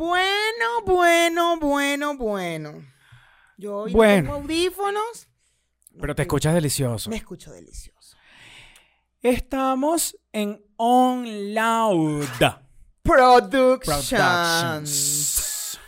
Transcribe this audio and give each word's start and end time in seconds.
Bueno. 0.00 0.80
Bueno, 0.86 1.58
bueno, 1.58 2.16
bueno. 2.16 2.82
Yo 3.58 3.80
hoy 3.80 3.92
no 3.92 3.96
Bueno. 3.98 4.22
tengo 4.22 4.34
audífonos. 4.40 5.28
Pero 6.00 6.14
te 6.14 6.22
escuchas 6.22 6.54
delicioso. 6.54 7.10
Me 7.10 7.16
escucho 7.16 7.52
delicioso. 7.52 8.16
Estamos 9.20 10.16
en 10.32 10.64
On 10.76 11.52
Loud 11.52 12.24
Productions. 13.02 14.08
Productions. 14.08 15.78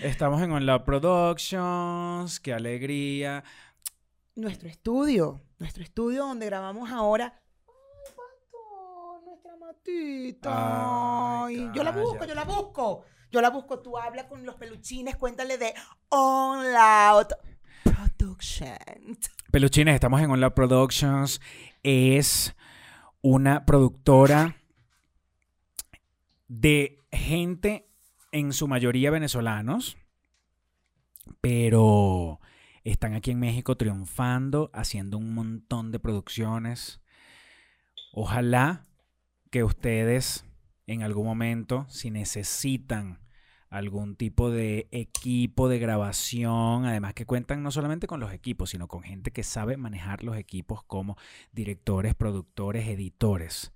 Estamos 0.00 0.40
en 0.40 0.52
On 0.52 0.64
Loud 0.64 0.82
Productions. 0.82 2.38
Qué 2.38 2.54
alegría. 2.54 3.42
Nuestro 4.36 4.68
estudio. 4.68 5.40
Nuestro 5.58 5.82
estudio 5.82 6.26
donde 6.26 6.46
grabamos 6.46 6.92
ahora. 6.92 7.42
Matita. 9.68 11.44
Ay, 11.44 11.58
Ay, 11.58 11.70
yo 11.74 11.84
la 11.84 11.92
busco, 11.92 12.24
yo 12.24 12.34
la 12.34 12.44
busco. 12.44 13.04
Yo 13.30 13.42
la 13.42 13.50
busco. 13.50 13.80
Tú 13.80 13.98
hablas 13.98 14.24
con 14.24 14.46
los 14.46 14.54
peluchines, 14.54 15.16
cuéntale 15.16 15.58
de 15.58 15.74
On 16.08 16.72
Loud 16.72 17.26
Productions. 17.84 19.30
Peluchines, 19.52 19.94
estamos 19.94 20.22
en 20.22 20.30
On 20.30 20.40
Loud 20.40 20.54
Productions. 20.54 21.42
Es 21.82 22.56
una 23.20 23.66
productora 23.66 24.56
de 26.46 27.04
gente, 27.12 27.90
en 28.32 28.54
su 28.54 28.68
mayoría 28.68 29.10
venezolanos, 29.10 29.98
pero 31.42 32.40
están 32.84 33.12
aquí 33.12 33.32
en 33.32 33.40
México 33.40 33.76
triunfando, 33.76 34.70
haciendo 34.72 35.18
un 35.18 35.34
montón 35.34 35.92
de 35.92 35.98
producciones. 35.98 37.02
Ojalá 38.14 38.87
que 39.50 39.64
ustedes 39.64 40.44
en 40.86 41.02
algún 41.02 41.26
momento, 41.26 41.86
si 41.88 42.10
necesitan 42.10 43.20
algún 43.70 44.16
tipo 44.16 44.50
de 44.50 44.88
equipo 44.90 45.68
de 45.68 45.78
grabación, 45.78 46.86
además 46.86 47.12
que 47.12 47.26
cuentan 47.26 47.62
no 47.62 47.70
solamente 47.70 48.06
con 48.06 48.20
los 48.20 48.32
equipos, 48.32 48.70
sino 48.70 48.88
con 48.88 49.02
gente 49.02 49.30
que 49.30 49.42
sabe 49.42 49.76
manejar 49.76 50.24
los 50.24 50.36
equipos 50.36 50.82
como 50.84 51.16
directores, 51.52 52.14
productores, 52.14 52.88
editores. 52.88 53.72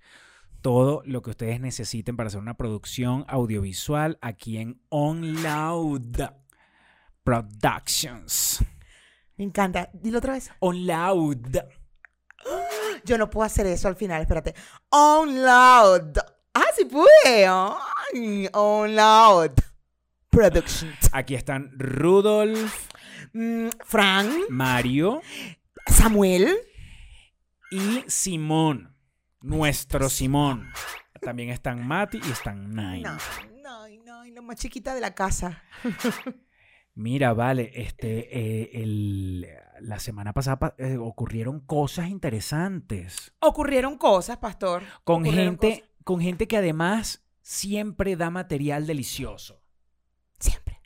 Todo 0.63 1.03
lo 1.05 1.21
que 1.23 1.31
ustedes 1.31 1.61
necesiten 1.61 2.17
para 2.17 2.29
hacer 2.29 2.41
una 2.41 2.57
producción 2.57 3.25
audiovisual 3.29 4.19
aquí 4.23 4.59
en 4.59 4.81
On 4.89 5.43
Loud 5.43 6.17
Productions. 7.25 8.65
Me 9.37 9.45
encanta. 9.45 9.91
Dilo 9.93 10.19
otra 10.19 10.35
vez. 10.35 10.51
On 10.61 10.87
Loud. 10.87 11.59
Yo 13.05 13.19
no 13.19 13.29
puedo 13.31 13.45
hacer 13.47 13.67
eso 13.67 13.89
al 13.89 13.97
final, 13.97 14.23
espérate. 14.23 14.55
On 14.91 15.35
loud. 15.35 16.17
Ah, 16.55 16.65
sí 16.77 16.85
pude. 16.85 17.47
Ay, 17.47 18.49
on 18.53 18.95
loud. 18.95 19.53
Productions. 20.31 20.97
Aquí 21.13 21.35
están 21.35 21.71
Rudolf, 21.79 22.89
Mm, 23.35 23.69
Frank, 23.85 24.31
Mario 24.51 25.23
Samuel. 25.87 26.55
y 27.71 28.05
Simón. 28.07 28.95
Nuestro 29.41 30.09
Simón. 30.11 30.71
También 31.21 31.51
están 31.51 31.87
Mati 31.87 32.21
y 32.27 32.31
están 32.31 32.71
Nine. 32.71 33.03
No, 33.03 33.17
no, 33.63 33.89
no, 34.05 34.25
la 34.25 34.43
más 34.43 34.57
chiquita 34.57 34.95
de 34.95 35.01
la 35.01 35.15
casa. 35.15 35.63
Mira, 36.95 37.33
vale, 37.33 37.71
este, 37.75 38.29
eh, 38.39 38.71
el- 38.75 39.47
la 39.83 39.99
semana 39.99 40.33
pasada 40.33 40.59
pa- 40.59 40.75
eh, 40.79 40.97
ocurrieron 40.97 41.61
cosas 41.61 42.09
interesantes 42.09 43.33
Ocurrieron 43.41 43.99
cosas, 43.99 44.39
pastor. 44.39 44.83
con 45.05 45.23
Ocurrieron 45.23 45.59
gente, 45.59 45.85
con 46.05 46.21
gente 46.21 46.47
que 46.49 46.57
además 46.57 47.25
siempre 47.43 48.17
da 48.17 48.31
material 48.31 48.87
delicioso. 48.87 49.61
Siempre. 50.39 50.81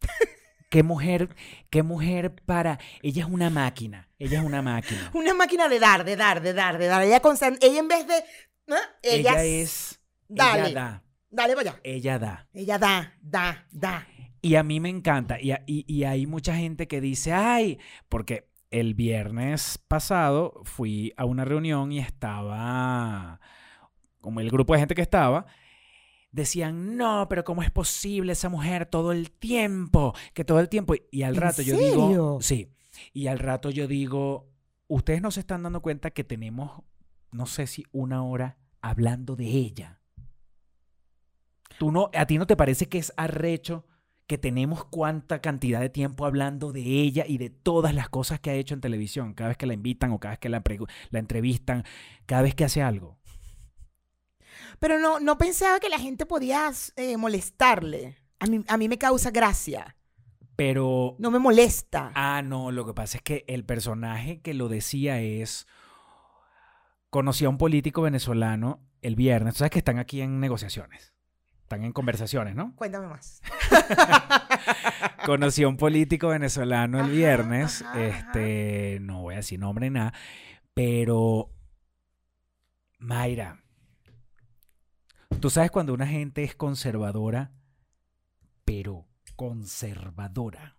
Qué 0.70 0.82
mujer, 0.82 1.34
qué 1.70 1.82
mujer 1.82 2.34
para, 2.44 2.78
ella 3.02 3.24
es 3.24 3.30
una 3.30 3.48
máquina, 3.48 4.10
ella 4.18 4.40
es 4.40 4.44
una 4.44 4.60
máquina. 4.60 5.10
Una 5.14 5.32
máquina 5.32 5.66
de 5.68 5.78
dar, 5.78 6.04
de 6.04 6.14
dar, 6.14 6.42
de 6.42 6.52
dar, 6.52 6.76
de 6.76 6.86
dar. 6.86 7.02
Ella, 7.04 7.22
constan- 7.22 7.56
ella 7.62 7.78
en 7.78 7.88
vez 7.88 8.06
de. 8.06 8.22
¿no? 8.66 8.76
Ella, 9.02 9.42
es, 9.44 9.98
Dale. 10.28 10.68
ella 10.68 10.74
da, 10.80 11.04
Dale 11.30 11.54
para 11.56 11.70
allá. 11.70 11.80
ella 11.84 12.18
da. 12.18 12.48
Ella 12.52 12.78
da, 12.78 13.14
da, 13.22 13.66
da. 13.70 14.06
Y 14.40 14.54
a 14.54 14.62
mí 14.62 14.80
me 14.80 14.88
encanta. 14.88 15.40
Y, 15.40 15.50
a- 15.52 15.64
y- 15.66 15.84
y 15.92 16.04
hay 16.04 16.26
mucha 16.26 16.56
gente 16.56 16.86
que 16.88 17.00
dice, 17.00 17.32
ay, 17.32 17.78
porque 18.08 18.48
el 18.70 18.94
viernes 18.94 19.78
pasado 19.88 20.60
fui 20.64 21.12
a 21.16 21.24
una 21.24 21.44
reunión 21.44 21.90
y 21.92 21.98
estaba, 22.00 23.40
como 24.20 24.40
el 24.40 24.50
grupo 24.50 24.74
de 24.74 24.80
gente 24.80 24.94
que 24.94 25.02
estaba, 25.02 25.46
decían, 26.30 26.96
no, 26.96 27.26
pero 27.28 27.44
¿cómo 27.44 27.62
es 27.62 27.70
posible 27.70 28.32
esa 28.32 28.48
mujer 28.48 28.86
todo 28.86 29.12
el 29.12 29.30
tiempo? 29.30 30.14
Que 30.34 30.44
todo 30.44 30.60
el 30.60 30.68
tiempo. 30.68 30.94
Y 31.10 31.22
al 31.22 31.34
¿En 31.36 31.40
rato 31.40 31.62
yo 31.62 31.74
serio? 31.76 32.08
digo, 32.08 32.38
sí. 32.42 32.70
Y 33.12 33.26
al 33.28 33.38
rato 33.38 33.70
yo 33.70 33.86
digo, 33.86 34.50
ustedes 34.86 35.22
no 35.22 35.30
se 35.30 35.40
están 35.40 35.62
dando 35.62 35.80
cuenta 35.82 36.10
que 36.10 36.24
tenemos, 36.24 36.82
no 37.32 37.46
sé 37.46 37.66
si 37.66 37.84
una 37.92 38.22
hora 38.22 38.58
hablando 38.82 39.34
de 39.36 39.46
ella. 39.46 40.00
¿Tú 41.78 41.92
no, 41.92 42.10
¿A 42.14 42.26
ti 42.26 42.38
no 42.38 42.46
te 42.46 42.56
parece 42.56 42.88
que 42.88 42.98
es 42.98 43.12
arrecho 43.16 43.86
que 44.28 44.38
tenemos 44.38 44.84
cuánta 44.84 45.40
cantidad 45.40 45.80
de 45.80 45.88
tiempo 45.88 46.26
hablando 46.26 46.70
de 46.70 46.82
ella 46.82 47.24
y 47.26 47.38
de 47.38 47.50
todas 47.50 47.94
las 47.94 48.08
cosas 48.08 48.38
que 48.38 48.50
ha 48.50 48.54
hecho 48.54 48.74
en 48.74 48.80
televisión? 48.80 49.34
Cada 49.34 49.48
vez 49.48 49.56
que 49.56 49.66
la 49.66 49.74
invitan 49.74 50.12
o 50.12 50.20
cada 50.20 50.32
vez 50.32 50.38
que 50.38 50.48
la, 50.50 50.62
entrevistan, 51.18 51.82
cada 52.26 52.42
vez 52.42 52.54
que 52.54 52.64
hace 52.64 52.82
algo. 52.82 53.18
Pero 54.78 55.00
no, 55.00 55.18
no 55.18 55.38
pensaba 55.38 55.80
que 55.80 55.88
la 55.88 55.98
gente 55.98 56.26
podía 56.26 56.70
eh, 56.96 57.16
molestarle. 57.16 58.16
A 58.38 58.46
mí, 58.46 58.62
a 58.68 58.76
mí 58.76 58.88
me 58.88 58.98
causa 58.98 59.30
gracia. 59.30 59.96
Pero, 60.54 61.16
No 61.18 61.30
me 61.30 61.38
molesta. 61.38 62.12
ah, 62.14 62.42
no, 62.42 62.70
lo 62.70 62.84
que 62.84 62.92
pasa 62.92 63.18
es 63.18 63.22
que 63.22 63.44
el 63.48 63.64
personaje 63.64 64.40
que 64.40 64.54
lo 64.54 64.68
decía 64.68 65.20
es, 65.20 65.66
conocí 67.10 67.44
a 67.44 67.48
un 67.48 67.58
político 67.58 68.02
venezolano 68.02 68.80
el 69.00 69.14
viernes, 69.14 69.54
tú 69.54 69.58
sabes 69.58 69.70
que 69.70 69.78
están 69.78 69.98
aquí 69.98 70.20
en 70.20 70.40
negociaciones, 70.40 71.14
están 71.68 71.84
en 71.84 71.92
conversaciones, 71.92 72.54
¿no? 72.56 72.74
Cuéntame 72.76 73.08
más. 73.08 73.42
Conocí 75.26 75.64
a 75.64 75.68
un 75.68 75.76
político 75.76 76.28
venezolano 76.28 76.96
el 76.98 77.04
Ajá, 77.04 77.12
viernes, 77.12 77.82
ajá, 77.82 77.90
ajá. 77.90 78.06
este, 78.08 78.98
no 79.02 79.20
voy 79.20 79.34
a 79.34 79.38
decir 79.38 79.60
nombre 79.60 79.90
ni 79.90 79.94
nada, 79.94 80.14
pero 80.72 81.50
Mayra, 82.98 83.60
tú 85.40 85.50
sabes 85.50 85.70
cuando 85.70 85.92
una 85.92 86.06
gente 86.06 86.42
es 86.42 86.54
conservadora, 86.54 87.52
pero 88.64 89.06
conservadora. 89.36 90.77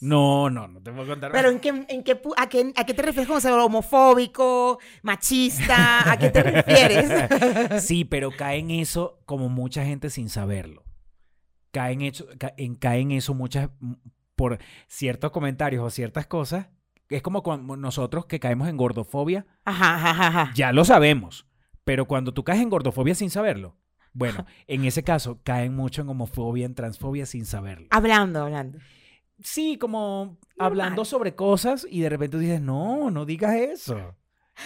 No, 0.00 0.50
no, 0.50 0.68
no 0.68 0.82
te 0.82 0.92
puedo 0.92 1.06
contar. 1.06 1.32
Pero. 1.32 1.48
¿en 1.50 1.58
qué, 1.60 1.68
en 1.88 2.02
qué, 2.04 2.20
a, 2.36 2.48
qué, 2.48 2.72
¿a 2.76 2.84
qué 2.84 2.94
te 2.94 3.02
refieres 3.02 3.28
con 3.28 3.40
ser 3.40 3.52
homofóbico, 3.52 4.78
machista? 5.02 6.10
¿A 6.10 6.18
qué 6.18 6.30
te 6.30 6.42
refieres? 6.42 7.82
Sí, 7.82 8.04
pero 8.04 8.30
cae 8.30 8.58
en 8.58 8.70
eso 8.70 9.20
como 9.24 9.48
mucha 9.48 9.84
gente 9.84 10.10
sin 10.10 10.28
saberlo. 10.28 10.84
Cae 11.70 11.92
en, 11.92 12.02
hecho, 12.02 12.26
cae 12.78 13.00
en 13.00 13.12
eso 13.12 13.34
muchas 13.34 13.70
por 14.34 14.58
ciertos 14.86 15.30
comentarios 15.30 15.82
o 15.84 15.90
ciertas 15.90 16.26
cosas. 16.26 16.68
Es 17.08 17.22
como 17.22 17.42
cuando 17.42 17.76
nosotros 17.76 18.26
que 18.26 18.40
caemos 18.40 18.68
en 18.68 18.76
gordofobia, 18.76 19.46
Ajá, 19.64 19.94
ajá, 19.94 20.26
ajá. 20.26 20.52
ya 20.54 20.72
lo 20.72 20.84
sabemos. 20.84 21.46
Pero 21.84 22.06
cuando 22.06 22.34
tú 22.34 22.42
caes 22.44 22.60
en 22.60 22.68
gordofobia 22.68 23.14
sin 23.14 23.30
saberlo, 23.30 23.76
bueno, 24.12 24.44
en 24.66 24.84
ese 24.84 25.04
caso 25.04 25.40
caen 25.44 25.74
mucho 25.74 26.02
en 26.02 26.08
homofobia, 26.08 26.66
en 26.66 26.74
transfobia 26.74 27.26
sin 27.26 27.46
saberlo. 27.46 27.86
Hablando, 27.90 28.42
hablando. 28.42 28.78
Sí, 29.42 29.76
como 29.78 30.24
Normal. 30.24 30.38
hablando 30.58 31.04
sobre 31.04 31.34
cosas 31.34 31.86
y 31.88 32.00
de 32.00 32.08
repente 32.08 32.38
dices, 32.38 32.60
no, 32.60 33.10
no 33.10 33.24
digas 33.26 33.54
eso. 33.54 34.14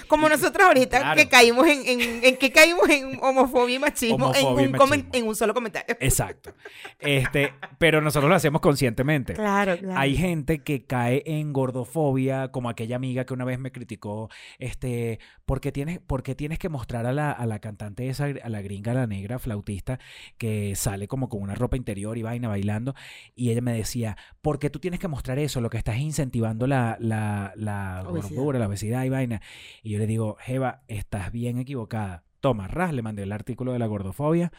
Como 0.08 0.28
nosotros 0.28 0.66
ahorita 0.66 0.98
Claro. 1.00 1.16
que 1.20 1.28
caímos 1.28 1.66
en, 1.66 1.86
en, 1.86 2.24
en 2.24 2.36
que 2.36 2.52
caímos 2.52 2.88
en 2.88 3.18
homofobia 3.22 3.76
y 3.76 3.78
machismo, 3.78 4.26
Homofobia 4.26 4.40
y 4.40 4.64
en, 4.66 4.74
un 4.80 4.88
machismo. 4.88 5.10
en 5.12 5.28
un 5.28 5.36
solo 5.36 5.54
comentario. 5.54 5.96
Exacto. 6.00 6.52
Este, 6.98 7.52
pero 7.78 8.00
nosotros 8.00 8.28
lo 8.28 8.36
hacemos 8.36 8.60
conscientemente. 8.60 9.34
Claro, 9.34 9.76
claro. 9.78 9.98
Hay 9.98 10.16
gente 10.16 10.62
que 10.62 10.84
cae 10.84 11.22
en 11.26 11.52
gordofobia, 11.52 12.48
como 12.52 12.68
aquella 12.68 12.96
amiga 12.96 13.24
que 13.24 13.34
una 13.34 13.44
vez 13.44 13.58
me 13.58 13.72
criticó, 13.72 14.28
este, 14.58 15.18
porque 15.46 15.72
tienes, 15.72 16.00
porque 16.06 16.34
tienes 16.34 16.58
que 16.58 16.68
mostrar 16.68 17.06
a 17.06 17.12
la, 17.12 17.30
a 17.32 17.46
la 17.46 17.58
cantante 17.58 18.08
esa, 18.08 18.26
a 18.26 18.48
la 18.48 18.62
gringa, 18.62 18.92
a 18.92 18.94
la 18.94 19.06
negra 19.06 19.38
flautista, 19.38 19.98
que 20.38 20.74
sale 20.76 21.08
como 21.08 21.28
con 21.28 21.42
una 21.42 21.54
ropa 21.54 21.76
interior 21.76 22.16
y 22.18 22.22
vaina 22.22 22.48
bailando, 22.48 22.94
y 23.34 23.50
ella 23.50 23.60
me 23.60 23.72
decía, 23.72 24.16
¿por 24.42 24.58
qué 24.58 24.70
tú 24.70 24.78
tienes 24.78 25.00
que 25.00 25.08
mostrar 25.08 25.38
eso? 25.38 25.60
Lo 25.60 25.70
que 25.70 25.78
estás 25.78 25.96
es 25.96 26.02
incentivando 26.02 26.66
la, 26.66 26.96
la, 27.00 27.52
la 27.56 28.04
Obesidad. 28.06 28.36
gordura, 28.36 28.58
la 28.58 28.66
obesidad 28.68 29.04
y 29.04 29.08
vaina. 29.08 29.40
Y 29.82 29.90
yo 29.90 29.98
le 29.98 30.06
digo, 30.06 30.36
Jeva, 30.40 30.82
estás 30.88 31.32
bien 31.32 31.58
equivocada. 31.58 32.24
Toma, 32.40 32.68
ras, 32.68 32.92
le 32.92 33.02
mandé 33.02 33.22
el 33.22 33.32
artículo 33.32 33.72
de 33.72 33.78
la 33.78 33.86
gordofobia. 33.86 34.52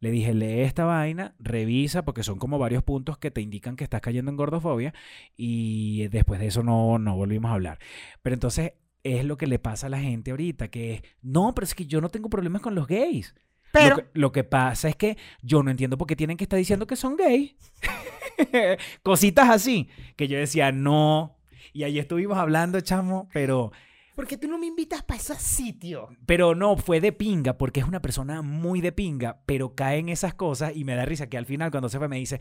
Le 0.00 0.10
dije, 0.10 0.34
lee 0.34 0.60
esta 0.60 0.84
vaina, 0.84 1.34
revisa, 1.38 2.04
porque 2.04 2.22
son 2.22 2.38
como 2.38 2.58
varios 2.58 2.82
puntos 2.82 3.16
que 3.18 3.30
te 3.30 3.40
indican 3.40 3.76
que 3.76 3.84
estás 3.84 4.00
cayendo 4.00 4.30
en 4.30 4.36
gordofobia. 4.36 4.92
Y 5.36 6.08
después 6.08 6.40
de 6.40 6.48
eso 6.48 6.62
no, 6.62 6.98
no 6.98 7.16
volvimos 7.16 7.50
a 7.50 7.54
hablar. 7.54 7.78
Pero 8.22 8.34
entonces, 8.34 8.72
es 9.04 9.24
lo 9.24 9.36
que 9.36 9.46
le 9.46 9.58
pasa 9.58 9.86
a 9.86 9.90
la 9.90 10.00
gente 10.00 10.30
ahorita, 10.30 10.68
que 10.68 10.94
es, 10.94 11.02
no, 11.22 11.54
pero 11.54 11.64
es 11.64 11.74
que 11.74 11.86
yo 11.86 12.00
no 12.00 12.08
tengo 12.08 12.28
problemas 12.28 12.62
con 12.62 12.74
los 12.74 12.86
gays. 12.86 13.34
Pero, 13.72 13.96
Lo 13.96 14.02
que, 14.02 14.10
lo 14.14 14.32
que 14.32 14.44
pasa 14.44 14.88
es 14.88 14.96
que 14.96 15.18
yo 15.42 15.62
no 15.62 15.70
entiendo 15.70 15.98
por 15.98 16.06
qué 16.06 16.16
tienen 16.16 16.36
que 16.36 16.44
estar 16.44 16.58
diciendo 16.58 16.86
que 16.86 16.96
son 16.96 17.16
gays. 17.16 17.56
Cositas 19.02 19.50
así, 19.50 19.88
que 20.16 20.28
yo 20.28 20.38
decía, 20.38 20.70
no. 20.70 21.36
Y 21.72 21.82
ahí 21.82 21.98
estuvimos 21.98 22.38
hablando, 22.38 22.80
chamo, 22.80 23.28
pero, 23.32 23.72
¿por 24.14 24.26
qué 24.26 24.36
tú 24.36 24.48
no 24.48 24.58
me 24.58 24.66
invitas 24.66 25.02
para 25.02 25.20
esos 25.20 25.38
sitios? 25.38 26.08
pero 26.26 26.54
no, 26.54 26.76
fue 26.76 27.00
de 27.00 27.12
pinga, 27.12 27.58
porque 27.58 27.80
es 27.80 27.86
una 27.86 28.00
persona 28.00 28.42
muy 28.42 28.80
de 28.80 28.92
pinga, 28.92 29.40
pero 29.46 29.74
cae 29.74 29.98
en 29.98 30.08
esas 30.08 30.34
cosas 30.34 30.72
y 30.74 30.84
me 30.84 30.94
da 30.94 31.04
risa 31.04 31.28
que 31.28 31.38
al 31.38 31.46
final 31.46 31.70
cuando 31.70 31.88
se 31.88 31.98
fue 31.98 32.08
me 32.08 32.16
dice, 32.16 32.40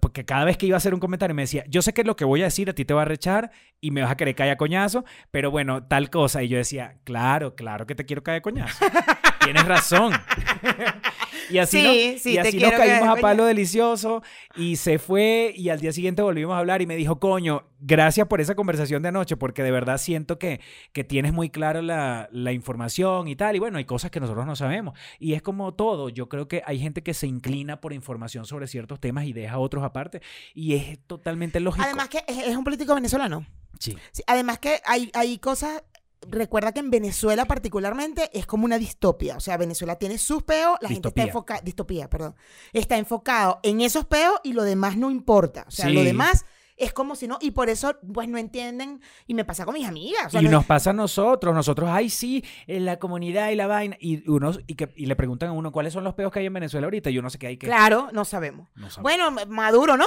porque 0.00 0.24
cada 0.24 0.44
vez 0.44 0.56
que 0.56 0.66
iba 0.66 0.76
a 0.76 0.78
hacer 0.78 0.94
un 0.94 1.00
comentario 1.00 1.34
me 1.34 1.42
decía, 1.42 1.64
yo 1.68 1.82
sé 1.82 1.92
que 1.92 2.04
lo 2.04 2.16
que 2.16 2.24
voy 2.24 2.42
a 2.42 2.44
decir 2.44 2.70
a 2.70 2.74
ti 2.74 2.84
te 2.84 2.94
va 2.94 3.02
a 3.02 3.06
rechar 3.06 3.50
y 3.80 3.90
me 3.90 4.02
vas 4.02 4.10
a 4.10 4.16
querer 4.16 4.34
caer 4.34 4.52
a 4.52 4.56
coñazo, 4.56 5.04
pero 5.30 5.50
bueno, 5.50 5.84
tal 5.84 6.10
cosa. 6.10 6.42
Y 6.42 6.48
yo 6.48 6.58
decía, 6.58 6.98
claro, 7.04 7.54
claro 7.54 7.86
que 7.86 7.94
te 7.94 8.04
quiero 8.04 8.22
caer 8.22 8.38
a 8.38 8.42
coñazo. 8.42 8.84
Tienes 9.46 9.64
razón. 9.66 10.12
y 11.50 11.58
así, 11.58 11.78
Sí, 11.80 11.84
no- 12.14 12.18
sí, 12.18 12.32
y 12.34 12.38
así 12.38 12.58
nos 12.58 12.72
caímos 12.72 13.08
a 13.08 13.12
a 13.12 13.16
palo 13.16 13.44
delicioso 13.44 14.22
y 14.56 14.76
se 14.76 14.98
fue 14.98 15.52
y 15.56 15.68
al 15.68 15.80
día 15.80 15.92
siguiente 15.92 16.22
volvimos 16.22 16.54
a 16.54 16.58
hablar 16.58 16.82
y 16.82 16.86
me 16.86 16.96
dijo, 16.96 17.18
coño, 17.20 17.64
gracias 17.80 18.26
por 18.26 18.40
esa 18.40 18.54
conversación 18.54 19.02
de 19.02 19.08
anoche 19.10 19.36
porque 19.36 19.62
de 19.62 19.70
verdad 19.70 19.98
siento 19.98 20.38
que, 20.38 20.60
que 20.92 21.04
tienes 21.04 21.32
muy 21.32 21.50
clara 21.50 21.82
la, 21.82 22.28
la 22.32 22.52
información 22.52 23.28
y 23.28 23.36
tal. 23.36 23.54
Y 23.56 23.58
bueno, 23.58 23.78
hay 23.78 23.84
cosas 23.84 24.10
que 24.10 24.20
nosotros 24.20 24.46
no 24.46 24.56
sabemos. 24.56 24.98
Y 25.18 25.34
es 25.34 25.42
como 25.42 25.74
todo, 25.74 26.08
yo 26.08 26.28
creo 26.28 26.48
que 26.48 26.62
hay 26.66 26.78
gente 26.78 27.02
que 27.02 27.14
se 27.14 27.26
inclina 27.26 27.80
por 27.80 27.92
información 27.92 28.44
sobre 28.46 28.66
ciertos 28.66 29.00
temas 29.00 29.24
y 29.26 29.32
deja 29.32 29.58
otros 29.58 29.84
aparte. 29.84 30.20
Y 30.54 30.74
es 30.74 30.98
totalmente 31.06 31.60
lógico. 31.60 31.84
Además 31.84 32.08
que 32.08 32.24
es, 32.26 32.38
es 32.38 32.56
un 32.56 32.64
político 32.64 32.94
venezolano. 32.94 33.46
sí. 33.78 33.96
Sí, 34.12 34.22
además 34.26 34.58
que 34.58 34.80
hay, 34.84 35.10
hay 35.14 35.38
cosas... 35.38 35.82
Recuerda 36.28 36.72
que 36.72 36.80
en 36.80 36.90
Venezuela 36.90 37.44
particularmente 37.44 38.30
es 38.32 38.46
como 38.46 38.64
una 38.64 38.78
distopia. 38.78 39.36
O 39.36 39.40
sea, 39.40 39.56
Venezuela 39.56 39.96
tiene 39.96 40.18
sus 40.18 40.42
peos, 40.42 40.76
la 40.80 40.88
gente 40.88 41.08
está 41.08 41.22
enfocada... 41.22 41.60
Distopía, 41.60 42.08
perdón. 42.10 42.34
Está 42.72 42.96
enfocado 42.98 43.60
en 43.62 43.80
esos 43.80 44.04
peos 44.06 44.34
y 44.42 44.52
lo 44.54 44.62
demás 44.64 44.96
no 44.96 45.10
importa. 45.10 45.64
O 45.68 45.70
sea, 45.70 45.86
Sí. 45.86 45.92
lo 45.92 46.02
demás 46.02 46.44
es 46.78 46.92
como 46.92 47.14
si 47.16 47.28
no... 47.28 47.38
Y 47.40 47.52
por 47.52 47.68
eso, 47.68 47.96
pues, 48.12 48.28
no 48.28 48.38
entienden. 48.38 49.00
Y 49.26 49.34
me 49.34 49.44
pasa 49.44 49.64
con 49.64 49.74
mis 49.74 49.86
amigas. 49.86 50.26
o 50.26 50.30
sea, 50.30 50.40
y 50.42 50.44
no- 50.46 50.50
nos 50.52 50.64
pasa 50.66 50.90
a 50.90 50.92
nosotros, 50.94 51.54
nosotros, 51.54 51.88
ay, 51.92 52.10
sí, 52.10 52.42
en 52.66 52.84
la 52.86 52.98
comunidad 52.98 53.50
y 53.50 53.54
la 53.54 53.66
vaina, 53.66 53.96
y, 54.00 54.28
unos, 54.28 54.60
y, 54.66 54.74
que, 54.74 54.92
y 54.96 55.06
le 55.06 55.16
preguntan 55.16 55.50
a 55.50 55.52
uno 55.52 55.70
cuáles 55.70 55.92
son 55.92 56.02
los 56.04 56.14
peos 56.14 56.32
que 56.32 56.40
hay 56.40 56.46
en 56.46 56.52
Venezuela 56.54 56.86
ahorita, 56.86 57.08
y 57.10 57.18
uno 57.18 57.30
se 57.30 57.38
queda 57.38 57.50
ahí 57.50 57.56
que 57.56 57.66
Claro, 57.66 58.08
no 58.12 58.24
sabemos. 58.24 58.68
no 58.74 58.90
sabe. 58.90 59.02
Bueno, 59.02 59.30
Maduro, 59.48 59.96
¿no? 59.96 60.06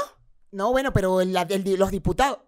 No, 0.52 0.72
bueno, 0.72 0.92
pero 0.92 1.22
el- 1.22 1.36
el 1.36 1.64
di- 1.64 1.78
los 1.78 1.92
diputados, 1.92 2.40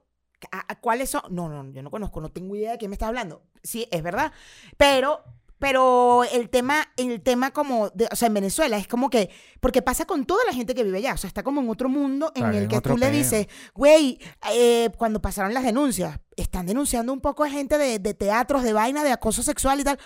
¿a- 0.52 0.72
a 0.72 0.80
¿cuáles 0.80 1.10
son? 1.10 1.22
No, 1.30 1.50
no, 1.50 1.72
yo 1.72 1.82
no 1.84 1.90
conozco, 1.92 2.22
no 2.22 2.30
tengo 2.30 2.56
idea 2.56 2.72
de 2.72 2.78
quién 2.78 2.90
me 2.90 2.96
está 2.96 3.08
hablando. 3.08 3.42
Sí, 3.64 3.88
es 3.92 4.02
verdad. 4.04 4.32
Pero, 4.78 5.24
pero 5.60 6.24
el 6.24 6.50
tema, 6.50 6.88
el 6.98 7.22
tema 7.22 7.52
como, 7.52 7.90
de- 7.92 8.08
o 8.12 8.16
sea, 8.16 8.28
en 8.28 8.34
Venezuela 8.34 8.78
es 8.78 8.88
como 8.88 9.10
que, 9.10 9.30
porque 9.60 9.82
pasa 9.82 10.06
con 10.06 10.26
toda 10.26 10.44
la 10.46 10.54
gente 10.54 10.74
que 10.74 10.84
vive 10.84 10.98
allá, 10.98 11.14
o 11.14 11.18
sea, 11.18 11.28
está 11.28 11.44
como 11.44 11.62
en 11.62 11.70
otro 11.70 11.88
mundo 11.90 12.32
en 12.36 12.42
Claro, 12.44 12.58
el 12.58 12.68
que 12.68 12.82
tú 12.82 12.98
le 12.98 13.12
dices, 13.12 13.48
güey, 13.76 14.18
eh, 14.52 14.90
cuando 14.98 15.22
pasaron 15.22 15.54
las 15.54 15.64
denuncias, 15.64 16.20
están 16.42 16.66
denunciando 16.66 17.14
un 17.14 17.22
poco 17.22 17.44
a 17.44 17.50
gente 17.50 17.78
de, 17.78 18.00
de 18.00 18.14
teatros, 18.14 18.64
de 18.64 18.74
vaina, 18.74 19.04
de 19.04 19.12
acoso 19.12 19.44
sexual 19.44 19.80
y 19.80 19.84
tal. 19.84 19.98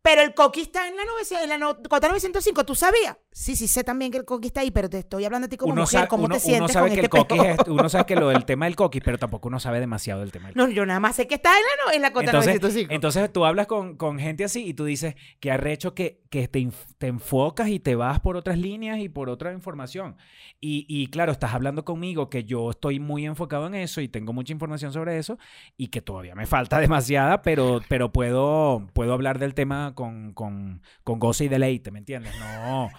Pero 0.00 0.22
el 0.22 0.32
coqui 0.32 0.60
está 0.62 0.88
en 0.88 0.96
la, 0.96 1.04
900 1.04 1.42
en 1.44 1.48
la 1.50 1.58
no- 1.58 1.82
cota 1.82 2.08
905, 2.08 2.64
¿tú 2.64 2.74
sabías? 2.74 3.16
Sí, 3.32 3.56
sí, 3.56 3.68
sé 3.68 3.84
también 3.84 4.10
que 4.10 4.18
el 4.18 4.24
coqui 4.24 4.46
está 4.46 4.60
ahí, 4.62 4.70
pero 4.70 4.88
te 4.88 4.98
estoy 5.00 5.24
hablando 5.24 5.46
a 5.46 5.48
ti 5.48 5.56
como 5.56 5.72
uno, 5.72 5.82
mujer, 5.82 5.98
sabe, 6.00 6.08
¿cómo 6.08 6.24
uno, 6.24 6.34
te 6.36 6.38
uno 6.40 6.46
sientes 6.46 6.72
sabe 6.72 6.88
con 6.88 6.94
que 6.96 7.00
este 7.04 7.16
el 7.18 7.22
coquis 7.22 7.42
peo? 7.42 7.52
es, 7.54 7.58
uno 7.68 7.88
sabe 7.88 8.06
que 8.06 8.16
lo 8.16 8.28
del 8.30 8.44
tema 8.44 8.64
del 8.66 8.76
coquis, 8.76 9.02
pero 9.04 9.18
tampoco 9.18 9.48
uno 9.48 9.60
sabe 9.60 9.80
demasiado 9.80 10.20
del 10.20 10.32
tema 10.32 10.48
del 10.48 10.56
No, 10.56 10.68
yo 10.68 10.86
nada 10.86 10.98
más 11.00 11.16
sé 11.16 11.26
que 11.26 11.34
está 11.34 11.50
en 11.50 11.62
la, 11.62 11.84
no- 11.84 11.92
en 11.92 12.02
la 12.02 12.12
cota 12.12 12.26
Entonces, 12.26 12.54
905. 12.54 12.94
entonces 12.94 13.32
tú 13.32 13.44
hablas 13.44 13.66
con, 13.66 13.96
con 13.96 14.18
gente 14.18 14.44
así 14.44 14.64
y 14.66 14.72
tú 14.74 14.84
dices 14.84 15.14
que 15.40 15.50
arrecho 15.50 15.94
que, 15.94 16.22
que 16.28 16.48
te, 16.48 16.68
te 16.98 17.06
enfocas 17.06 17.68
y 17.68 17.80
te 17.80 17.94
vas 17.94 18.20
por 18.20 18.36
otras 18.36 18.58
líneas 18.58 18.98
y 18.98 19.08
por 19.08 19.28
otra 19.28 19.52
información. 19.52 20.16
Y, 20.60 20.86
y 20.88 21.08
claro, 21.08 21.32
estás 21.32 21.54
hablando 21.54 21.84
conmigo 21.84 22.28
que 22.28 22.44
yo 22.44 22.70
estoy 22.70 23.00
muy 23.00 23.26
enfocado 23.26 23.66
en 23.66 23.74
eso 23.74 24.00
y 24.00 24.08
tengo 24.08 24.32
mucha 24.32 24.52
información 24.52 24.92
sobre 24.92 25.18
eso 25.18 25.38
y 25.76 25.88
que 25.88 26.02
todavía 26.02 26.34
me 26.34 26.46
falta 26.46 26.78
demasiada, 26.80 27.42
pero, 27.42 27.80
pero 27.88 28.12
puedo, 28.12 28.86
puedo 28.92 29.12
hablar 29.12 29.38
del 29.38 29.54
tema 29.54 29.94
con, 29.94 30.32
con, 30.32 30.82
con 31.04 31.18
goce 31.18 31.44
y 31.44 31.48
deleite, 31.48 31.90
¿me 31.90 32.00
entiendes? 32.00 32.34
No, 32.38 32.90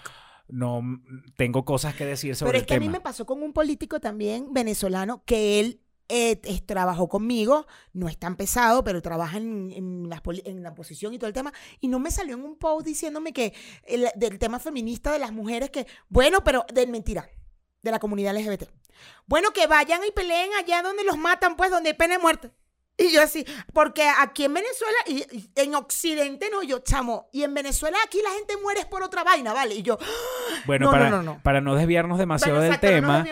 no 0.48 0.82
mm, 0.82 1.24
tengo 1.36 1.64
cosas 1.64 1.94
que 1.94 2.06
decir 2.06 2.34
sobre 2.36 2.52
Pero 2.52 2.58
es 2.58 2.62
el 2.62 2.66
que 2.66 2.74
a 2.74 2.80
mí 2.80 2.88
me 2.88 3.00
pasó 3.00 3.26
con 3.26 3.42
un 3.42 3.52
político 3.52 4.00
también 4.00 4.52
venezolano 4.52 5.22
que 5.24 5.60
él 5.60 5.80
eh, 6.10 6.40
es- 6.44 6.66
trabajó 6.66 7.08
conmigo, 7.08 7.66
no 7.92 8.08
es 8.08 8.18
tan 8.18 8.36
pesado, 8.36 8.84
pero 8.84 9.00
trabaja 9.00 9.38
en, 9.38 9.70
en 9.72 10.08
la, 10.10 10.22
en 10.44 10.62
la 10.62 10.74
posición 10.74 11.14
y 11.14 11.18
todo 11.18 11.28
el 11.28 11.34
tema, 11.34 11.52
y 11.80 11.88
no 11.88 11.98
me 11.98 12.10
salió 12.10 12.34
en 12.34 12.44
un 12.44 12.56
post 12.56 12.86
diciéndome 12.86 13.32
que 13.32 13.54
el- 13.84 14.10
del 14.16 14.38
tema 14.38 14.58
feminista 14.58 15.12
de 15.12 15.18
las 15.18 15.32
mujeres, 15.32 15.70
que, 15.70 15.86
bueno, 16.08 16.42
pero 16.44 16.64
de 16.72 16.86
mentira, 16.86 17.28
de 17.82 17.90
la 17.90 17.98
comunidad 17.98 18.36
LGBT. 18.36 18.68
Bueno, 19.26 19.52
que 19.52 19.66
vayan 19.66 20.02
y 20.06 20.10
peleen 20.10 20.50
allá 20.58 20.82
donde 20.82 21.04
los 21.04 21.16
matan, 21.16 21.56
pues, 21.56 21.70
donde 21.70 21.90
hay 21.90 21.94
pena 21.96 22.16
de 22.16 22.20
muerte. 22.22 22.50
Y 23.00 23.12
yo 23.12 23.22
así, 23.22 23.44
porque 23.72 24.06
aquí 24.18 24.44
en 24.44 24.54
Venezuela, 24.54 24.96
y, 25.06 25.24
y 25.32 25.50
en 25.56 25.74
Occidente 25.74 26.48
no, 26.52 26.62
yo 26.62 26.80
chamo, 26.80 27.28
y 27.32 27.42
en 27.42 27.54
Venezuela 27.54 27.96
aquí 28.04 28.18
la 28.22 28.30
gente 28.30 28.56
muere 28.62 28.84
por 28.86 29.02
otra 29.02 29.24
vaina, 29.24 29.52
¿vale? 29.54 29.74
Y 29.76 29.82
yo, 29.82 29.96
Bueno, 30.66 30.86
no, 30.86 30.92
no, 30.92 30.98
para, 30.98 31.10
no, 31.10 31.22
no. 31.22 31.40
para 31.42 31.60
no 31.60 31.74
desviarnos 31.74 32.18
demasiado 32.18 32.58
bueno, 32.58 32.64
del 32.64 32.74
exacto, 32.74 32.86
tema, 32.86 33.24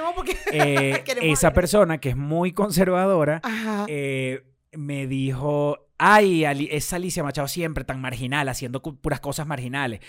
eh, 0.53 1.05
esa 1.23 1.53
persona 1.53 1.99
que 1.99 2.11
es 2.11 2.17
muy 2.17 2.53
conservadora 2.53 3.43
eh, 3.89 4.43
me 4.73 5.07
dijo, 5.07 5.89
ay, 5.99 6.45
Ali- 6.45 6.69
esa 6.73 6.97
Alicia 6.97 7.23
Machado 7.23 7.49
siempre 7.49 7.85
tan 7.85 8.01
marginal, 8.01 8.49
haciendo 8.49 8.81
puras 8.83 9.21
cosas 9.21 9.47
marginales. 9.47 10.01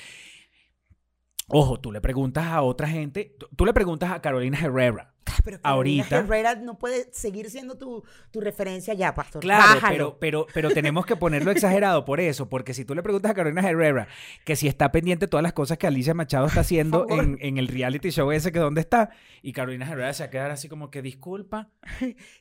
Ojo, 1.48 1.80
tú 1.80 1.92
le 1.92 2.00
preguntas 2.00 2.46
a 2.48 2.62
otra 2.62 2.88
gente, 2.88 3.36
tú 3.56 3.66
le 3.66 3.74
preguntas 3.74 4.12
a 4.12 4.22
Carolina 4.22 4.60
Herrera. 4.62 5.14
Pero 5.44 5.60
ahorita- 5.64 6.18
Herrera 6.20 6.56
no 6.56 6.78
puede 6.78 7.10
seguir 7.14 7.50
siendo 7.50 7.78
tu, 7.78 8.04
tu 8.32 8.42
referencia 8.42 8.94
ya, 8.94 9.14
pastor. 9.14 9.42
Claro, 9.42 9.76
Bájalo. 9.76 10.18
pero, 10.18 10.18
pero, 10.20 10.48
pero 10.54 10.70
tenemos 10.72 11.06
que 11.06 11.16
ponerlo 11.16 11.52
exagerado 11.52 12.06
por 12.06 12.20
eso, 12.20 12.50
porque 12.50 12.74
si 12.74 12.86
tú 12.86 12.96
le 12.96 13.04
preguntas 13.04 13.32
a 13.32 13.34
Carolina 13.34 13.68
Herrera 13.70 14.08
que 14.46 14.56
si 14.56 14.68
está 14.68 14.92
pendiente 14.92 15.26
de 15.26 15.30
todas 15.30 15.44
las 15.44 15.54
cosas 15.54 15.78
que 15.78 15.88
Alicia 15.88 16.14
Machado 16.14 16.46
está 16.48 16.62
haciendo 16.62 17.06
en, 17.10 17.38
en 17.42 17.58
el 17.58 17.68
reality 17.68 18.10
show 18.12 18.32
ese 18.32 18.52
que 18.52 18.60
dónde 18.60 18.82
está, 18.82 19.10
y 19.42 19.54
Carolina 19.54 19.90
Herrera 19.90 20.14
se 20.14 20.24
va 20.24 20.28
a 20.28 20.30
quedar 20.32 20.52
así 20.52 20.68
como 20.70 20.90
que 20.92 21.02
disculpa, 21.02 21.70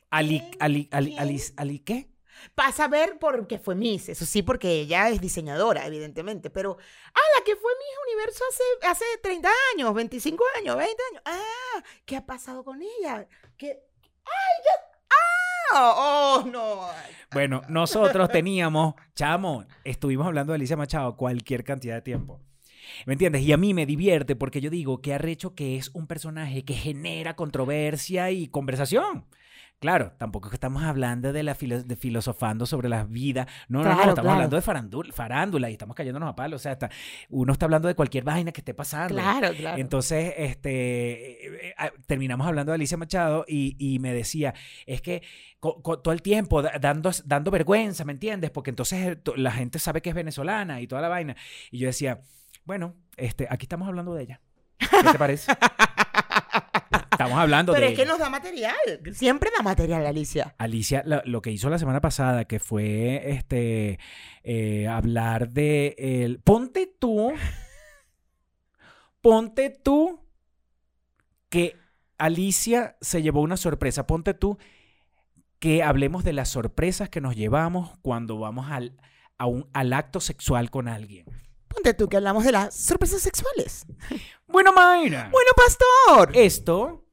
Ali, 0.09 0.39
¿Quién? 0.39 0.51
Ali, 0.59 0.89
Ali, 0.91 1.09
¿Quién? 1.11 1.19
Ali, 1.21 1.41
Ali, 1.57 1.79
¿qué? 1.79 2.09
Pasa 2.55 2.85
a 2.85 2.87
ver 2.87 3.17
porque 3.19 3.59
fue 3.59 3.75
Miss, 3.75 4.09
eso 4.09 4.25
sí, 4.25 4.41
porque 4.41 4.81
ella 4.81 5.09
es 5.09 5.21
diseñadora, 5.21 5.85
evidentemente. 5.85 6.49
Pero, 6.49 6.77
ah, 7.13 7.37
la 7.37 7.43
que 7.43 7.55
fue 7.55 7.71
Miss 7.73 8.13
Universo 8.13 8.43
hace, 8.49 8.63
hace 8.87 9.05
30 9.21 9.49
años, 9.73 9.93
25 9.93 10.43
años, 10.57 10.77
20 10.77 11.03
años. 11.11 11.21
Ah, 11.25 11.83
¿qué 12.05 12.17
ha 12.17 12.25
pasado 12.25 12.63
con 12.63 12.81
ella? 12.81 13.27
¿Qué? 13.57 13.79
¡Ay, 14.25 14.63
ya! 14.65 14.89
¡Ah! 15.71 15.93
¡Oh, 15.97 16.43
no! 16.51 16.87
Bueno, 17.31 17.61
nosotros 17.69 18.29
teníamos, 18.29 18.95
chamo, 19.15 19.65
estuvimos 19.83 20.25
hablando 20.25 20.53
de 20.53 20.57
Alicia 20.57 20.77
Machado 20.77 21.15
cualquier 21.15 21.63
cantidad 21.63 21.95
de 21.95 22.01
tiempo. 22.01 22.41
¿Me 23.05 23.13
entiendes? 23.13 23.43
Y 23.43 23.53
a 23.53 23.57
mí 23.57 23.73
me 23.73 23.85
divierte 23.85 24.35
porque 24.35 24.61
yo 24.61 24.69
digo 24.69 25.01
que 25.01 25.13
arrecho 25.13 25.55
que 25.55 25.77
es 25.77 25.89
un 25.93 26.07
personaje 26.07 26.65
que 26.65 26.73
genera 26.73 27.35
controversia 27.35 28.31
y 28.31 28.47
conversación. 28.47 29.25
Claro, 29.79 30.11
tampoco 30.17 30.47
es 30.47 30.49
que 30.51 30.55
estamos 30.57 30.83
hablando 30.83 31.31
de 31.31 31.41
la 31.41 31.55
filo- 31.55 31.81
de 31.81 31.95
filosofando 31.95 32.65
sobre 32.65 32.89
la 32.89 33.05
vida. 33.05 33.47
No, 33.69 33.79
no, 33.79 33.85
no, 33.85 33.95
Claro, 33.95 34.09
estamos 34.09 34.15
claro. 34.23 34.31
hablando 34.35 34.55
de 34.57 34.61
farándula, 34.61 35.13
farándula 35.13 35.69
y 35.69 35.73
estamos 35.73 35.95
cayéndonos 35.95 36.27
a 36.29 36.35
palo. 36.35 36.57
O 36.57 36.59
sea, 36.59 36.73
está- 36.73 36.89
uno 37.29 37.53
está 37.53 37.65
hablando 37.65 37.87
de 37.87 37.95
cualquier 37.95 38.25
vaina 38.25 38.51
que 38.51 38.59
esté 38.59 38.73
pasando. 38.73 39.13
Claro, 39.15 39.53
claro. 39.55 39.77
Entonces, 39.81 40.33
este, 40.35 41.69
eh, 41.69 41.73
eh, 41.79 41.91
terminamos 42.07 42.45
hablando 42.45 42.73
de 42.73 42.75
Alicia 42.75 42.97
Machado 42.97 43.45
y, 43.47 43.77
y 43.79 43.99
me 43.99 44.13
decía, 44.13 44.53
es 44.85 45.01
que 45.01 45.23
todo 45.61 46.11
el 46.11 46.21
tiempo 46.21 46.61
da- 46.61 46.73
dando, 46.81 47.11
dando 47.23 47.49
vergüenza, 47.49 48.03
¿me 48.03 48.11
entiendes? 48.11 48.51
Porque 48.51 48.71
entonces 48.71 48.99
eh, 49.17 49.21
la 49.37 49.51
gente 49.51 49.79
sabe 49.79 50.01
que 50.01 50.09
es 50.09 50.15
venezolana 50.15 50.81
y 50.81 50.87
toda 50.87 51.01
la 51.01 51.07
vaina. 51.07 51.37
Y 51.71 51.77
yo 51.79 51.87
decía, 51.87 52.19
bueno, 52.65 52.95
este, 53.15 53.47
aquí 53.49 53.63
estamos 53.63 53.87
hablando 53.87 54.13
de 54.13 54.23
ella. 54.23 54.41
¿Qué 54.77 55.09
te 55.09 55.17
parece? 55.17 55.53
estamos 57.19 57.37
hablando 57.37 57.73
Pero 57.73 57.85
de 57.85 57.91
es 57.91 57.99
que 57.99 58.05
nos 58.05 58.17
da 58.17 58.29
material. 58.29 58.75
Siempre 59.11 59.51
da 59.55 59.61
material, 59.61 60.05
Alicia. 60.05 60.55
Alicia, 60.57 61.03
lo 61.05 61.41
que 61.41 61.51
hizo 61.51 61.69
la 61.69 61.77
semana 61.77 61.99
pasada, 61.99 62.45
que 62.45 62.59
fue 62.59 63.31
este 63.31 63.99
eh, 64.43 64.87
hablar 64.87 65.49
de 65.49 65.95
el. 65.97 66.39
Ponte 66.39 66.87
tú. 66.87 67.33
Ponte 69.21 69.69
tú 69.69 70.21
que 71.49 71.75
Alicia 72.17 72.95
se 73.01 73.21
llevó 73.21 73.41
una 73.41 73.57
sorpresa. 73.57 74.07
Ponte 74.07 74.33
tú 74.33 74.57
que 75.59 75.83
hablemos 75.83 76.23
de 76.23 76.31
las 76.31 76.47
sorpresas 76.47 77.09
que 77.09 77.19
nos 77.19 77.35
llevamos 77.35 77.97
cuando 78.01 78.39
vamos 78.39 78.71
al, 78.71 78.95
a 79.37 79.45
un, 79.45 79.69
al 79.73 79.91
acto 79.91 80.21
sexual 80.21 80.69
con 80.69 80.87
alguien. 80.87 81.25
Ponte 81.67 81.93
tú 81.93 82.07
que 82.07 82.15
hablamos 82.15 82.45
de 82.45 82.53
las 82.53 82.73
sorpresas 82.73 83.21
sexuales. 83.21 83.85
Bueno, 84.47 84.71
Mayra. 84.71 85.29
Bueno, 85.31 85.51
pastor. 85.55 86.31
Esto 86.33 87.08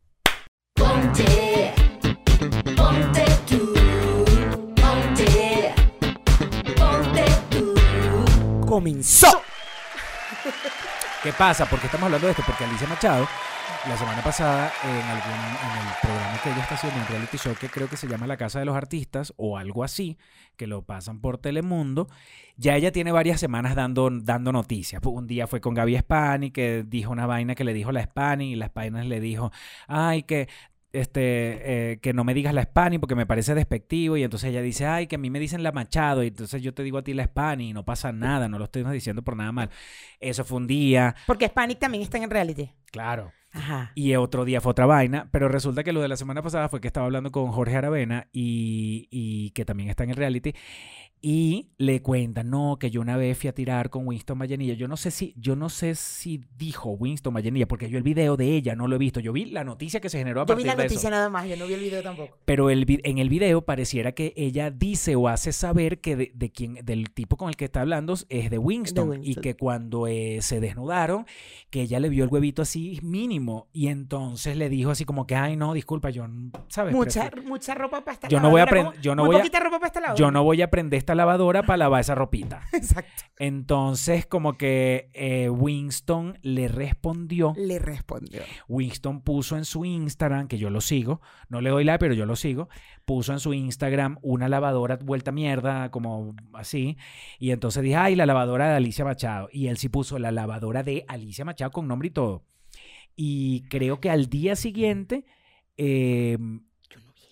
comenzó. 8.76 9.40
¿Qué 11.22 11.32
pasa? 11.32 11.64
¿Por 11.64 11.80
qué 11.80 11.86
estamos 11.86 12.04
hablando 12.04 12.26
de 12.26 12.32
esto? 12.32 12.42
Porque 12.46 12.64
Alicia 12.64 12.86
Machado, 12.86 13.26
la 13.88 13.96
semana 13.96 14.22
pasada, 14.22 14.70
en, 14.84 15.02
algún, 15.02 15.32
el 15.32 15.94
programa 16.02 16.40
que 16.42 16.50
ella 16.50 16.60
está 16.60 16.74
haciendo, 16.74 17.00
un 17.00 17.06
reality 17.06 17.38
show 17.38 17.54
que 17.58 17.70
creo 17.70 17.88
que 17.88 17.96
se 17.96 18.06
llama 18.06 18.26
La 18.26 18.36
Casa 18.36 18.58
de 18.58 18.66
los 18.66 18.76
Artistas 18.76 19.32
o 19.38 19.56
algo 19.56 19.82
así, 19.82 20.18
que 20.58 20.66
lo 20.66 20.82
pasan 20.82 21.22
por 21.22 21.38
Telemundo, 21.38 22.06
ya 22.58 22.76
ella 22.76 22.92
tiene 22.92 23.12
varias 23.12 23.40
semanas 23.40 23.74
dando, 23.74 24.10
dando 24.10 24.52
noticias. 24.52 25.00
Un 25.06 25.26
día 25.26 25.46
fue 25.46 25.62
con 25.62 25.72
Gaby 25.72 25.96
Spani, 25.96 26.50
que 26.50 26.84
dijo 26.86 27.10
una 27.10 27.24
vaina 27.24 27.54
que 27.54 27.64
le 27.64 27.72
dijo 27.72 27.92
la 27.92 28.02
Spani, 28.02 28.52
y 28.52 28.56
la 28.56 28.66
Spani 28.66 29.08
le 29.08 29.20
dijo, 29.20 29.52
ay, 29.88 30.24
que 30.24 30.48
este, 30.92 31.92
eh, 31.92 31.98
que 32.00 32.12
no 32.12 32.24
me 32.24 32.34
digas 32.34 32.54
la 32.54 32.62
Spani 32.62 32.98
porque 32.98 33.14
me 33.14 33.26
parece 33.26 33.54
despectivo. 33.54 34.16
Y 34.16 34.22
entonces 34.22 34.50
ella 34.50 34.62
dice, 34.62 34.86
ay, 34.86 35.06
que 35.06 35.16
a 35.16 35.18
mí 35.18 35.30
me 35.30 35.40
dicen 35.40 35.62
la 35.62 35.72
Machado. 35.72 36.22
Y 36.22 36.28
entonces 36.28 36.62
yo 36.62 36.74
te 36.74 36.82
digo 36.82 36.98
a 36.98 37.02
ti 37.04 37.14
la 37.14 37.24
Spani 37.24 37.70
y 37.70 37.72
no 37.72 37.84
pasa 37.84 38.12
nada, 38.12 38.48
no 38.48 38.58
lo 38.58 38.64
estoy 38.64 38.84
diciendo 38.84 39.22
por 39.22 39.36
nada 39.36 39.52
mal. 39.52 39.70
Eso 40.20 40.44
fue 40.44 40.58
un 40.58 40.66
día. 40.66 41.14
Porque 41.26 41.46
Spani 41.46 41.74
también 41.76 42.02
está 42.02 42.18
en 42.18 42.30
reality. 42.30 42.72
Claro. 42.90 43.32
Ajá. 43.52 43.92
Y 43.94 44.14
otro 44.16 44.44
día 44.44 44.60
fue 44.60 44.72
otra 44.72 44.84
vaina, 44.84 45.28
pero 45.32 45.48
resulta 45.48 45.82
que 45.82 45.92
lo 45.92 46.02
de 46.02 46.08
la 46.08 46.16
semana 46.16 46.42
pasada 46.42 46.68
fue 46.68 46.80
que 46.80 46.88
estaba 46.88 47.06
hablando 47.06 47.30
con 47.30 47.50
Jorge 47.52 47.76
Aravena 47.76 48.28
y, 48.32 49.08
y 49.10 49.50
que 49.52 49.64
también 49.64 49.88
está 49.88 50.04
en 50.04 50.10
el 50.10 50.16
reality. 50.16 50.52
Y 51.22 51.70
le 51.78 52.02
cuentan, 52.02 52.50
no, 52.50 52.76
que 52.78 52.90
yo 52.90 53.00
una 53.00 53.16
vez 53.16 53.36
fui 53.38 53.48
a 53.48 53.52
tirar 53.54 53.90
con 53.90 54.06
Winston 54.06 54.36
Mayenilla. 54.38 54.74
Yo 54.74 54.86
no 54.86 54.96
sé 54.96 55.10
si, 55.10 55.34
yo 55.36 55.56
no 55.56 55.68
sé 55.70 55.94
si 55.96 56.44
dijo 56.56 56.90
Winston 56.90 57.32
Mayenilla, 57.32 57.66
porque 57.66 57.88
yo 57.88 57.96
el 57.98 58.04
video 58.04 58.36
de 58.36 58.54
ella 58.54 58.76
no 58.76 58.86
lo 58.86 58.94
he 58.96 58.98
visto. 58.98 59.18
Yo 59.18 59.32
vi 59.32 59.46
la 59.46 59.64
noticia 59.64 59.98
que 60.00 60.08
se 60.08 60.18
generó 60.18 60.42
a 60.42 60.46
Yo 60.46 60.54
vi 60.54 60.62
partir 60.62 60.66
la 60.66 60.76
de 60.76 60.82
noticia 60.84 61.08
eso. 61.08 61.10
nada 61.10 61.28
más, 61.30 61.48
yo 61.48 61.56
no 61.56 61.66
vi 61.66 61.74
el 61.74 61.80
video 61.80 62.02
tampoco. 62.02 62.36
Pero 62.44 62.70
el, 62.70 62.84
vi- 62.84 63.00
en 63.02 63.18
el 63.18 63.28
video 63.28 63.62
pareciera 63.64 64.12
que 64.12 64.34
ella 64.36 64.70
dice 64.70 65.16
o 65.16 65.26
hace 65.28 65.52
saber 65.52 66.00
que 66.00 66.16
de, 66.16 66.32
de 66.34 66.50
quien, 66.52 66.74
del 66.84 67.10
tipo 67.10 67.36
con 67.36 67.48
el 67.48 67.56
que 67.56 67.64
está 67.64 67.80
hablando 67.80 68.14
es 68.28 68.50
de 68.50 68.58
Winston, 68.58 69.14
y 69.14 69.18
Winston. 69.18 69.42
que 69.42 69.56
cuando 69.56 70.06
eh, 70.06 70.38
se 70.42 70.60
desnudaron, 70.60 71.24
que 71.70 71.80
ella 71.80 71.98
le 71.98 72.08
vio 72.10 72.22
el 72.24 72.30
huevito 72.30 72.62
así 72.62 73.00
mínimo 73.02 73.68
y 73.72 73.88
entonces 73.88 74.56
le 74.56 74.68
dijo 74.68 74.90
así 74.90 75.04
como 75.04 75.26
que, 75.26 75.34
ay 75.34 75.56
no, 75.56 75.72
disculpa, 75.72 76.10
yo, 76.10 76.28
no- 76.28 76.50
¿sabes? 76.68 76.94
Mucha, 76.94 77.30
Prefiero- 77.30 77.48
mucha 77.48 77.74
ropa 77.74 78.02
para 78.02 78.12
esta 78.12 78.28
Yo 78.28 78.38
no 78.38 78.50
voy 78.50 78.60
a 78.60 78.64
lavadora, 78.66 78.90
aprend- 78.90 78.92
¿cómo? 78.92 79.02
yo 79.02 79.14
no 79.14 79.24
voy 79.26 79.36
a- 79.36 79.60
ropa 79.60 79.78
para 79.80 79.86
esta 79.86 80.14
yo 80.14 80.30
no 80.30 80.44
voy 80.44 80.62
a 80.62 80.70
prender 80.70 81.05
esta 81.06 81.14
lavadora 81.14 81.62
para 81.62 81.76
lavar 81.76 82.00
esa 82.00 82.16
ropita. 82.16 82.62
Exacto. 82.72 83.22
Entonces, 83.38 84.26
como 84.26 84.58
que 84.58 85.08
eh, 85.14 85.48
Winston 85.48 86.36
le 86.42 86.66
respondió. 86.66 87.54
Le 87.56 87.78
respondió. 87.78 88.42
Winston 88.66 89.20
puso 89.20 89.56
en 89.56 89.64
su 89.64 89.84
Instagram, 89.84 90.48
que 90.48 90.58
yo 90.58 90.68
lo 90.68 90.80
sigo, 90.80 91.20
no 91.48 91.60
le 91.60 91.70
doy 91.70 91.84
like, 91.84 92.00
pero 92.00 92.12
yo 92.12 92.26
lo 92.26 92.34
sigo, 92.34 92.68
puso 93.04 93.32
en 93.32 93.38
su 93.38 93.54
Instagram 93.54 94.18
una 94.20 94.48
lavadora 94.48 94.96
vuelta 94.96 95.30
mierda, 95.30 95.92
como 95.92 96.34
así, 96.54 96.96
y 97.38 97.52
entonces 97.52 97.84
dije, 97.84 97.94
ay, 97.94 98.16
la 98.16 98.26
lavadora 98.26 98.68
de 98.68 98.74
Alicia 98.74 99.04
Machado, 99.04 99.48
y 99.52 99.68
él 99.68 99.76
sí 99.76 99.88
puso 99.88 100.18
la 100.18 100.32
lavadora 100.32 100.82
de 100.82 101.04
Alicia 101.06 101.44
Machado 101.44 101.70
con 101.70 101.86
nombre 101.86 102.08
y 102.08 102.10
todo. 102.10 102.42
Y 103.14 103.62
creo 103.68 104.00
que 104.00 104.10
al 104.10 104.26
día 104.28 104.56
siguiente, 104.56 105.24
eh. 105.76 106.36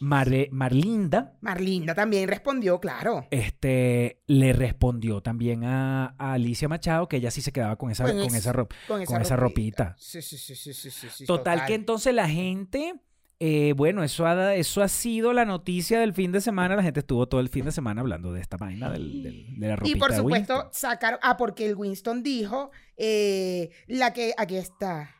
Marle- 0.04 0.49
Marlinda 0.52 1.37
Marlinda 1.40 1.94
también 1.94 2.28
respondió, 2.28 2.78
claro. 2.80 3.26
este, 3.30 4.20
le 4.26 4.52
respondió 4.52 5.20
también 5.23 5.64
a, 5.64 6.14
a 6.18 6.32
Alicia 6.34 6.68
Machado 6.68 7.08
que 7.08 7.16
ella 7.16 7.30
sí 7.30 7.40
se 7.40 7.52
quedaba 7.52 7.76
con 7.76 7.90
esa, 7.90 8.04
Con 8.04 8.12
con 8.16 8.26
es- 8.26 8.34
esa 8.34 8.52
ropa. 8.52 8.76
Con 8.87 9.02
esa, 9.02 9.12
con 9.12 9.23
esa 9.23 9.37
ropita. 9.37 9.94
Sí, 9.99 10.20
sí, 10.23 10.37
sí, 10.37 10.54
sí, 10.54 10.73
sí, 10.75 10.90
sí, 10.90 11.08
sí, 11.11 11.25
Total, 11.26 11.64
que 11.66 11.75
entonces 11.75 12.14
la 12.14 12.28
gente, 12.28 12.94
eh, 13.40 13.73
bueno, 13.76 14.02
eso 14.04 14.26
ha, 14.26 14.54
eso 14.54 14.82
ha 14.82 14.88
sido 14.88 15.32
la 15.32 15.44
noticia 15.44 15.99
del 16.00 16.12
fin 16.14 16.32
de 16.32 16.40
semana. 16.40 16.76
La 16.76 16.82
gente 16.82 17.00
estuvo 17.00 17.26
todo 17.26 17.40
el 17.40 17.49
fin 17.49 17.64
de 17.64 17.73
semana 17.73 18.00
hablando 18.00 18.32
de 18.32 18.40
esta 18.40 18.56
vaina 18.56 18.90
del, 18.90 19.23
del- 19.23 19.58
de 19.58 19.68
la 19.68 19.76
ropita 19.76 19.96
Y 19.96 20.00
por 20.00 20.12
supuesto, 20.12 20.68
sacaron. 20.73 21.18
Ah, 21.23 21.37
porque 21.37 21.66
el 21.66 21.75
Winston 21.76 22.23
dijo. 22.23 22.70
eh, 22.96 23.70
la 23.88 24.12
que. 24.12 24.32
Aquí 24.38 24.56
está. 24.56 25.11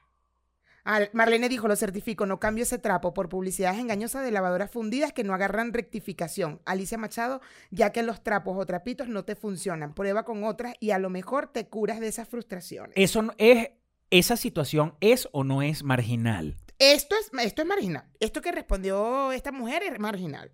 Marlene 1.12 1.49
dijo: 1.49 1.67
Lo 1.69 1.76
certifico, 1.76 2.26
no 2.26 2.38
cambio 2.38 2.64
ese 2.64 2.79
trapo 2.79 3.14
por 3.14 3.29
publicidades 3.29 3.79
engañosas 3.81 4.23
de 4.25 4.31
lavadoras 4.31 4.71
fundidas 4.71 5.12
que 5.12 5.25
no 5.25 5.35
agarran 5.35 5.73
rectificación. 5.73 6.61
Alicia 6.67 6.99
Machado, 6.99 7.41
ya 7.71 7.91
que 7.91 8.03
los 8.03 8.23
trapos 8.23 8.57
o 8.59 8.67
trapitos 8.67 9.09
no 9.09 9.25
te 9.25 9.35
funcionan. 9.37 9.95
Prueba 9.95 10.25
con 10.25 10.45
otras 10.45 10.75
y 10.81 10.91
a 10.91 10.99
lo 10.99 11.11
mejor 11.11 11.47
te 11.49 11.69
curas 11.69 12.00
de 12.00 12.09
esas 12.09 12.29
frustraciones. 12.29 12.93
Eso 12.97 13.23
no- 13.23 13.35
es, 13.38 13.71
esa 14.11 14.37
situación 14.37 14.95
es 15.00 15.29
o 15.33 15.43
no 15.45 15.62
es 15.62 15.83
marginal. 15.83 16.57
Esto 16.79 17.14
es, 17.21 17.31
esto 17.45 17.62
es 17.62 17.69
marginal. 17.69 18.05
Esto 18.21 18.43
que 18.43 18.53
respondió 18.53 19.33
esta 19.33 19.53
mujer 19.53 19.83
es 19.85 19.99
marginal. 19.99 20.50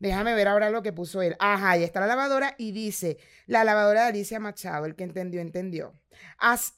Déjame 0.00 0.34
ver 0.34 0.48
ahora 0.48 0.70
lo 0.70 0.82
que 0.82 0.94
puso 0.94 1.20
él. 1.20 1.36
Ajá, 1.38 1.72
ahí 1.72 1.84
está 1.84 2.00
la 2.00 2.06
lavadora 2.06 2.54
y 2.56 2.72
dice, 2.72 3.18
la 3.46 3.64
lavadora 3.64 4.02
de 4.02 4.08
Alicia 4.08 4.40
Machado, 4.40 4.86
el 4.86 4.96
que 4.96 5.04
entendió, 5.04 5.42
entendió. 5.42 5.94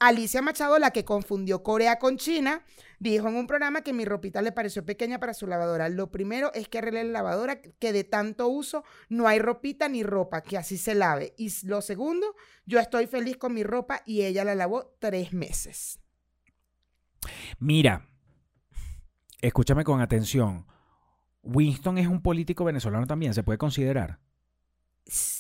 Alicia 0.01 0.43
Machado, 0.43 0.79
la 0.81 0.91
que 0.91 1.05
confundió 1.05 1.63
Corea 1.63 2.01
con 2.01 2.17
China, 2.17 2.65
dijo 2.99 3.29
en 3.29 3.37
un 3.37 3.47
programa 3.47 3.83
que 3.83 3.93
mi 3.93 4.05
ropita 4.05 4.43
le 4.43 4.51
pareció 4.51 4.85
pequeña 4.85 5.21
para 5.21 5.35
su 5.35 5.47
lavadora. 5.47 5.89
Lo 5.89 6.11
primero 6.11 6.53
es 6.53 6.69
que 6.69 6.79
arregle 6.79 7.05
la 7.05 7.13
lavadora, 7.13 7.63
que 7.63 7.93
de 7.93 8.03
tanto 8.03 8.49
uso 8.49 8.83
no 9.09 9.29
hay 9.29 9.39
ropita 9.39 9.89
ni 9.89 10.03
ropa, 10.03 10.43
que 10.43 10.59
así 10.59 10.77
se 10.77 10.97
lave. 10.97 11.33
Y 11.39 11.53
lo 11.65 11.81
segundo, 11.81 12.35
yo 12.67 12.81
estoy 12.81 13.07
feliz 13.07 13.37
con 13.37 13.55
mi 13.55 13.63
ropa 13.63 14.03
y 14.05 14.23
ella 14.23 14.45
la 14.45 14.57
lavó 14.57 14.97
tres 14.99 15.33
meses. 15.33 16.01
Mira, 17.61 18.09
escúchame 19.41 19.85
con 19.85 20.01
atención. 20.01 20.67
Winston 21.43 21.99
es 21.99 22.07
un 22.07 22.21
político 22.23 22.65
venezolano 22.65 23.07
también, 23.07 23.35
se 23.35 23.43
puede 23.43 23.59
considerar. 23.59 24.19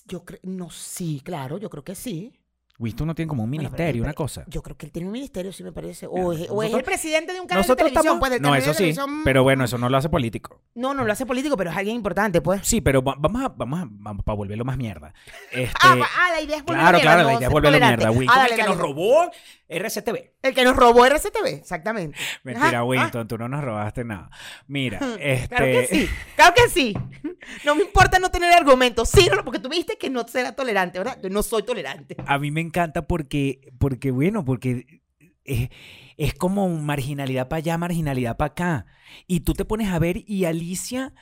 Yo 0.07 0.25
creo, 0.25 0.41
no, 0.43 0.71
sí, 0.71 1.21
claro, 1.25 1.59
yo 1.59 1.71
creo 1.71 1.85
que 1.85 1.95
sí. 1.95 2.33
Winston 2.79 3.07
no 3.07 3.15
tiene 3.15 3.29
como 3.29 3.45
un 3.45 3.51
ministerio, 3.51 4.03
una 4.03 4.15
cosa. 4.15 4.45
Yo 4.49 4.61
creo 4.61 4.77
que 4.77 4.87
él 4.87 4.93
tiene 4.93 5.07
un 5.07 5.13
ministerio, 5.13 5.53
sí 5.53 5.63
me 5.63 5.71
parece. 5.71 6.07
O, 6.07 6.13
Claro, 6.15 6.33
es, 6.33 6.39
o 6.41 6.43
es 6.43 6.49
nosotros- 6.51 6.79
el 6.79 6.85
presidente 6.85 7.33
de 7.33 7.41
un 7.41 7.47
canal 7.47 7.65
de 7.65 7.77
televisión. 7.77 8.01
estamos... 8.17 8.29
Pues, 8.29 8.41
No, 8.41 8.55
eso 8.57 8.75
sí, 8.75 8.93
pero 9.25 9.45
bueno, 9.45 9.65
eso 9.65 9.79
no 9.79 9.89
lo 9.89 9.97
hace 9.99 10.09
político. 10.09 10.61
No, 10.75 10.93
no 10.93 11.05
lo 11.05 11.13
hace 11.13 11.25
político, 11.25 11.57
pero 11.57 11.71
es 11.71 11.77
alguien 11.77 11.95
importante, 11.95 12.41
pues. 12.41 12.67
Sí, 12.67 12.81
pero 12.81 13.01
va- 13.01 13.15
vamos 13.19 13.43
a, 13.45 13.51
vamos 13.51 13.83
a, 13.83 13.87
vamos 13.89 14.25
para 14.25 14.37
volverlo 14.37 14.65
más 14.65 14.77
mierda. 14.79 15.15
Este, 15.53 15.71
Ah, 15.81 15.97
pa- 15.97 16.09
ah, 16.19 16.31
la 16.33 16.41
idea 16.41 16.57
es 16.57 16.65
volverlo 16.65 16.83
claro, 16.83 16.99
mierda, 16.99 17.01
claro, 17.03 17.23
no 17.23 17.29
la 17.29 17.35
idea 17.39 17.47
es 17.47 17.53
volverlo 17.53 17.79
mierda. 17.79 18.09
Ah, 18.09 18.11
Winston, 18.11 18.37
dale, 18.37 18.49
el 18.51 18.57
que 18.57 18.63
dale. 18.63 18.75
nos 18.75 18.83
robó 18.83 19.31
RCTV. 19.73 20.35
El 20.43 20.55
que 20.55 20.65
nos 20.65 20.77
robó 20.77 21.05
RCTV, 21.05 21.47
exactamente. 21.47 22.19
Mentira, 22.43 22.69
Ajá, 22.69 22.85
Winston, 22.85 23.29
tú 23.29 23.39
no 23.39 23.49
nos 23.49 23.63
robaste 23.63 24.05
nada. 24.05 24.31
Mira, 24.67 24.99
ah. 25.01 25.17
este... 25.19 25.49
Claro 25.49 25.65
que 25.67 25.87
sí, 25.87 26.09
claro 26.37 26.55
que 26.55 26.69
sí. 26.69 26.95
No 27.65 27.75
me 27.75 27.83
importa 27.83 28.19
no 28.21 28.31
tener 28.31 28.53
argumentos. 28.53 29.09
Sí, 29.09 29.29
porque 29.45 29.59
tú 29.59 29.69
me 29.69 29.75
dijiste 29.75 29.99
que 29.99 30.11
no 30.11 30.27
será 30.29 30.53
tolerante, 30.53 30.99
¿verdad? 30.99 31.19
Yo 31.21 31.29
no 31.29 31.43
soy 31.43 31.65
tolerante. 31.65 32.17
A 32.27 32.39
mí 32.39 32.51
me 32.53 32.61
encanta 32.61 33.03
porque, 33.07 33.73
porque 33.79 34.13
bueno, 34.13 34.45
porque 34.45 35.03
es, 35.45 35.71
es 36.17 36.35
como 36.35 36.69
marginalidad 36.69 37.49
para 37.49 37.59
allá, 37.59 37.79
marginalidad 37.79 38.37
para 38.37 38.53
acá. 38.53 38.87
Y 39.27 39.41
tú 39.41 39.55
te 39.55 39.65
pones 39.65 39.89
a 39.89 39.99
ver 39.99 40.23
y 40.27 40.45
Alicia, 40.45 41.13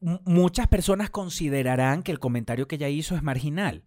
muchas 0.00 0.68
personas 0.68 1.10
considerarán 1.10 2.02
que 2.02 2.12
el 2.12 2.18
comentario 2.18 2.66
que 2.66 2.76
ella 2.76 2.88
hizo 2.88 3.14
es 3.14 3.22
marginal. 3.22 3.84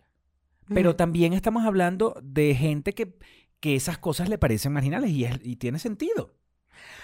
Pero 0.68 0.96
también 0.96 1.34
estamos 1.34 1.64
hablando 1.66 2.20
de 2.24 2.56
gente 2.56 2.94
que, 2.94 3.16
que 3.60 3.76
esas 3.76 3.98
cosas 3.98 4.30
le 4.30 4.38
parecen 4.38 4.74
marginales 4.74 5.10
y, 5.12 5.26
es- 5.26 5.40
y 5.44 5.56
tiene 5.56 5.80
sentido. 5.80 6.34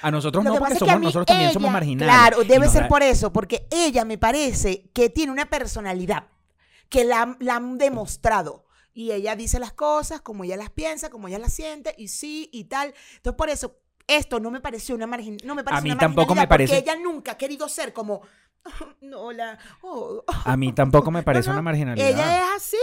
A 0.02 0.12
nosotros 0.12 0.44
Lo 0.44 0.50
no, 0.50 0.56
que 0.56 0.60
porque 0.60 0.74
a 0.76 0.80
somos, 0.80 1.00
nosotros 1.02 1.26
también 1.26 1.52
somos 1.54 1.68
ella- 1.68 1.74
marginales. 1.74 2.14
Claro, 2.16 2.44
debe 2.44 2.68
ser 2.70 2.84
da- 2.84 2.88
por 2.90 3.04
eso, 3.04 3.32
porque 3.34 3.68
ella 3.72 4.06
me 4.06 4.18
parece 4.18 4.90
que 4.94 5.10
tiene 5.10 5.32
una 5.32 5.46
personalidad 5.50 6.28
que 6.90 7.04
la, 7.06 7.38
la 7.40 7.56
han 7.56 7.78
demostrado. 7.78 8.66
Y 8.94 9.12
ella 9.12 9.36
dice 9.38 9.58
las 9.60 9.72
cosas 9.72 10.20
como 10.22 10.44
ella 10.44 10.58
las 10.58 10.70
piensa, 10.70 11.10
como 11.10 11.30
ella 11.30 11.40
las 11.40 11.54
siente, 11.54 11.96
y 11.98 12.10
sí, 12.10 12.50
y 12.52 12.66
tal. 12.66 12.94
Entonces, 13.16 13.38
por 13.38 13.50
eso, 13.50 13.78
esto 14.08 14.40
no 14.42 14.52
me 14.52 14.60
pareció 14.60 14.94
una 14.96 15.08
margin 15.08 15.38
no 15.46 15.56
me 15.56 15.64
parece 15.64 15.84
mí 15.84 15.92
una 15.92 16.00
tampoco 16.00 16.36
me 16.36 16.48
parece- 16.48 16.74
Porque 16.76 16.92
ella 16.92 17.00
nunca 17.02 17.32
ha 17.34 17.38
querido 17.38 17.70
ser 17.70 17.94
como. 17.94 18.22
No, 19.02 19.32
la. 19.32 19.58
oh, 19.82 20.24
oh". 20.28 20.34
A 20.46 20.58
mí 20.58 20.74
tampoco 20.74 21.10
me 21.12 21.24
parece 21.24 21.48
No, 21.48 21.54
no, 21.54 21.60
una 21.62 21.64
marginalidad. 21.72 22.10
Ella 22.10 22.38
es 22.38 22.44
así. 22.58 22.78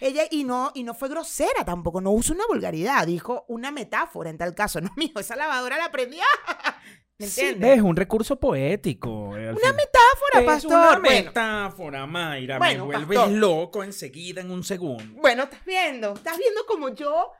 Ella, 0.00 0.22
y 0.30 0.44
no, 0.44 0.72
y 0.74 0.82
no 0.82 0.94
fue 0.94 1.08
grosera 1.08 1.64
tampoco, 1.64 2.00
no 2.00 2.10
usó 2.10 2.32
una 2.32 2.46
vulgaridad, 2.48 3.06
dijo 3.06 3.44
una 3.48 3.70
metáfora 3.70 4.30
en 4.30 4.38
tal 4.38 4.54
caso. 4.54 4.80
No, 4.90 4.90
mijo, 4.96 5.20
esa 5.20 5.36
lavadora 5.36 5.76
la 5.78 5.86
aprendí. 5.86 6.18
¿Me 7.18 7.26
Sí, 7.26 7.52
ves, 7.58 7.82
un 7.82 7.96
recurso 7.96 8.40
poético. 8.40 9.36
eh, 9.36 9.50
Una 9.50 9.60
fin. 9.60 9.76
metáfora, 9.76 10.40
Es 10.40 10.44
pastor. 10.44 10.72
una 10.72 10.98
Bueno, 11.00 11.24
metáfora, 11.26 12.06
Mayra. 12.06 12.56
Bueno, 12.58 12.86
me 12.86 12.96
vuelves 12.96 13.18
pastor. 13.18 13.36
loco 13.36 13.84
enseguida 13.84 14.40
en 14.40 14.50
un 14.50 14.64
segundo. 14.64 15.20
Bueno, 15.20 15.42
estás 15.42 15.62
viendo, 15.66 16.14
estás 16.14 16.38
viendo 16.38 16.64
como 16.66 16.88
yo 16.94 17.32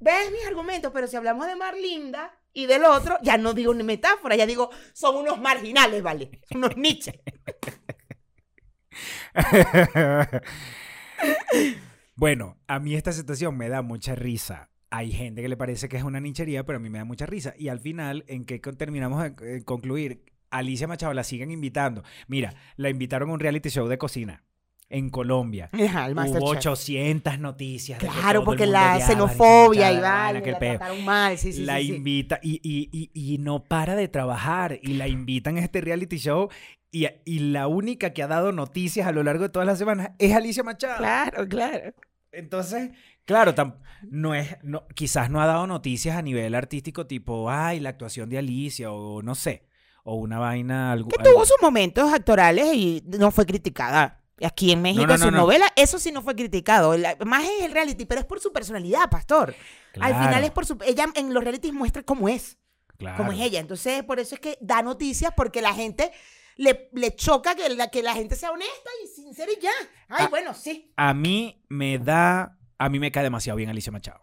ves 0.00 0.32
mis 0.32 0.44
argumentos, 0.44 0.90
pero 0.92 1.06
si 1.06 1.14
hablamos 1.14 1.46
de 1.46 1.54
Marlinda 1.54 2.36
y 2.52 2.66
del 2.66 2.84
otro, 2.84 3.16
ya 3.22 3.38
no 3.38 3.54
digo 3.54 3.72
ni 3.74 3.84
metáfora, 3.84 4.34
ya 4.34 4.44
digo, 4.44 4.70
son 4.92 5.14
unos 5.16 5.40
marginales, 5.40 6.02
¿vale? 6.02 6.40
Unos 6.52 6.76
Nietzsche. 6.76 7.22
bueno, 12.14 12.58
a 12.66 12.78
mí 12.78 12.94
esta 12.94 13.12
situación 13.12 13.56
me 13.56 13.68
da 13.68 13.82
mucha 13.82 14.14
risa. 14.14 14.68
Hay 14.90 15.10
gente 15.12 15.40
que 15.40 15.48
le 15.48 15.56
parece 15.56 15.88
que 15.88 15.96
es 15.96 16.02
una 16.02 16.20
nichería, 16.20 16.64
pero 16.66 16.76
a 16.76 16.80
mí 16.80 16.90
me 16.90 16.98
da 16.98 17.04
mucha 17.04 17.24
risa. 17.26 17.54
Y 17.58 17.68
al 17.68 17.80
final, 17.80 18.24
¿en 18.28 18.44
qué 18.44 18.58
terminamos 18.58 19.22
de 19.22 19.56
eh, 19.56 19.64
concluir? 19.64 20.24
Alicia 20.50 20.86
Machado 20.86 21.14
la 21.14 21.24
siguen 21.24 21.50
invitando. 21.50 22.02
Mira, 22.28 22.54
la 22.76 22.90
invitaron 22.90 23.30
a 23.30 23.32
un 23.32 23.40
reality 23.40 23.70
show 23.70 23.88
de 23.88 23.96
cocina. 23.98 24.44
en 24.90 25.08
Colombia. 25.08 25.70
Ajá, 25.72 26.04
el 26.04 26.12
Hubo 26.12 26.20
Masterchef. 26.20 26.58
800 26.58 27.38
noticias. 27.38 27.98
Claro, 27.98 28.44
porque 28.44 28.66
la 28.66 29.00
xenofobia 29.00 29.90
y 29.90 29.94
el 29.96 30.02
la 30.02 30.42
trataron 30.42 31.02
mal, 31.06 31.38
sí, 31.38 31.54
sí, 31.54 31.62
la 31.64 31.78
sí. 31.78 31.94
invita 31.94 32.38
y, 32.42 32.60
y- 32.62 32.90
y- 32.92 33.34
y 33.34 33.38
no 33.38 33.64
para 33.64 33.96
de 33.96 34.08
trabajar 34.08 34.78
y 34.82 34.92
la 34.92 35.08
invitan 35.08 35.56
a 35.56 35.60
este 35.60 35.80
reality 35.80 36.18
show 36.18 36.50
y, 36.92 37.06
y 37.24 37.38
la 37.40 37.66
única 37.66 38.10
que 38.12 38.22
ha 38.22 38.28
dado 38.28 38.52
noticias 38.52 39.06
a 39.08 39.12
lo 39.12 39.22
largo 39.24 39.42
de 39.44 39.48
todas 39.48 39.66
las 39.66 39.78
semanas 39.78 40.10
es 40.18 40.32
Alicia 40.34 40.62
Machado. 40.62 40.98
Claro, 40.98 41.48
claro. 41.48 41.94
Entonces, 42.30 42.90
claro, 43.24 43.54
no 44.10 44.34
es, 44.34 44.56
no, 44.62 44.86
quizás 44.94 45.30
no 45.30 45.40
ha 45.42 45.46
dado 45.46 45.66
noticias 45.66 46.16
a 46.16 46.22
nivel 46.22 46.54
artístico 46.54 47.06
tipo, 47.06 47.50
ay, 47.50 47.80
la 47.80 47.88
actuación 47.90 48.28
de 48.30 48.38
Alicia 48.38 48.92
o 48.92 49.22
no 49.22 49.34
sé, 49.34 49.66
o 50.04 50.14
una 50.16 50.38
vaina... 50.38 50.92
algo- 50.92 51.08
Que 51.08 51.16
algo- 51.20 51.32
tuvo 51.34 51.44
sus 51.46 51.56
momentos 51.60 52.12
actorales 52.12 52.74
y 52.74 53.02
no 53.18 53.30
fue 53.30 53.46
criticada. 53.46 54.18
Aquí 54.42 54.72
en 54.72 54.82
México, 54.82 55.06
no, 55.06 55.16
no, 55.18 55.24
su 55.26 55.30
no. 55.30 55.36
novela, 55.38 55.66
eso 55.76 55.98
sí 55.98 56.10
no 56.10 56.20
fue 56.22 56.34
criticado. 56.34 56.96
La- 56.96 57.16
más 57.24 57.44
es 57.44 57.64
el 57.64 57.72
reality, 57.72 58.06
pero 58.06 58.20
es 58.20 58.26
por 58.26 58.40
su 58.40 58.52
personalidad, 58.52 59.08
pastor. 59.08 59.54
Al 60.00 60.10
Claro, 60.12 60.24
final 60.26 60.44
es 60.44 60.50
por 60.50 60.66
su... 60.66 60.78
Ella 60.84 61.04
en 61.14 61.32
los 61.32 61.44
realities 61.44 61.72
muestra 61.72 62.02
cómo 62.02 62.28
es. 62.28 62.58
claro. 62.98 63.18
como 63.18 63.30
es 63.32 63.40
ella. 63.40 63.60
Entonces, 63.60 64.02
por 64.02 64.18
eso 64.18 64.34
es 64.34 64.40
que 64.40 64.58
da 64.60 64.82
noticias, 64.82 65.32
porque 65.36 65.62
la 65.62 65.74
gente 65.74 66.10
le, 66.56 66.88
le 66.92 67.14
choca 67.16 67.54
que 67.54 67.68
la, 67.70 67.88
que 67.88 68.02
la 68.02 68.14
gente 68.14 68.34
sea 68.36 68.50
honesta 68.50 68.90
y 69.04 69.08
sincera 69.08 69.50
y 69.52 69.60
ya. 69.62 69.70
Ay, 70.08 70.24
Ah. 70.26 70.28
bueno, 70.30 70.54
sí. 70.54 70.92
A 70.96 71.14
mí 71.14 71.64
me 71.68 71.98
da, 71.98 72.58
a 72.78 72.88
mí 72.88 72.98
me 72.98 73.10
cae 73.12 73.22
demasiado 73.24 73.56
bien 73.56 73.70
Alicia 73.70 73.92
Machado. 73.92 74.20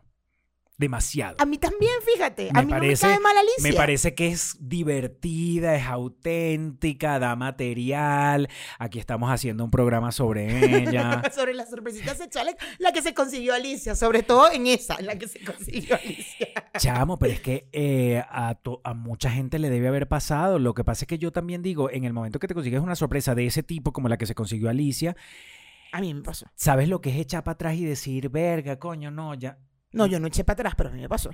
Demasiado. 0.79 1.35
A 1.39 1.45
mí 1.45 1.57
también, 1.57 1.91
fíjate. 2.11 2.49
Me 2.53 2.59
a 2.61 2.63
mí 2.63 2.71
parece- 2.71 3.05
no 3.05 3.09
me 3.11 3.15
cae 3.17 3.23
mal 3.23 3.37
Alicia. 3.37 3.63
Me 3.69 3.73
parece 3.73 4.15
que 4.15 4.29
es 4.29 4.55
divertida, 4.61 5.75
es 5.75 5.85
auténtica, 5.85 7.19
da 7.19 7.35
material. 7.35 8.47
Aquí 8.79 8.97
estamos 8.97 9.29
haciendo 9.29 9.65
un 9.65 9.71
programa 9.71 10.13
sobre 10.13 10.83
ella. 10.83 11.21
sobre 11.35 11.53
las 11.53 11.69
sorpresitas 11.69 12.17
sexuales, 12.17 12.55
la 12.77 12.93
que 12.93 13.01
se 13.01 13.13
consiguió 13.13 13.53
Alicia, 13.53 13.93
sobre 13.93 14.23
todo 14.23 14.49
en 14.51 14.67
esa, 14.67 14.95
en 14.95 15.07
la 15.07 15.17
que 15.19 15.27
se 15.27 15.43
consiguió 15.43 15.95
Alicia. 15.95 16.47
Chamo, 16.77 17.19
pero 17.19 17.33
es 17.33 17.41
que 17.41 17.67
eh, 17.73 18.23
a 18.29 18.93
mucha 18.95 19.29
gente 19.29 19.59
le 19.59 19.69
debe 19.69 19.89
haber 19.89 20.07
pasado. 20.07 20.59
Lo 20.59 20.73
que 20.73 20.85
pasa 20.85 21.03
es 21.03 21.07
que 21.07 21.17
yo 21.17 21.33
también 21.33 21.61
digo, 21.61 21.89
en 21.91 22.05
el 22.05 22.13
momento 22.13 22.39
que 22.39 22.47
te 22.47 22.53
consigues 22.53 22.79
una 22.79 22.95
sorpresa 22.95 23.35
de 23.35 23.45
ese 23.45 23.63
tipo 23.63 23.91
como 23.91 24.07
la 24.07 24.17
que 24.17 24.25
se 24.25 24.33
consiguió 24.33 24.69
Alicia, 24.69 25.15
A 25.91 25.99
mí 26.01 26.13
me 26.13 26.21
pasó. 26.21 26.45
¿sabes 26.55 26.87
lo 26.87 27.01
que 27.01 27.09
es 27.09 27.17
echar 27.17 27.43
para 27.43 27.55
atrás 27.55 27.75
y 27.75 27.83
decir, 27.83 28.29
verga, 28.29 28.79
coño, 28.79 29.11
no, 29.11 29.33
ya, 29.33 29.57
No, 29.91 30.05
yo 30.05 30.19
no 30.19 30.27
eché 30.27 30.43
para 30.43 30.53
atrás, 30.61 30.73
pero 30.77 30.89
a 30.89 30.91
mí 30.93 31.01
me 31.01 31.09
pasó. 31.09 31.31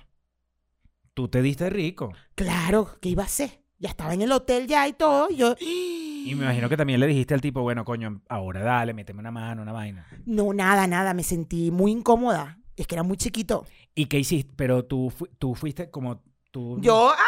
tú 1.14 1.28
te 1.28 1.42
diste 1.42 1.70
rico? 1.70 2.12
Claro, 2.36 2.98
¿qué 3.02 3.10
iba 3.10 3.24
a 3.24 3.26
hacer? 3.26 3.62
Ya 3.80 3.90
estaba 3.90 4.14
en 4.14 4.22
el 4.22 4.32
hotel 4.32 4.68
ya 4.68 4.88
y 4.88 4.94
todo. 4.94 5.30
Y 5.30 5.36
yo. 5.38 5.56
Y 5.60 6.34
me 6.36 6.44
imagino 6.46 6.70
que 6.70 6.78
también 6.78 7.00
le 7.00 7.08
dijiste 7.08 7.34
al 7.34 7.42
tipo, 7.42 7.62
bueno, 7.62 7.84
coño, 7.86 8.22
ahora 8.30 8.62
dale, 8.64 8.94
méteme 8.94 9.20
una 9.20 9.32
mano, 9.32 9.62
una 9.62 9.72
vaina. 9.74 10.08
No, 10.26 10.54
nada, 10.54 10.88
nada. 10.88 11.13
Me 11.13 11.24
sentí 11.24 11.72
muy 11.72 11.91
incómoda. 11.91 12.58
Es 12.78 12.88
que 12.88 12.96
era 12.96 13.04
muy 13.04 13.18
chiquito. 13.18 13.65
¿Y 13.94 14.06
qué 14.08 14.20
hiciste? 14.20 14.54
Pero 14.56 14.86
tú, 14.86 15.10
fu- 15.10 15.28
tú 15.38 15.56
fuiste 15.56 15.89
como 15.91 16.24
tú... 16.52 16.80
Yo. 16.82 17.12
¡ah! 17.18 17.24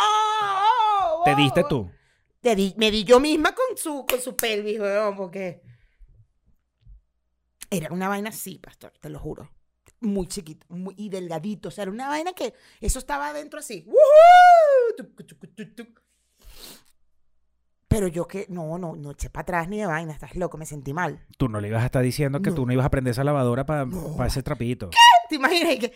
¡ah! 0.00 1.22
¿Te 1.24 1.34
diste 1.36 1.60
¡ah! 1.60 1.68
tú? 1.68 1.90
Te 2.40 2.54
di- 2.56 2.74
me 2.76 2.90
di 2.90 3.04
yo 3.04 3.18
misma 3.20 3.52
con 3.54 3.76
su, 3.76 4.04
con 4.06 4.20
su 4.20 4.36
pelvis, 4.36 4.78
weón, 4.80 5.16
porque 5.16 5.62
era 7.70 7.92
una 7.92 8.08
vaina 8.08 8.28
así, 8.30 8.58
pastor, 8.58 8.92
te 9.00 9.08
lo 9.08 9.18
juro. 9.18 9.50
Muy 10.02 10.26
chiquito 10.26 10.66
muy, 10.68 10.94
y 10.98 11.08
delgadito. 11.08 11.68
O 11.68 11.70
sea, 11.70 11.82
era 11.82 11.90
una 11.92 12.08
vaina 12.08 12.32
que 12.32 12.54
eso 12.80 12.98
estaba 12.98 13.28
adentro 13.28 13.58
así. 13.60 13.86
Pero 17.88 18.08
yo 18.08 18.26
que, 18.26 18.46
no, 18.48 18.78
no, 18.78 18.96
no 18.96 19.10
eché 19.10 19.28
para 19.28 19.42
atrás 19.42 19.68
ni 19.68 19.78
de 19.78 19.86
vaina, 19.86 20.12
estás 20.12 20.34
loco, 20.34 20.56
me 20.56 20.64
sentí 20.64 20.94
mal. 20.94 21.20
Tú 21.36 21.48
no 21.48 21.60
le 21.60 21.68
ibas 21.68 21.82
a 21.82 21.86
estar 21.86 22.02
diciendo 22.02 22.40
que 22.40 22.48
No. 22.50 22.56
tú 22.56 22.66
no 22.66 22.72
ibas 22.72 22.86
a 22.86 22.90
prender 22.90 23.10
esa 23.12 23.22
lavadora 23.22 23.66
para 23.66 23.84
No. 23.84 24.24
ese 24.24 24.42
trapito. 24.42 24.88
¿Te 25.28 25.34
imaginas? 25.36 25.76
Que, 25.76 25.90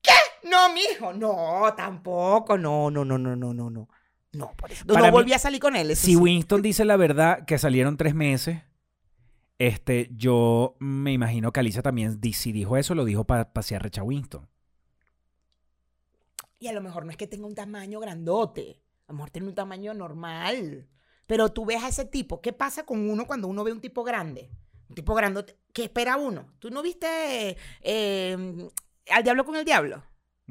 ¿qué? 0.00 0.12
No, 0.48 0.72
mijo, 0.72 1.12
no, 1.12 1.74
tampoco, 1.76 2.56
no, 2.56 2.90
no, 2.90 3.04
no, 3.04 3.18
no, 3.18 3.36
no, 3.36 3.52
no, 3.52 3.70
no. 3.70 3.88
No, 4.32 4.52
por 4.56 4.72
eso. 4.72 4.84
No, 4.86 4.94
Para 4.94 5.06
mí- 5.08 5.12
volví 5.12 5.32
a 5.34 5.38
salir 5.38 5.60
con 5.60 5.76
él. 5.76 5.90
eso 5.90 6.00
Si 6.06 6.12
sí. 6.12 6.16
Winston 6.16 6.62
dice 6.62 6.84
la 6.86 6.96
verdad, 6.96 7.44
que 7.44 7.58
salieron 7.58 7.96
tres 7.98 8.14
meses, 8.14 8.62
este, 9.58 10.10
yo 10.12 10.76
me 10.80 11.12
imagino 11.12 11.52
que 11.52 11.60
Alicia 11.60 11.82
también, 11.82 12.20
si 12.32 12.52
dijo 12.52 12.76
eso, 12.76 12.94
lo 12.94 13.04
dijo 13.04 13.24
para 13.24 13.52
pasear 13.52 13.82
recha 13.82 14.02
Winston. 14.02 14.48
Y 16.58 16.68
a 16.68 16.72
lo 16.72 16.80
mejor 16.80 17.04
no 17.04 17.10
es 17.10 17.16
que 17.16 17.26
tenga 17.26 17.46
un 17.46 17.54
tamaño 17.54 18.00
grandote. 18.00 18.82
A 19.06 19.12
lo 19.12 19.16
mejor 19.16 19.30
tiene 19.30 19.48
un 19.48 19.54
tamaño 19.54 19.92
normal. 19.92 20.88
Pero 21.26 21.52
tú 21.52 21.66
ves 21.66 21.82
a 21.82 21.88
ese 21.88 22.04
tipo. 22.04 22.40
¿Qué 22.40 22.52
pasa 22.52 22.84
con 22.84 23.08
uno 23.08 23.26
cuando 23.26 23.48
uno 23.48 23.64
ve 23.64 23.72
un 23.72 23.80
tipo 23.80 24.02
grande? 24.02 24.50
Un 24.88 24.94
tipo 24.94 25.14
grandote. 25.14 25.58
¿Qué 25.72 25.84
espera 25.84 26.16
uno? 26.16 26.54
¿Tú 26.58 26.70
no 26.70 26.82
viste 26.82 27.56
eh, 27.82 28.68
Al 29.10 29.22
Diablo 29.22 29.44
con 29.44 29.56
el 29.56 29.64
Diablo? 29.64 30.02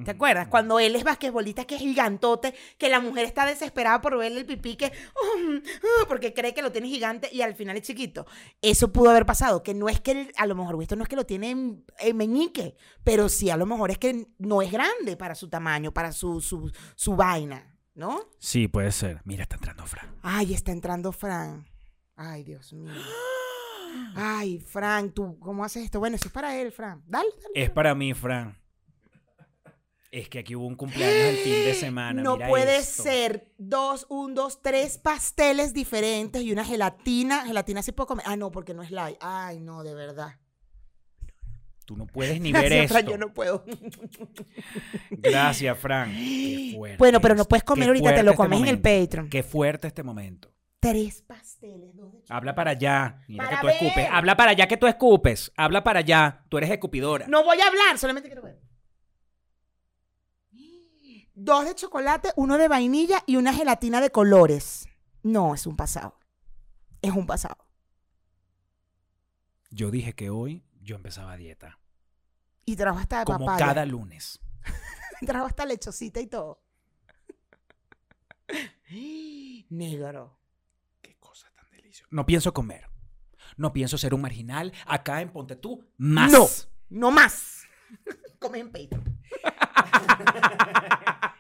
¿Te 0.03 0.09
acuerdas? 0.09 0.47
Cuando 0.47 0.79
él 0.79 0.95
es 0.95 1.03
basquetbolista, 1.03 1.65
que 1.65 1.75
es 1.75 1.81
gigantote, 1.81 2.55
que 2.79 2.89
la 2.89 2.99
mujer 2.99 3.25
está 3.25 3.45
desesperada 3.45 4.01
por 4.01 4.17
verle 4.17 4.39
el 4.39 4.45
pipí, 4.47 4.75
que, 4.75 4.91
"Um, 5.37 5.57
uh", 5.57 6.07
porque 6.07 6.33
cree 6.33 6.55
que 6.55 6.63
lo 6.63 6.71
tiene 6.71 6.87
gigante 6.87 7.29
y 7.31 7.41
al 7.41 7.53
final 7.53 7.77
es 7.77 7.83
chiquito. 7.83 8.25
Eso 8.61 8.91
pudo 8.91 9.11
haber 9.11 9.27
pasado, 9.27 9.61
que 9.61 9.75
no 9.75 9.89
es 9.89 9.99
que 10.01 10.11
él- 10.11 10.31
a 10.37 10.47
lo 10.47 10.55
mejor 10.55 10.81
esto 10.81 10.95
no 10.95 11.03
es 11.03 11.09
que 11.09 11.15
lo 11.15 11.27
tiene 11.27 11.51
en, 11.51 11.85
en 11.99 12.17
meñique, 12.17 12.75
pero 13.03 13.29
sí 13.29 13.51
a 13.51 13.57
lo 13.57 13.67
mejor 13.67 13.91
es 13.91 13.99
que 13.99 14.25
no 14.39 14.63
es 14.63 14.71
grande 14.71 15.15
para 15.15 15.35
su 15.35 15.47
tamaño, 15.47 15.91
para 15.93 16.11
su, 16.11 16.41
su, 16.41 16.71
su 16.95 17.15
vaina, 17.15 17.77
¿no? 17.93 18.19
Sí, 18.39 18.67
puede 18.67 18.91
ser. 18.91 19.21
Mira, 19.25 19.43
está 19.43 19.57
entrando 19.57 19.85
Fran. 19.85 20.15
Ay, 20.23 20.55
está 20.55 20.71
entrando 20.71 21.11
Fran. 21.11 21.67
Ay, 22.15 22.43
Dios 22.43 22.73
mío. 22.73 22.91
Ay, 24.15 24.59
Fran, 24.59 25.11
¿tú 25.11 25.37
cómo 25.39 25.63
haces 25.63 25.83
esto? 25.83 25.99
Bueno, 25.99 26.15
eso 26.15 26.27
es 26.27 26.33
para 26.33 26.59
él, 26.59 26.71
Fran. 26.71 27.03
Dale, 27.05 27.29
dale. 27.41 27.53
Es 27.63 27.69
para 27.69 27.93
mí, 27.93 28.13
Fran. 28.15 28.57
Es 30.15 30.29
que 30.29 30.37
aquí 30.37 30.55
hubo 30.55 30.67
un 30.67 30.75
cumpleaños 30.75 31.15
el 31.15 31.37
fin 31.37 31.53
de 31.65 31.73
semana. 31.73 32.21
No 32.21 32.35
mira 32.35 32.47
puede 32.47 32.77
esto. 32.77 33.01
ser 33.01 33.47
dos, 33.57 34.05
un, 34.09 34.35
dos, 34.35 34.61
tres 34.61 34.99
pasteles 34.99 35.73
diferentes 35.73 36.43
y 36.43 36.51
una 36.51 36.63
gelatina. 36.63 37.47
Gelatina 37.47 37.81
sí 37.81 37.93
puedo 37.93 38.05
comer. 38.05 38.23
Ah, 38.27 38.35
no, 38.35 38.51
porque 38.51 38.75
no 38.75 38.83
es 38.83 38.91
light. 38.91 39.17
Ay, 39.21 39.59
no, 39.59 39.81
de 39.81 39.95
verdad. 39.95 40.39
Tú 41.85 41.97
no 41.97 42.05
puedes 42.05 42.39
ni 42.39 42.51
ver 42.53 42.65
Gracias, 42.69 42.83
esto. 42.83 42.93
Fran, 42.93 43.07
yo 43.07 43.17
no 43.17 43.33
puedo. 43.33 43.65
Gracias, 45.09 45.79
Fran. 45.79 46.11
Qué 46.13 46.73
fuerte 46.77 46.97
Bueno, 46.97 47.19
pero 47.19 47.33
no 47.33 47.45
puedes 47.45 47.63
comer 47.63 47.85
Qué 47.85 47.89
ahorita, 47.89 48.15
te 48.15 48.23
lo 48.23 48.31
este 48.31 48.37
comes 48.37 48.59
en 48.59 48.67
el. 48.67 48.81
Patreon. 48.81 49.29
Qué 49.29 49.41
fuerte 49.41 49.87
este 49.87 50.03
momento. 50.03 50.53
Tres 50.79 51.23
pasteles, 51.23 51.95
dos 51.95 52.11
de. 52.11 52.19
Habla 52.29 52.53
para 52.53 52.71
allá. 52.71 53.23
Mira 53.27 53.45
Para 53.45 53.55
que 53.55 53.61
tú 53.61 53.67
ver. 53.67 53.75
escupes. 53.77 54.07
Habla 54.11 54.37
para 54.37 54.51
allá 54.51 54.67
que 54.67 54.77
tú 54.77 54.85
escupes. 54.85 55.51
Habla 55.57 55.83
para 55.83 55.99
allá. 56.01 56.43
Tú 56.49 56.57
eres 56.59 56.69
escupidora. 56.69 57.25
No 57.27 57.43
voy 57.43 57.59
a 57.59 57.67
hablar, 57.67 57.97
solamente 57.97 58.29
quiero 58.29 58.43
ver. 58.43 58.59
Dos 61.43 61.65
de 61.65 61.75
chocolate, 61.75 62.31
uno 62.37 62.57
de 62.57 62.69
vainilla 62.69 63.21
y 63.25 63.35
una 63.35 63.53
gelatina 63.53 63.99
de 63.99 64.11
colores. 64.11 64.87
No, 65.23 65.53
es 65.53 65.67
un 65.67 65.75
pasado. 65.75 66.17
Es 67.01 67.11
un 67.11 67.27
pasado. 67.27 67.57
Yo 69.69 69.91
dije 69.91 70.13
que 70.13 70.29
hoy 70.29 70.63
yo 70.81 70.95
empezaba 70.95 71.35
dieta. 71.35 71.79
Y 72.63 72.77
trajo 72.77 72.97
hasta 72.99 73.19
de 73.19 73.25
Como 73.25 73.45
papaya. 73.45 73.65
cada 73.65 73.85
lunes. 73.85 74.39
Trajo 75.25 75.45
hasta 75.45 75.65
lechosita 75.65 76.21
y 76.21 76.27
todo. 76.27 76.63
Negro. 79.69 80.39
Qué 81.01 81.17
cosa 81.19 81.51
tan 81.53 81.69
deliciosa. 81.71 82.07
No 82.09 82.25
pienso 82.25 82.53
comer. 82.53 82.87
No 83.57 83.73
pienso 83.73 83.97
ser 83.97 84.13
un 84.13 84.21
marginal. 84.21 84.71
Acá 84.85 85.19
en 85.19 85.29
Ponte 85.33 85.57
tú, 85.57 85.83
más. 85.97 86.31
No, 86.31 86.47
no 86.89 87.11
más. 87.11 87.63
Come 88.39 88.59
en 88.59 88.71
Patreon. 88.71 89.19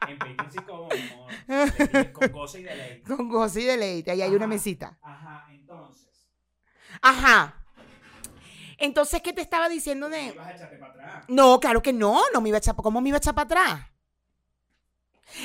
en 0.07 0.19
Patreon 0.19 0.51
sí 0.51 0.59
como, 0.67 0.89
amor. 0.91 1.31
Con 2.13 2.31
gozo 2.31 2.57
y 2.57 2.63
deleite. 2.63 3.15
Con 3.15 3.29
gozo 3.29 3.59
y 3.59 3.63
deleite. 3.63 4.11
Ahí 4.11 4.21
hay 4.21 4.31
una 4.35 4.47
mesita. 4.47 4.97
Ajá, 5.01 5.45
entonces. 5.51 6.07
Ajá. 7.01 7.55
Entonces, 8.77 9.21
¿qué 9.21 9.31
te 9.33 9.41
estaba 9.41 9.69
diciendo 9.69 10.09
de...? 10.09 10.31
vas 10.33 10.47
a 10.47 10.51
echarte 10.55 10.77
para 10.77 10.91
atrás. 10.93 11.25
No, 11.29 11.59
claro 11.59 11.81
que 11.81 11.93
no, 11.93 12.21
no 12.33 12.41
me 12.41 12.49
iba 12.49 12.57
a 12.57 12.59
echar, 12.59 12.75
¿cómo 12.75 12.99
me 13.01 13.09
iba 13.09 13.17
a 13.17 13.19
echar 13.19 13.35
para 13.35 13.45
atrás? 13.45 13.87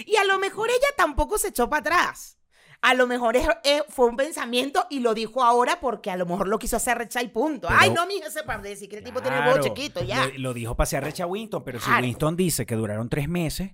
Y 0.06 0.16
a 0.16 0.24
lo 0.24 0.38
mejor 0.38 0.70
ella 0.70 0.88
tampoco 0.96 1.38
se 1.38 1.48
echó 1.48 1.68
para 1.70 1.80
atrás. 1.80 2.38
A 2.80 2.94
lo 2.94 3.06
mejor 3.06 3.36
es- 3.36 3.48
es- 3.64 3.82
fue 3.88 4.06
un 4.06 4.16
pensamiento 4.16 4.86
y 4.90 5.00
lo 5.00 5.12
dijo 5.14 5.42
ahora 5.42 5.80
porque 5.80 6.10
a 6.10 6.16
lo 6.16 6.26
mejor 6.26 6.46
lo 6.48 6.58
quiso 6.58 6.76
hacer 6.76 6.96
recha 6.98 7.22
y 7.22 7.28
punto. 7.28 7.68
Pero- 7.68 7.80
Ay, 7.80 7.90
no, 7.90 8.06
mija, 8.06 8.28
ese 8.28 8.42
par 8.44 8.62
de 8.62 8.70
decir 8.70 8.88
que 8.88 8.98
el 8.98 9.04
tipo 9.04 9.20
tiene 9.20 9.38
el 9.38 9.44
huevo 9.46 9.60
chiquito, 9.62 10.02
ya. 10.04 10.26
Lo, 10.26 10.38
lo 10.38 10.54
dijo 10.54 10.76
pasear 10.76 11.02
recha 11.04 11.26
Winston, 11.26 11.64
pero 11.64 11.80
si. 11.80 11.90
Winston 11.90 12.36
dice 12.36 12.66
que 12.66 12.74
duraron 12.76 13.08
tres 13.08 13.28
meses 13.28 13.72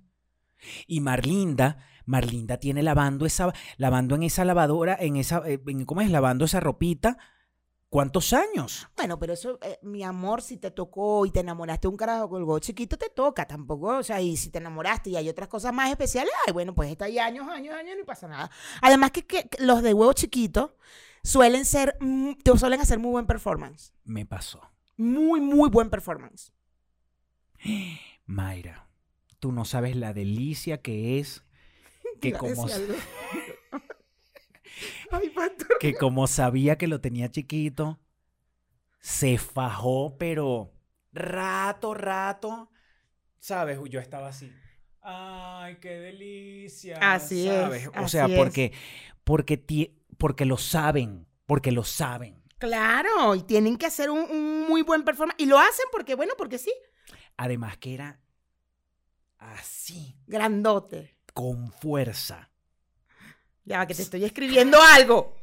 y 0.86 1.00
Marlinda, 1.00 1.78
Marlinda 2.06 2.58
tiene 2.58 2.82
lavando 2.82 3.26
esa, 3.26 3.52
lavando 3.76 4.14
en 4.14 4.22
esa 4.24 4.44
lavadora, 4.44 4.96
en 5.00 5.16
esa, 5.16 5.42
eh, 5.48 5.60
en- 5.66 5.84
¿cómo 5.84 6.00
es? 6.00 6.10
Lavando 6.10 6.44
esa 6.44 6.60
ropita. 6.60 7.16
¿Cuántos 7.88 8.32
años? 8.32 8.88
Bueno, 8.96 9.20
pero 9.20 9.34
eso, 9.34 9.56
eh, 9.62 9.78
mi 9.82 10.02
amor, 10.02 10.42
si 10.42 10.56
te 10.56 10.72
tocó 10.72 11.24
y 11.26 11.30
te 11.30 11.40
enamoraste 11.40 11.86
un 11.86 11.96
carajo 11.96 12.28
con 12.28 12.38
el 12.38 12.44
huevo 12.44 12.58
chiquito, 12.58 12.96
te 12.98 13.08
toca 13.08 13.46
tampoco. 13.46 13.98
O 13.98 14.02
sea, 14.02 14.20
y 14.20 14.36
si 14.36 14.50
te 14.50 14.58
enamoraste 14.58 15.10
y 15.10 15.16
hay 15.16 15.28
otras 15.28 15.46
cosas 15.48 15.72
más 15.72 15.90
especiales, 15.90 16.32
ay, 16.44 16.52
bueno, 16.52 16.74
pues 16.74 16.90
está 16.90 17.04
ahí 17.04 17.20
años, 17.20 17.46
años, 17.48 17.72
años, 17.76 17.94
no 17.96 18.04
pasa 18.04 18.26
nada. 18.26 18.50
Además 18.82 19.12
que, 19.12 19.24
que- 19.24 19.48
que 19.48 19.62
los 19.62 19.80
de 19.82 19.94
huevo 19.94 20.12
chiquito 20.12 20.76
suelen 21.22 21.64
ser, 21.64 21.96
mm, 22.00 22.32
te 22.42 22.58
suelen 22.58 22.80
hacer 22.80 22.98
muy 22.98 23.12
buen 23.12 23.26
performance. 23.26 23.92
Me 24.02 24.26
pasó. 24.26 24.60
Muy, 24.96 25.40
muy 25.40 25.70
buen 25.70 25.88
performance. 25.88 26.52
Mayra, 28.26 28.88
tú 29.38 29.52
no 29.52 29.64
sabes 29.64 29.96
la 29.96 30.12
delicia 30.12 30.82
que 30.82 31.18
es 31.20 31.44
que 32.20 32.32
como. 32.32 32.66
Ay, 35.10 35.32
que 35.80 35.94
como 35.94 36.26
sabía 36.26 36.76
que 36.76 36.88
lo 36.88 37.00
tenía 37.00 37.30
chiquito, 37.30 38.00
se 39.00 39.38
fajó, 39.38 40.16
pero 40.18 40.72
rato, 41.12 41.94
rato, 41.94 42.70
¿sabes? 43.38 43.78
Yo 43.88 44.00
estaba 44.00 44.28
así. 44.28 44.52
Ay, 45.00 45.76
qué 45.80 45.90
delicia. 45.90 46.96
Así 47.00 47.46
es. 47.48 47.88
O 48.02 48.08
sea, 48.08 48.26
porque, 48.34 48.72
porque, 49.22 49.56
ti- 49.56 50.02
porque 50.18 50.44
lo 50.46 50.56
saben, 50.56 51.26
porque 51.46 51.70
lo 51.70 51.84
saben. 51.84 52.42
Claro, 52.58 53.34
y 53.34 53.42
tienen 53.42 53.76
que 53.76 53.86
hacer 53.86 54.10
un, 54.10 54.20
un 54.30 54.66
muy 54.66 54.82
buen 54.82 55.04
performance. 55.04 55.40
Y 55.40 55.46
lo 55.46 55.58
hacen 55.58 55.86
porque, 55.92 56.14
bueno, 56.14 56.32
porque 56.38 56.58
sí. 56.58 56.72
Además 57.36 57.76
que 57.76 57.94
era 57.94 58.20
así, 59.38 60.16
Grandote. 60.26 61.18
Con 61.34 61.70
fuerza. 61.72 62.50
Ya 63.64 63.86
que 63.86 63.94
te 63.94 64.02
estoy 64.02 64.24
escribiendo 64.24 64.80
algo. 64.80 65.36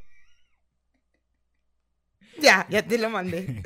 Ya, 2.40 2.66
ya 2.70 2.82
te 2.86 2.98
lo 2.98 3.10
mandé. 3.10 3.62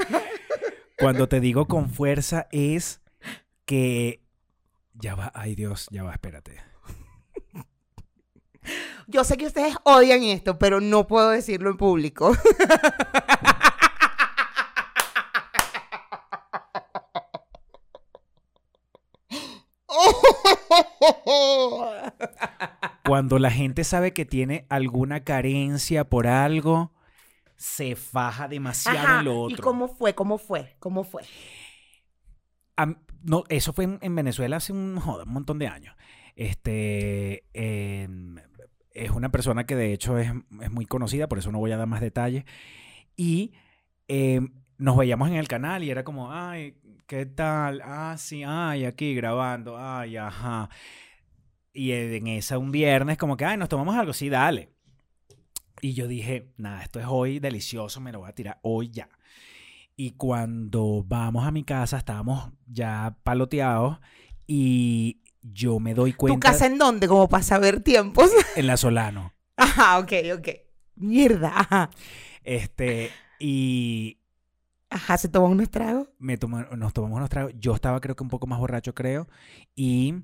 Cuando 0.97 1.29
te 1.29 1.39
digo 1.39 1.67
con 1.67 1.89
fuerza 1.89 2.47
es 2.51 3.01
que... 3.65 4.21
Ya 4.93 5.15
va, 5.15 5.31
ay 5.35 5.55
Dios, 5.55 5.87
ya 5.91 6.03
va, 6.03 6.13
espérate. 6.13 6.61
Yo 9.07 9.23
sé 9.23 9.37
que 9.37 9.45
ustedes 9.45 9.75
odian 9.83 10.23
esto, 10.23 10.57
pero 10.57 10.81
no 10.81 11.05
puedo 11.05 11.29
decirlo 11.29 11.69
en 11.69 11.77
público. 11.77 12.35
Cuando 23.25 23.39
la 23.39 23.49
gente 23.49 23.83
sabe 23.83 24.13
que 24.13 24.23
tiene 24.23 24.67
alguna 24.69 25.23
carencia 25.23 26.07
por 26.07 26.27
algo, 26.27 26.91
se 27.55 27.95
faja 27.95 28.47
demasiado 28.47 28.99
Ajá, 28.99 29.19
en 29.19 29.25
lo 29.25 29.41
¿Y 29.47 29.55
otro. 29.55 29.63
cómo 29.63 29.87
fue? 29.87 30.13
¿Cómo 30.13 30.37
fue? 30.37 30.75
¿Cómo 30.77 31.03
fue? 31.03 31.23
Am- 32.75 32.99
no, 33.23 33.45
eso 33.49 33.73
fue 33.73 33.85
en, 33.85 33.97
en 34.03 34.13
Venezuela 34.15 34.57
hace 34.57 34.73
un, 34.73 34.99
joda, 34.99 35.23
un 35.23 35.33
montón 35.33 35.57
de 35.57 35.65
años. 35.67 35.95
Este 36.35 37.45
em, 37.53 38.35
es 38.91 39.09
una 39.09 39.29
persona 39.29 39.65
que 39.65 39.75
de 39.75 39.91
hecho 39.91 40.19
es, 40.19 40.31
es 40.61 40.69
muy 40.71 40.85
conocida, 40.85 41.27
por 41.27 41.39
eso 41.39 41.51
no 41.51 41.57
voy 41.57 41.71
a 41.71 41.77
dar 41.77 41.87
más 41.87 42.01
detalles. 42.01 42.43
Y 43.17 43.53
em, 44.07 44.51
nos 44.77 44.97
veíamos 44.97 45.29
en 45.29 45.35
el 45.35 45.47
canal 45.47 45.83
y 45.83 45.89
era 45.91 46.03
como, 46.03 46.31
ay, 46.31 46.75
¿qué 47.07 47.25
tal? 47.25 47.81
Ah, 47.83 48.15
sí, 48.19 48.43
ay, 48.45 48.85
aquí 48.85 49.15
grabando, 49.15 49.77
ay, 49.79 50.17
ajá. 50.17 50.69
Y 51.75 51.91
en 51.91 52.27
esa 52.27 52.57
un 52.57 52.71
viernes 52.71 53.17
como 53.17 53.35
que, 53.37 53.45
ay, 53.45 53.57
nos 53.57 53.69
tomamos 53.69 53.95
algo, 53.95 54.13
sí, 54.13 54.29
dale. 54.29 54.69
Y 55.81 55.93
yo 55.93 56.07
dije, 56.07 56.53
nada, 56.57 56.81
esto 56.81 56.99
es 56.99 57.05
hoy 57.07 57.39
delicioso, 57.39 57.99
me 57.99 58.11
lo 58.11 58.19
voy 58.19 58.29
a 58.29 58.33
tirar 58.35 58.59
hoy 58.63 58.89
ya. 58.89 59.09
Y 59.97 60.11
cuando 60.11 61.03
vamos 61.05 61.45
a 61.45 61.51
mi 61.51 61.63
casa, 61.63 61.97
estábamos 61.97 62.49
ya 62.65 63.17
paloteados 63.23 63.99
y 64.47 65.21
yo 65.41 65.79
me 65.79 65.93
doy 65.93 66.11
¿Tu 66.11 66.17
cuenta 66.17 66.51
casa 66.51 66.65
en 66.65 66.77
dónde? 66.77 67.07
Como 67.07 67.27
para 67.29 67.43
saber 67.43 67.81
tiempos. 67.81 68.31
en 68.55 68.67
la 68.67 68.77
Solano. 68.77 69.33
Ajá, 69.57 69.99
ok, 69.99 70.13
ok. 70.37 70.47
Mierda, 70.95 71.51
ajá. 71.59 71.89
Este, 72.43 73.11
y 73.39 74.17
Ajá, 74.89 75.17
se 75.17 75.27
tomó 75.27 75.47
unos 75.47 75.69
tragos. 75.69 76.07
me 76.19 76.37
tomó- 76.37 76.65
nos 76.77 76.93
tomamos 76.93 77.17
unos 77.17 77.29
tragos. 77.29 77.53
Yo 77.57 77.75
estaba 77.75 77.99
creo 77.99 78.15
que 78.15 78.23
un 78.23 78.29
poco 78.29 78.47
más 78.47 78.59
borracho, 78.59 78.93
creo. 78.93 79.27
Y 79.75 80.15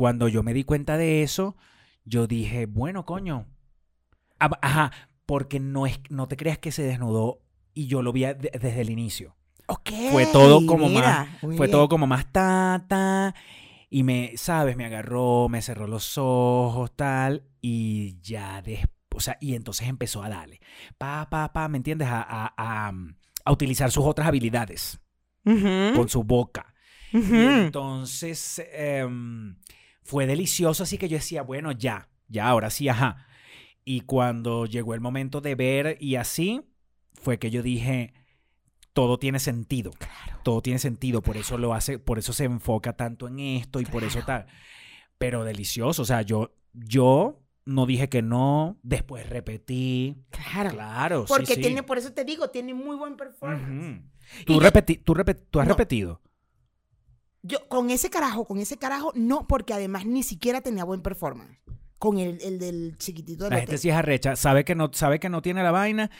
cuando 0.00 0.28
yo 0.28 0.42
me 0.42 0.54
di 0.54 0.64
cuenta 0.64 0.96
de 0.96 1.22
eso, 1.22 1.58
yo 2.06 2.26
dije, 2.26 2.64
bueno, 2.64 3.04
coño. 3.04 3.44
Ajá, 4.38 4.92
porque 5.26 5.60
no, 5.60 5.86
es, 5.86 6.00
no 6.08 6.26
te 6.26 6.38
creas 6.38 6.56
que 6.56 6.72
se 6.72 6.82
desnudó 6.82 7.42
y 7.74 7.86
yo 7.86 8.00
lo 8.00 8.10
vi 8.10 8.22
de- 8.22 8.34
desde 8.34 8.80
el 8.80 8.88
inicio. 8.88 9.36
Ok. 9.66 9.90
Fue 10.10 10.24
todo 10.32 10.64
como 10.64 10.88
mira, 10.88 11.02
más, 11.02 11.40
fue 11.40 11.50
bien. 11.66 11.70
todo 11.70 11.86
como 11.90 12.06
más 12.06 12.32
ta, 12.32 12.86
ta, 12.88 13.34
y 13.90 14.02
me, 14.02 14.32
sabes, 14.38 14.74
me 14.74 14.86
agarró, 14.86 15.50
me 15.50 15.60
cerró 15.60 15.86
los 15.86 16.16
ojos, 16.16 16.96
tal, 16.96 17.44
y 17.60 18.18
ya 18.22 18.62
después, 18.62 18.88
o 19.14 19.20
sea, 19.20 19.36
y 19.38 19.54
entonces 19.54 19.86
empezó 19.86 20.22
a 20.22 20.30
darle, 20.30 20.60
pa, 20.96 21.28
pa, 21.28 21.52
pa, 21.52 21.68
¿me 21.68 21.76
entiendes? 21.76 22.08
A, 22.08 22.22
a, 22.22 22.54
a, 22.56 22.92
a 23.44 23.52
utilizar 23.52 23.90
sus 23.90 24.06
otras 24.06 24.28
habilidades 24.28 24.98
con 25.94 26.08
su 26.08 26.24
boca. 26.24 26.72
Y 27.12 27.18
entonces 27.64 28.62
em, 28.72 29.56
fue 30.02 30.26
delicioso, 30.26 30.82
así 30.82 30.98
que 30.98 31.08
yo 31.08 31.16
decía, 31.16 31.42
bueno, 31.42 31.72
ya, 31.72 32.08
ya, 32.28 32.48
ahora 32.48 32.70
sí, 32.70 32.88
ajá. 32.88 33.26
Y 33.84 34.00
cuando 34.02 34.66
llegó 34.66 34.94
el 34.94 35.00
momento 35.00 35.40
de 35.40 35.54
ver 35.54 35.96
y 36.00 36.16
así, 36.16 36.62
fue 37.14 37.38
que 37.38 37.50
yo 37.50 37.62
dije, 37.62 38.12
todo 38.92 39.18
tiene 39.18 39.38
sentido. 39.38 39.90
Todo 40.42 40.62
tiene 40.62 40.78
sentido, 40.78 41.22
por 41.22 41.36
eso 41.36 41.58
lo 41.58 41.74
hace, 41.74 41.98
por 41.98 42.18
eso 42.18 42.32
se 42.32 42.44
enfoca 42.44 42.94
tanto 42.94 43.28
en 43.28 43.38
esto 43.40 43.80
y 43.80 43.84
por 43.86 44.04
eso 44.04 44.20
tal. 44.24 44.46
Pero 45.18 45.44
delicioso, 45.44 46.02
o 46.02 46.04
sea, 46.04 46.22
yo, 46.22 46.54
yo 46.72 47.42
no 47.66 47.84
dije 47.86 48.08
que 48.08 48.22
no, 48.22 48.78
después 48.82 49.28
repetí. 49.28 50.16
Claro. 50.30 50.70
Claro, 50.70 51.24
Porque 51.28 51.54
sí. 51.54 51.60
tiene, 51.60 51.82
por 51.82 51.98
eso 51.98 52.12
te 52.12 52.24
digo, 52.24 52.48
tiene 52.50 52.74
muy 52.74 52.96
buen 52.96 53.16
performance. 53.16 54.02
Tú, 54.46 54.60
repeti- 54.60 55.02
tú, 55.04 55.14
repet- 55.14 55.44
tú 55.50 55.60
has 55.60 55.66
No. 55.68 55.74
repetido. 55.74 56.20
Yo, 57.42 57.66
con 57.68 57.90
ese 57.90 58.10
carajo, 58.10 58.44
con 58.46 58.58
ese 58.58 58.76
carajo, 58.76 59.12
no, 59.14 59.46
porque 59.46 59.72
además 59.74 60.04
ni 60.06 60.22
siquiera 60.22 60.60
tenía 60.60 60.84
buen 60.84 61.00
performance. 61.02 61.58
Con 61.98 62.18
el, 62.18 62.38
el 62.42 62.58
del 62.58 62.96
chiquitito 62.98 63.44
del 63.44 63.50
La 63.50 63.56
hotel. 63.56 63.66
gente 63.68 63.78
sí 63.78 63.88
es 63.90 63.94
arrecha, 63.96 64.36
sabe 64.36 64.64
que 64.64 64.74
no, 64.74 64.90
sabe 64.92 65.20
que 65.20 65.28
no 65.28 65.42
tiene 65.42 65.62
la 65.62 65.70
vaina 65.70 66.10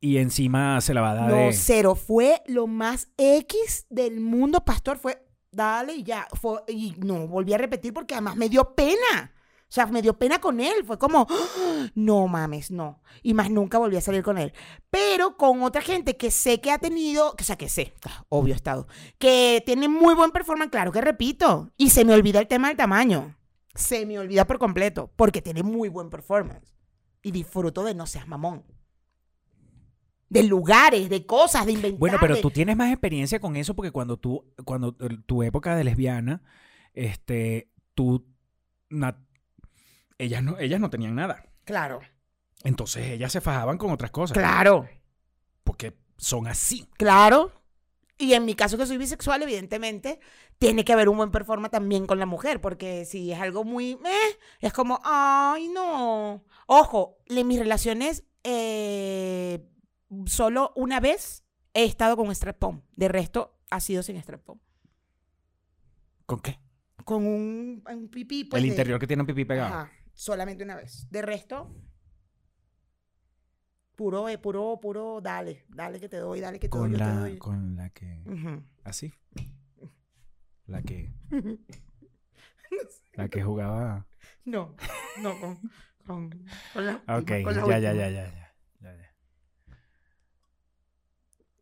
y 0.00 0.18
encima 0.18 0.80
se 0.80 0.94
la 0.94 1.00
va 1.00 1.10
a 1.12 1.14
dar 1.14 1.30
No, 1.30 1.36
de... 1.36 1.52
cero. 1.52 1.94
Fue 1.94 2.42
lo 2.46 2.66
más 2.66 3.08
X 3.16 3.86
del 3.90 4.20
mundo, 4.20 4.64
pastor. 4.64 4.98
Fue, 4.98 5.22
dale 5.50 5.94
y 5.94 6.02
ya. 6.04 6.26
Fue, 6.40 6.60
y 6.68 6.94
no, 6.98 7.26
volví 7.26 7.52
a 7.54 7.58
repetir 7.58 7.92
porque 7.92 8.14
además 8.14 8.36
me 8.36 8.48
dio 8.48 8.74
pena. 8.74 9.32
O 9.68 9.72
sea, 9.76 9.86
me 9.86 10.00
dio 10.00 10.16
pena 10.16 10.40
con 10.40 10.60
él. 10.60 10.84
Fue 10.86 10.98
como, 10.98 11.26
¡Ah! 11.28 11.90
no 11.94 12.28
mames, 12.28 12.70
no. 12.70 13.02
Y 13.22 13.34
más 13.34 13.50
nunca 13.50 13.78
volví 13.78 13.96
a 13.96 14.00
salir 14.00 14.22
con 14.22 14.38
él. 14.38 14.52
Pero 14.90 15.36
con 15.36 15.62
otra 15.62 15.82
gente 15.82 16.16
que 16.16 16.30
sé 16.30 16.60
que 16.60 16.70
ha 16.70 16.78
tenido, 16.78 17.34
o 17.38 17.42
sea, 17.42 17.56
que 17.56 17.68
sé, 17.68 17.94
ah, 18.06 18.24
obvio 18.28 18.54
estado, 18.54 18.86
que 19.18 19.62
tiene 19.66 19.88
muy 19.88 20.14
buen 20.14 20.30
performance, 20.30 20.70
claro 20.70 20.92
que 20.92 21.00
repito. 21.00 21.72
Y 21.76 21.90
se 21.90 22.04
me 22.04 22.14
olvida 22.14 22.38
el 22.38 22.46
tema 22.46 22.68
del 22.68 22.76
tamaño. 22.76 23.36
Se 23.74 24.06
me 24.06 24.18
olvida 24.18 24.46
por 24.46 24.58
completo, 24.58 25.12
porque 25.16 25.42
tiene 25.42 25.62
muy 25.62 25.88
buen 25.88 26.10
performance. 26.10 26.74
Y 27.22 27.32
disfruto 27.32 27.82
de 27.82 27.94
no 27.94 28.06
seas 28.06 28.28
mamón. 28.28 28.64
De 30.28 30.44
lugares, 30.44 31.08
de 31.08 31.26
cosas, 31.26 31.66
de 31.66 31.72
inventar. 31.72 31.98
Bueno, 31.98 32.18
pero 32.20 32.40
tú 32.40 32.50
tienes 32.50 32.76
más 32.76 32.90
experiencia 32.90 33.40
con 33.40 33.56
eso 33.56 33.74
porque 33.74 33.90
cuando 33.90 34.16
tú, 34.16 34.44
cuando 34.64 34.96
eh, 35.00 35.18
tu 35.26 35.42
época 35.42 35.76
de 35.76 35.84
lesbiana, 35.84 36.42
este, 36.94 37.70
tú, 37.94 38.26
ellas 40.18 40.42
no, 40.42 40.58
ellas 40.58 40.80
no 40.80 40.90
tenían 40.90 41.14
nada. 41.14 41.44
Claro, 41.64 42.00
Entonces 42.64 43.06
ellas 43.10 43.32
se 43.32 43.40
fajaban 43.40 43.78
con 43.78 43.90
otras 43.90 44.10
cosas. 44.10 44.36
claro, 44.36 44.88
Porque 45.64 45.96
son 46.16 46.46
así. 46.46 46.86
claro. 46.96 47.52
Y 48.18 48.32
en 48.32 48.46
mi 48.46 48.54
caso 48.54 48.78
que 48.78 48.86
soy 48.86 48.96
bisexual, 48.96 49.42
evidentemente, 49.42 50.20
tiene 50.58 50.86
que 50.86 50.92
haber 50.94 51.10
un 51.10 51.18
buen 51.18 51.30
performance 51.30 51.70
también 51.72 52.06
con 52.06 52.18
la 52.18 52.24
mujer, 52.24 52.62
porque 52.62 53.04
si 53.04 53.30
es 53.30 53.38
algo 53.38 53.62
muy... 53.62 53.90
eh, 53.92 54.38
es 54.60 54.72
como, 54.72 55.00
ay, 55.04 55.68
no. 55.68 56.42
Ojo, 56.66 57.18
en 57.26 57.46
mis 57.46 57.58
relaciones, 57.58 58.24
eh, 58.42 59.68
solo 60.24 60.72
una 60.76 60.98
vez 60.98 61.44
he 61.74 61.84
estado 61.84 62.16
con 62.16 62.30
strap-on. 62.34 62.82
De 62.96 63.08
resto, 63.08 63.58
ha 63.70 63.80
sido 63.80 64.02
sin 64.02 64.16
strap-on. 64.16 64.62
¿Con 66.24 66.40
qué? 66.40 66.58
Con 67.04 67.26
un, 67.26 67.84
un 67.86 68.08
pipí. 68.08 68.44
pues, 68.44 68.58
El 68.62 68.68
de- 68.68 68.72
interior 68.74 68.98
que 68.98 69.06
tiene 69.06 69.22
un 69.22 69.26
pipí 69.26 69.44
pegado. 69.44 69.74
Ajá, 69.74 69.92
solamente 70.16 70.64
una 70.64 70.74
vez. 70.74 71.06
De 71.10 71.22
resto, 71.22 71.72
puro, 73.94 74.28
eh, 74.28 74.38
puro, 74.38 74.80
puro, 74.80 75.20
dale, 75.20 75.64
dale 75.68 76.00
que 76.00 76.08
te 76.08 76.16
doy, 76.16 76.40
dale 76.40 76.58
que 76.58 76.68
te 76.68 76.70
Con 76.70 76.90
doy, 76.90 76.92
yo 76.92 76.98
te 76.98 77.04
la, 77.04 77.20
doy. 77.20 77.38
con 77.38 77.76
la 77.76 77.90
que, 77.90 78.24
así. 78.82 79.12
La 80.66 80.82
que, 80.82 81.12
la 83.12 83.28
que 83.28 83.40
jugaba. 83.40 84.08
No, 84.44 84.74
no, 85.22 85.38
con, 85.38 85.60
con, 86.04 86.30
con 86.72 86.86
la 86.86 86.94
Ok, 87.06 87.30
con 87.44 87.54
la 87.54 87.66
ya, 87.68 87.78
ya, 87.78 87.92
ya, 87.92 87.94
ya, 87.94 88.10
ya, 88.10 88.54
ya, 88.80 88.96
ya. 88.96 89.14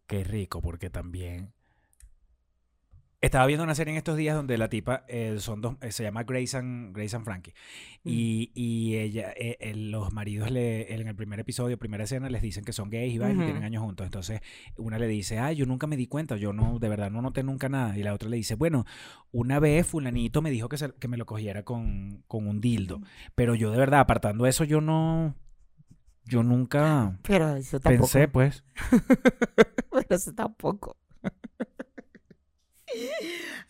Qué 0.07 0.25
rico, 0.25 0.63
porque 0.63 0.89
también 0.89 1.53
Estaba 3.25 3.47
viendo 3.47 3.65
una 3.65 3.75
serie 3.75 3.93
en 3.93 3.97
estos 3.99 4.17
días 4.17 4.37
donde 4.37 4.59
la 4.59 4.69
tipa 4.69 5.05
eh, 5.09 5.37
son 5.39 5.61
dos, 5.61 5.77
eh, 5.81 5.93
se 5.93 6.03
llama 6.03 6.25
Grace 6.25 6.57
and, 6.57 6.95
Grace 6.95 7.17
and 7.17 7.25
Frankie. 7.25 7.55
Y, 8.05 8.51
y 8.55 8.97
ella, 8.97 9.33
eh, 9.37 9.73
los 9.75 10.13
maridos 10.13 10.51
le, 10.51 10.93
en 10.95 11.09
el 11.09 11.15
primer 11.17 11.41
episodio, 11.41 11.79
primera 11.79 12.05
escena, 12.05 12.29
les 12.29 12.43
dicen 12.43 12.65
que 12.65 12.73
son 12.75 12.91
gays 12.91 13.15
y 13.15 13.19
van 13.19 13.41
y 13.41 13.45
tienen 13.45 13.65
años 13.65 13.83
juntos. 13.83 14.05
Entonces, 14.05 14.41
una 14.77 14.99
le 14.99 15.07
dice, 15.09 15.39
ay, 15.39 15.57
yo 15.57 15.65
nunca 15.65 15.87
me 15.87 15.97
di 15.97 16.07
cuenta, 16.07 16.37
yo 16.37 16.53
no, 16.53 16.79
de 16.79 16.89
verdad 16.89 17.11
no 17.11 17.23
noté 17.23 17.43
nunca 17.43 17.69
nada. 17.71 17.97
Y 17.97 18.03
la 18.03 18.13
otra 18.13 18.29
le 18.29 18.37
dice, 18.37 18.57
bueno, 18.57 18.85
una 19.33 19.59
vez 19.59 19.87
fulanito 19.87 20.43
me 20.43 20.51
dijo 20.51 20.69
que, 20.69 20.77
se- 20.77 20.93
que 20.93 21.09
me 21.09 21.17
lo 21.17 21.25
cogiera 21.25 21.63
con, 21.63 22.23
con 22.29 22.47
un 22.47 22.61
dildo. 22.61 23.01
Pero 23.35 23.55
yo 23.55 23.71
de 23.71 23.79
verdad, 23.79 24.01
apartando 24.01 24.47
eso, 24.47 24.65
yo 24.65 24.83
no, 24.83 25.35
yo 26.27 26.43
nunca 26.43 27.19
Pero 27.23 27.57
eso 27.57 27.81
tampoco. 27.81 28.03
pensé, 28.13 28.29
pues. 28.29 28.65
Pero 29.91 30.07
eso 30.11 30.35
tampoco. 30.35 30.97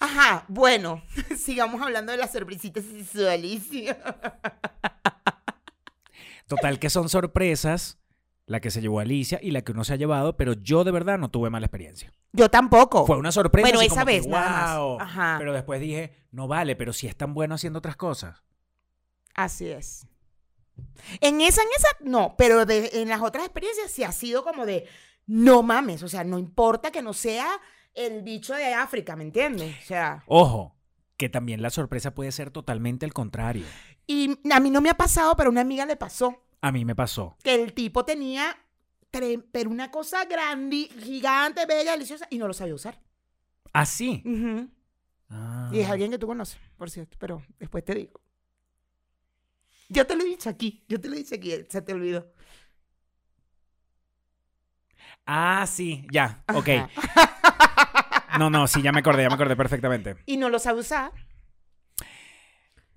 Ajá, 0.01 0.45
bueno, 0.49 1.03
sigamos 1.39 1.81
hablando 1.83 2.13
de 2.13 2.19
las 2.19 2.33
sorpresitas 2.33 2.85
sexualísimas. 2.85 3.97
Total 6.47 6.79
que 6.79 6.91
son 6.91 7.09
sorpresas 7.09 7.99
la 8.47 8.61
que 8.61 8.71
se 8.71 8.83
llevó 8.83 9.01
Alicia 9.01 9.39
y 9.43 9.51
la 9.53 9.63
que 9.63 9.73
uno 9.73 9.85
se 9.85 9.95
ha 9.95 9.97
llevado, 9.97 10.37
pero 10.37 10.53
yo 10.53 10.85
de 10.85 10.91
verdad 10.91 11.19
no 11.19 11.31
tuve 11.31 11.49
mala 11.49 11.67
experiencia. 11.67 12.13
Yo 12.33 12.51
tampoco. 12.51 13.07
Fue 13.07 13.17
una 13.17 13.33
sorpresa. 13.33 13.67
Pero 13.67 13.81
esa 13.81 14.01
que, 14.01 14.13
vez 14.13 14.27
nada 14.27 14.79
más. 14.99 15.39
Pero 15.39 15.53
después 15.55 15.81
dije, 15.81 16.15
no 16.31 16.47
vale, 16.47 16.77
pero 16.77 16.93
si 16.93 17.07
es 17.07 17.17
tan 17.17 17.33
bueno 17.33 17.55
haciendo 17.55 17.79
otras 17.79 17.97
cosas. 17.97 18.43
Así 19.35 19.69
es. 19.69 20.07
En 21.21 21.41
esa, 21.41 21.63
en 21.63 21.69
esa, 21.79 21.89
no, 22.01 22.35
pero 22.37 22.67
de- 22.67 22.91
en 23.01 23.09
las 23.09 23.23
otras 23.23 23.45
experiencias 23.45 23.91
sí 23.91 24.05
ha 24.05 24.13
sido 24.13 24.45
como 24.45 24.67
de, 24.67 24.87
no 25.27 25.63
mames, 25.63 26.03
o 26.03 26.09
sea, 26.09 26.25
no 26.25 26.39
importa 26.39 26.91
que 26.91 27.01
no 27.01 27.13
sea 27.13 27.49
el 27.95 28.23
bicho 28.23 28.55
de 28.55 28.75
África, 28.75 29.17
¿me 29.17 29.25
entiendes? 29.25 29.77
O 29.83 29.87
sea, 29.87 30.25
Ojo, 30.27 30.75
que 31.17 31.29
también 31.29 31.63
la 31.63 31.71
sorpresa 31.71 32.15
puede 32.15 32.33
ser 32.33 32.51
totalmente 32.51 33.07
el 33.07 33.13
contrario. 33.13 33.65
y 34.07 34.37
a 34.53 34.61
mí 34.61 34.71
no 34.71 34.81
me 34.81 34.91
ha 34.91 34.97
pasado, 34.97 35.35
pero 35.37 35.49
a 35.49 35.53
una 35.53 35.61
amiga 35.63 35.87
le 35.87 35.97
pasó. 35.97 36.43
A 36.61 36.73
mí 36.73 36.85
me 36.85 36.95
pasó. 36.95 37.37
que 37.43 37.55
el 37.55 37.73
tipo 37.75 38.05
tenía, 38.05 38.57
pero 39.11 39.71
una 39.71 39.91
cosa 39.91 40.25
grande, 40.25 40.89
gigante, 41.03 41.67
bella, 41.67 41.93
deliciosa, 41.93 42.27
y 42.31 42.39
no 42.39 42.49
lo 42.49 42.55
sabía 42.55 42.75
usar. 42.75 43.01
Así. 43.73 44.23
Ujú. 44.25 44.69
Ah. 45.31 45.71
Y 45.73 45.81
es 45.81 45.89
alguien 45.89 46.11
que 46.11 46.19
tú 46.19 46.27
conoces, 46.27 46.59
por 46.77 46.91
cierto, 46.91 47.17
pero 47.21 47.43
después 47.59 47.85
te 47.85 47.95
digo. 47.95 48.21
Yo 49.89 50.07
te 50.07 50.17
lo 50.17 50.23
he 50.23 50.27
dicho 50.27 50.49
aquí, 50.49 50.85
yo 50.89 51.01
te 51.01 51.09
lo 51.09 51.15
he 51.15 51.19
dicho 51.19 51.35
aquí, 51.35 51.53
se 51.69 51.83
te 51.83 51.93
olvidó. 51.93 52.33
Ah, 55.27 55.67
sí, 55.67 56.07
ya, 56.11 56.45
ok. 56.53 56.69
No, 58.39 58.51
no, 58.51 58.67
sí, 58.67 58.83
ya 58.83 58.93
me 58.93 59.01
acordé, 59.01 59.23
ya 59.23 59.29
me 59.29 59.35
acordé 59.35 59.57
perfectamente. 59.57 60.17
Y 60.27 60.37
no 60.37 60.49
lo 60.49 60.59
sabe 60.59 60.81
usar. 60.81 61.13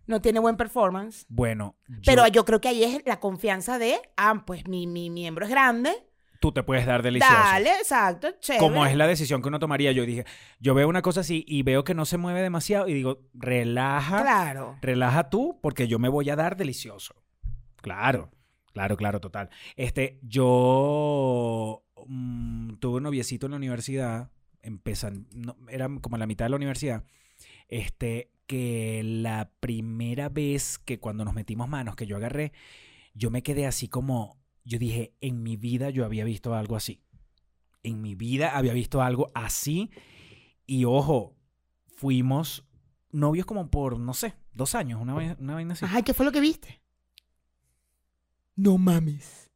No 0.06 0.22
tiene 0.22 0.40
buen 0.40 0.56
performance. 0.56 1.26
Bueno, 1.28 1.76
yo- 1.88 2.00
Pero 2.06 2.28
yo 2.28 2.46
creo 2.46 2.62
que 2.62 2.70
ahí 2.70 2.84
es 2.84 3.02
la 3.06 3.20
confianza 3.20 3.78
de, 3.78 4.00
ah, 4.16 4.44
pues 4.46 4.66
mi, 4.68 4.88
mi 4.88 5.10
miembro 5.10 5.46
es 5.46 5.52
grande. 5.52 5.92
tú 6.40 6.52
te 6.52 6.62
puedes 6.62 6.86
dar 6.86 7.02
delicioso. 7.02 7.34
Dale, 7.34 7.72
exacto, 7.80 8.28
chévere. 8.40 8.60
Como 8.64 8.86
es 8.86 8.96
la 8.96 9.08
decisión 9.08 9.42
que 9.42 9.48
uno 9.48 9.58
tomaría, 9.58 9.92
yo 9.92 10.06
dije, 10.06 10.24
yo 10.60 10.76
veo 10.76 10.88
una 10.88 11.02
cosa 11.02 11.22
así 11.22 11.44
y 11.48 11.64
veo 11.64 11.84
que 11.84 11.96
no 11.96 12.06
se 12.06 12.18
mueve 12.18 12.44
demasiado 12.44 12.88
y 12.88 12.94
digo, 12.94 13.22
relaja, 13.34 14.22
Claro. 14.22 14.78
relaja 14.84 15.32
tú 15.32 15.60
porque 15.64 15.88
yo 15.88 15.98
me 15.98 16.10
voy 16.10 16.30
a 16.30 16.36
dar 16.36 16.56
delicioso. 16.56 17.16
Claro, 17.82 18.30
claro, 18.72 18.98
claro, 18.98 19.20
total. 19.20 19.50
Este, 19.76 20.20
yo 20.22 21.84
mm, 22.06 22.76
tuve 22.76 22.98
un 22.98 23.04
noviecito 23.04 23.48
en 23.48 23.52
la 23.54 23.58
universidad, 23.58 24.30
empezan, 24.62 25.28
no, 25.34 25.56
era 25.70 25.90
como 26.02 26.18
la 26.18 26.28
mitad 26.28 26.46
de 26.46 26.50
la 26.50 26.56
universidad, 26.56 27.04
este, 27.68 28.32
que 28.46 29.02
la 29.04 29.52
primera 29.60 30.30
vez 30.30 30.78
que 30.80 31.00
cuando 31.00 31.26
nos 31.26 31.34
metimos 31.34 31.68
manos, 31.68 31.96
que 31.96 32.06
yo 32.08 32.16
agarré, 32.18 32.54
yo 33.14 33.30
me 33.32 33.44
quedé 33.44 33.66
así 33.66 33.88
como, 33.88 34.38
yo 34.64 34.80
dije, 34.80 35.14
en 35.22 35.44
mi 35.44 35.58
vida 35.58 35.90
yo 35.90 36.06
había 36.06 36.24
visto 36.24 36.54
algo 36.54 36.76
así. 36.76 37.02
En 37.84 38.02
mi 38.02 38.16
vida 38.16 38.58
había 38.58 38.74
visto 38.74 39.02
algo 39.02 39.32
así. 39.34 39.90
Y 40.66 40.86
ojo, 40.86 41.36
fuimos 41.96 42.66
novios 43.12 43.46
como 43.46 43.70
por, 43.70 44.00
no 44.00 44.14
sé, 44.14 44.34
dos 44.54 44.76
años, 44.76 45.02
una, 45.02 45.14
vai- 45.16 45.38
una 45.40 45.54
vaina 45.56 45.74
así. 45.74 45.86
Ay, 45.90 46.04
¿qué 46.04 46.14
fue 46.14 46.26
lo 46.26 46.32
que 46.32 46.42
viste? 46.42 46.82
No 48.56 48.78
mames. 48.78 49.50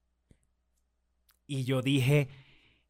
Y 1.48 1.64
yo 1.66 1.82
dije, 1.82 2.30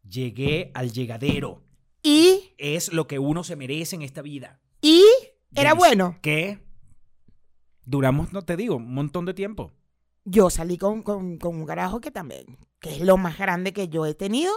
llegué 0.07 0.71
al 0.73 0.91
llegadero. 0.91 1.63
Y, 2.03 2.53
Es 2.57 2.91
lo 2.91 3.07
que 3.07 3.19
uno 3.19 3.43
se 3.43 3.55
merece 3.55 3.95
en 3.95 4.01
esta 4.01 4.21
vida. 4.21 4.59
y, 4.81 5.03
era 5.53 5.73
bueno. 5.73 6.17
¿Qué? 6.21 6.59
Duramos, 7.85 8.31
no 8.31 8.43
te 8.43 8.55
digo, 8.55 8.77
un 8.77 8.93
montón 8.93 9.25
de 9.25 9.33
tiempo. 9.33 9.73
Yo 10.23 10.49
salí 10.49 10.77
con, 10.77 11.03
con, 11.03 11.37
con 11.37 11.55
un 11.55 11.65
carajo 11.65 11.99
que 11.99 12.11
también, 12.11 12.57
que 12.79 12.95
es 12.95 13.01
lo 13.01 13.17
más 13.17 13.37
grande 13.37 13.73
que 13.73 13.89
yo 13.89 14.05
he 14.05 14.13
tenido. 14.13 14.53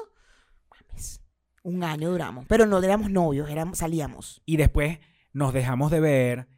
Mames, 0.70 1.20
un 1.62 1.82
año 1.82 2.10
duramos. 2.10 2.46
Pero 2.46 2.66
no 2.66 2.80
éramos 2.80 3.10
novios, 3.10 3.50
éramos, 3.50 3.78
salíamos. 3.78 4.40
Y 4.46 4.56
después 4.56 4.98
nos 5.32 5.52
dejamos 5.52 5.90
de 5.90 6.00
ver. 6.00 6.48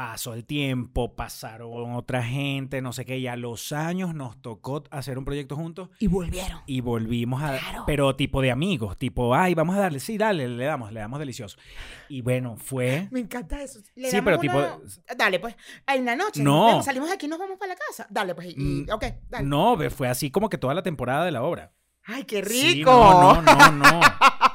Pasó 0.00 0.32
el 0.32 0.46
tiempo, 0.46 1.14
pasaron 1.14 1.94
otra 1.94 2.22
gente, 2.22 2.80
no 2.80 2.94
sé 2.94 3.04
qué. 3.04 3.18
Y 3.18 3.26
a 3.26 3.36
los 3.36 3.70
años 3.70 4.14
nos 4.14 4.40
tocó 4.40 4.82
hacer 4.90 5.18
un 5.18 5.26
proyecto 5.26 5.56
juntos 5.56 5.90
Y 5.98 6.06
volvieron. 6.06 6.62
y 6.64 6.80
volvimos 6.80 7.42
a. 7.42 7.58
Claro. 7.58 7.84
Pero 7.86 8.16
tipo 8.16 8.40
de 8.40 8.50
amigos, 8.50 8.96
tipo, 8.96 9.34
ay, 9.34 9.54
vamos 9.54 9.76
a 9.76 9.80
darle. 9.80 10.00
Sí, 10.00 10.16
dale, 10.16 10.48
le 10.48 10.64
damos, 10.64 10.90
le 10.90 11.00
damos 11.00 11.18
delicioso. 11.18 11.58
Y 12.08 12.22
bueno, 12.22 12.56
fue. 12.56 13.08
Me 13.10 13.20
encanta 13.20 13.62
eso. 13.62 13.80
Le 13.94 14.08
Sí, 14.10 14.16
damos 14.16 14.24
pero 14.24 14.38
tipo- 14.38 15.14
Dale, 15.18 15.38
pues. 15.38 15.54
En 15.86 16.06
la 16.06 16.16
noche. 16.16 16.42
No. 16.42 16.82
salimos 16.82 17.10
de 17.10 17.16
aquí 17.16 17.26
y 17.26 17.28
nos 17.28 17.38
vamos 17.38 17.58
para 17.58 17.74
la 17.74 17.78
casa. 17.78 18.06
Dale, 18.08 18.34
pues. 18.34 18.48
y- 18.48 18.56
Mm, 18.56 18.86
ok, 18.90 19.04
dale. 19.28 19.46
No, 19.46 19.76
fue 19.90 20.08
así 20.08 20.30
como 20.30 20.48
que 20.48 20.56
toda 20.56 20.72
la 20.72 20.82
temporada 20.82 21.26
de 21.26 21.30
la 21.32 21.42
obra. 21.42 21.74
Ay, 22.06 22.24
qué 22.24 22.42
Sí, 22.42 22.76
rico. 22.76 22.90
no, 22.90 23.42
no, 23.42 23.54
no, 23.54 23.70
no. 23.72 24.00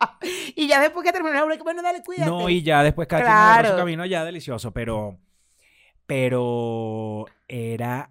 y 0.56 0.66
ya 0.68 0.80
después 0.80 1.04
que 1.04 1.12
terminó 1.12 1.46
bueno, 1.62 1.82
dale, 1.82 2.02
cuídate. 2.02 2.30
No, 2.30 2.48
y 2.48 2.62
ya 2.62 2.82
después 2.82 3.08
cada 3.08 3.22
quien 3.22 3.32
agarró 3.32 3.60
Claro. 3.60 3.74
su 3.74 3.76
camino 3.80 4.04
ya 4.06 4.24
delicioso, 4.24 4.72
pero 4.72 5.18
pero 6.06 7.26
era 7.48 8.10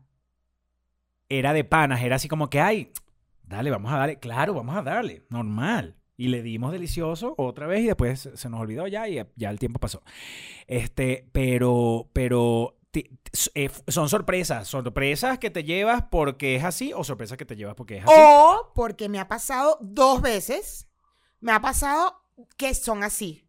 era 1.30 1.54
de 1.54 1.63
panas, 1.63 2.02
era 2.04 2.17
así 2.17 2.28
como 2.28 2.50
que 2.50 2.62
ay, 2.62 2.91
dale, 3.43 3.71
vamos 3.71 3.91
a 3.91 3.98
darle, 3.98 4.19
claro, 4.19 4.54
vamos 4.54 4.76
a 4.76 4.82
darle, 4.84 5.24
normal. 5.30 5.95
Y 6.17 6.30
le 6.30 6.41
dimos 6.41 6.71
delicioso 6.71 7.36
otra 7.38 7.67
vez 7.67 7.82
y 7.82 7.88
después 7.88 8.30
se 8.34 8.50
nos 8.50 8.62
olvidó 8.62 8.88
ya 8.88 9.08
y 9.10 9.21
ya 9.36 9.50
el 9.50 9.60
tiempo 9.60 9.80
pasó. 9.80 10.02
Este, 10.67 11.28
pero 11.34 12.10
pero 12.13 12.78
eh, 13.54 13.69
son 13.88 14.08
sorpresas, 14.08 14.67
sorpresas 14.67 15.39
que 15.39 15.50
te 15.50 15.63
llevas 15.63 16.04
porque 16.10 16.56
es 16.56 16.63
así 16.63 16.93
o 16.93 17.04
sorpresas 17.04 17.38
que 17.38 17.45
te 17.45 17.56
llevas 17.58 17.76
porque 17.76 17.98
es 17.98 18.04
así. 18.06 18.13
O 18.15 18.71
porque 18.74 19.10
me 19.10 19.19
ha 19.19 19.28
pasado 19.28 19.78
dos 19.82 20.21
veces. 20.21 20.88
Me 21.45 21.51
ha 21.51 21.62
pasado 21.62 22.21
que 22.58 22.73
son 22.73 23.03
así. 23.03 23.47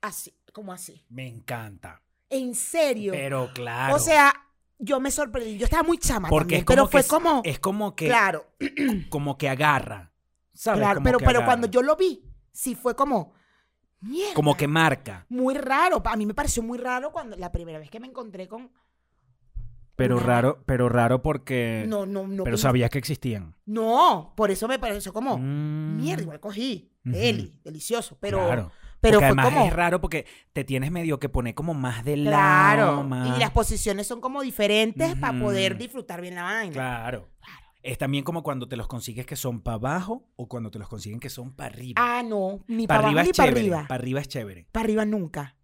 Así, 0.00 0.34
como 0.54 0.72
así. 0.72 1.04
Me 1.10 1.26
encanta. 1.28 2.00
En 2.30 2.54
serio. 2.54 3.12
Pero 3.12 3.50
claro. 3.52 3.94
O 3.96 3.98
sea, 3.98 4.32
yo 4.78 5.00
me 5.00 5.10
sorprendí. 5.10 5.58
Yo 5.58 5.64
estaba 5.66 5.82
muy 5.82 5.98
chama 5.98 6.28
porque 6.30 6.56
también, 6.56 6.60
es 6.60 6.64
como 6.64 6.76
pero 6.76 6.88
fue 6.88 7.00
es- 7.00 7.08
como. 7.08 7.42
es 7.44 7.58
como 7.60 7.94
que 7.94 8.06
claro, 8.06 8.46
como 9.10 9.36
que 9.36 9.48
agarra. 9.50 10.12
¿Sabes? 10.54 10.80
claro. 10.80 10.94
Como 11.00 11.04
Pero, 11.04 11.18
pero 11.18 11.30
agarra. 11.30 11.44
cuando 11.46 11.66
yo 11.66 11.82
lo 11.82 11.96
vi, 11.96 12.24
sí 12.52 12.74
fue 12.74 12.96
como. 12.96 13.34
Mierda. 14.00 14.32
Como 14.32 14.56
que 14.56 14.66
marca. 14.66 15.26
Muy 15.28 15.54
raro. 15.54 16.00
A 16.06 16.16
mí 16.16 16.24
me 16.24 16.32
pareció 16.32 16.62
muy 16.62 16.78
raro 16.78 17.12
cuando 17.12 17.36
la 17.36 17.52
primera 17.52 17.78
vez 17.78 17.90
que 17.90 18.00
me 18.00 18.06
encontré 18.06 18.48
con. 18.48 18.70
Pero 20.00 20.18
raro, 20.20 20.62
pero 20.66 20.88
raro 20.88 21.22
porque. 21.22 21.84
No, 21.88 22.06
no, 22.06 22.26
no. 22.26 22.44
pero 22.44 22.56
sabías 22.56 22.90
que 22.90 22.98
existían. 22.98 23.54
No, 23.66 24.32
por 24.36 24.50
eso 24.50 24.66
me 24.68 24.78
pareció 24.78 25.12
como. 25.12 25.38
Mm, 25.38 25.96
Mierda, 25.96 26.22
igual 26.22 26.40
cogí. 26.40 26.92
Deli, 27.04 27.60
delicioso. 27.64 28.16
Pero. 28.20 28.38
claro. 28.46 28.72
Pero 29.00 29.14
porque 29.18 29.32
fue 29.32 29.40
además 29.42 29.44
como. 29.54 29.66
es 29.66 29.72
raro 29.72 30.00
porque 30.02 30.26
te 30.52 30.62
tienes 30.62 30.90
medio 30.90 31.18
que 31.18 31.30
poner 31.30 31.54
como 31.54 31.72
más 31.72 32.04
de 32.04 32.18
lado. 32.18 32.36
Claro. 32.36 33.02
más- 33.04 33.34
Y 33.34 33.40
las 33.40 33.50
posiciones 33.50 34.06
son 34.06 34.20
como 34.20 34.42
diferentes 34.42 35.16
para 35.16 35.38
poder 35.38 35.78
disfrutar 35.78 36.20
bien 36.20 36.34
la 36.34 36.42
vaina. 36.42 36.72
Claro. 36.74 37.28
Es 37.82 37.96
también 37.96 38.24
como 38.24 38.42
cuando 38.42 38.68
te 38.68 38.76
los 38.76 38.88
consigues 38.88 39.24
que 39.24 39.36
son 39.36 39.62
para 39.62 39.76
abajo 39.76 40.28
o 40.36 40.48
cuando 40.48 40.70
te 40.70 40.78
los 40.78 40.86
consiguen 40.86 41.18
que 41.18 41.30
son 41.30 41.52
para 41.54 41.74
arriba. 41.74 41.94
Ah, 41.96 42.22
no. 42.22 42.62
Ni 42.68 42.86
para 42.86 42.98
para 43.00 43.08
arriba 43.08 43.20
abajo 43.22 43.32
ni 43.32 43.36
para 43.38 43.50
arriba. 43.50 43.84
Para 43.88 44.02
arriba 44.02 44.20
es 44.20 44.28
chévere. 44.28 44.66
Para 44.70 44.84
arriba 44.84 45.04
nunca. 45.06 45.56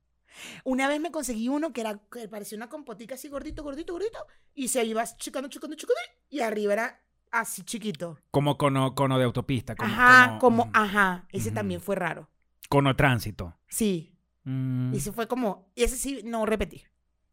Una 0.65 0.89
vez 0.89 1.01
me 1.01 1.11
conseguí 1.11 1.49
uno 1.49 1.73
que 1.73 1.81
era 1.81 2.01
que 2.11 2.29
parecía 2.29 2.57
una 2.57 2.69
compotica 2.69 3.15
así 3.15 3.29
gordito, 3.29 3.63
gordito, 3.63 3.93
gordito. 3.93 4.19
Y 4.55 4.69
se 4.69 4.85
iba 4.85 5.05
chicando, 5.05 5.49
chicando, 5.49 5.77
chicando. 5.77 6.01
Y 6.31 6.41
arriba 6.41 6.73
era 6.73 7.01
así 7.31 7.63
chiquito. 7.63 8.19
Como 8.31 8.57
cono, 8.57 8.95
cono 8.95 9.19
de 9.19 9.25
autopista. 9.25 9.77
Como, 9.77 9.93
ajá, 9.93 10.39
como, 10.39 10.65
ujú. 10.65 10.73
ajá. 10.75 11.27
Ese 11.31 11.51
también 11.51 11.81
fue 11.81 11.97
raro. 11.97 12.29
Cono 12.69 12.95
tránsito. 12.97 13.57
Sí. 13.69 14.17
Mm. 14.45 14.95
Y 14.95 14.99
ese 14.99 15.13
fue 15.13 15.27
como. 15.27 15.71
Y 15.75 15.85
ese 15.85 15.97
sí, 15.97 16.21
no 16.25 16.47
repetí. 16.47 16.85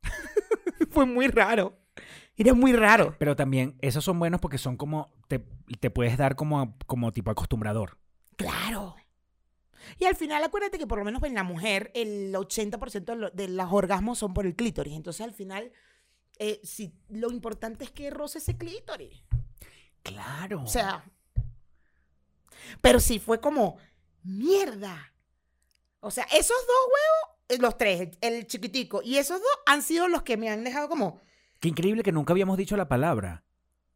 fue 0.89 1.05
muy 1.05 1.27
raro. 1.27 1.79
Era 2.35 2.53
muy 2.53 2.73
raro. 2.73 3.15
Pero 3.19 3.35
también, 3.35 3.75
esos 3.81 4.03
son 4.03 4.17
buenos 4.17 4.41
porque 4.41 4.57
son 4.57 4.75
como, 4.75 5.13
te, 5.27 5.39
te 5.79 5.91
puedes 5.91 6.17
dar 6.17 6.35
como, 6.35 6.75
como 6.87 7.11
tipo 7.11 7.29
acostumbrador. 7.29 7.99
Claro. 8.35 8.82
Y 9.99 10.05
al 10.05 10.15
final, 10.15 10.43
acuérdate 10.43 10.77
que 10.77 10.87
por 10.87 10.97
lo 10.99 11.05
menos 11.05 11.21
en 11.23 11.33
la 11.35 11.43
mujer, 11.43 11.91
el 11.95 12.33
80% 12.33 13.03
de, 13.05 13.15
lo- 13.15 13.29
de 13.31 13.47
los 13.47 13.71
orgasmos 13.71 14.17
son 14.19 14.33
por 14.33 14.45
el 14.45 14.55
clítoris. 14.55 14.93
Entonces, 14.95 15.21
al 15.25 15.33
final, 15.33 15.71
eh, 16.39 16.59
si, 16.63 16.93
lo 17.09 17.31
importante 17.31 17.83
es 17.83 17.91
que 17.91 18.09
roce 18.09 18.39
ese 18.39 18.57
clítoris. 18.57 19.23
Claro. 20.01 20.63
O 20.63 20.67
sea, 20.67 21.05
pero 22.81 22.99
sí 22.99 23.19
fue 23.19 23.39
como, 23.39 23.77
mierda. 24.23 25.13
O 25.99 26.11
sea, 26.11 26.23
esos 26.25 26.49
dos 26.57 26.85
huevos, 26.87 27.39
eh, 27.49 27.57
los 27.59 27.77
tres, 27.77 28.01
el, 28.21 28.33
el 28.33 28.47
chiquitico 28.47 29.01
y 29.03 29.17
esos 29.17 29.39
dos 29.39 29.49
han 29.65 29.81
sido 29.81 30.07
los 30.07 30.23
que 30.23 30.37
me 30.37 30.49
han 30.49 30.63
dejado 30.63 30.89
como, 30.89 31.21
Qué 31.59 31.69
increíble 31.69 32.03
que 32.03 32.11
nunca 32.11 32.33
habíamos 32.33 32.57
dicho 32.57 32.75
la 32.75 32.89
palabra. 32.89 33.43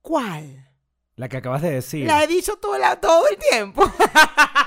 ¿cuál? 0.02 0.70
La 1.18 1.28
que 1.28 1.36
acabas 1.38 1.62
de 1.64 1.72
decir. 1.72 2.06
La 2.08 2.24
he 2.24 2.28
dicho 2.28 2.56
todo, 2.58 2.78
la- 2.78 3.02
todo 3.02 3.28
el 3.28 3.38
tiempo. 3.38 3.84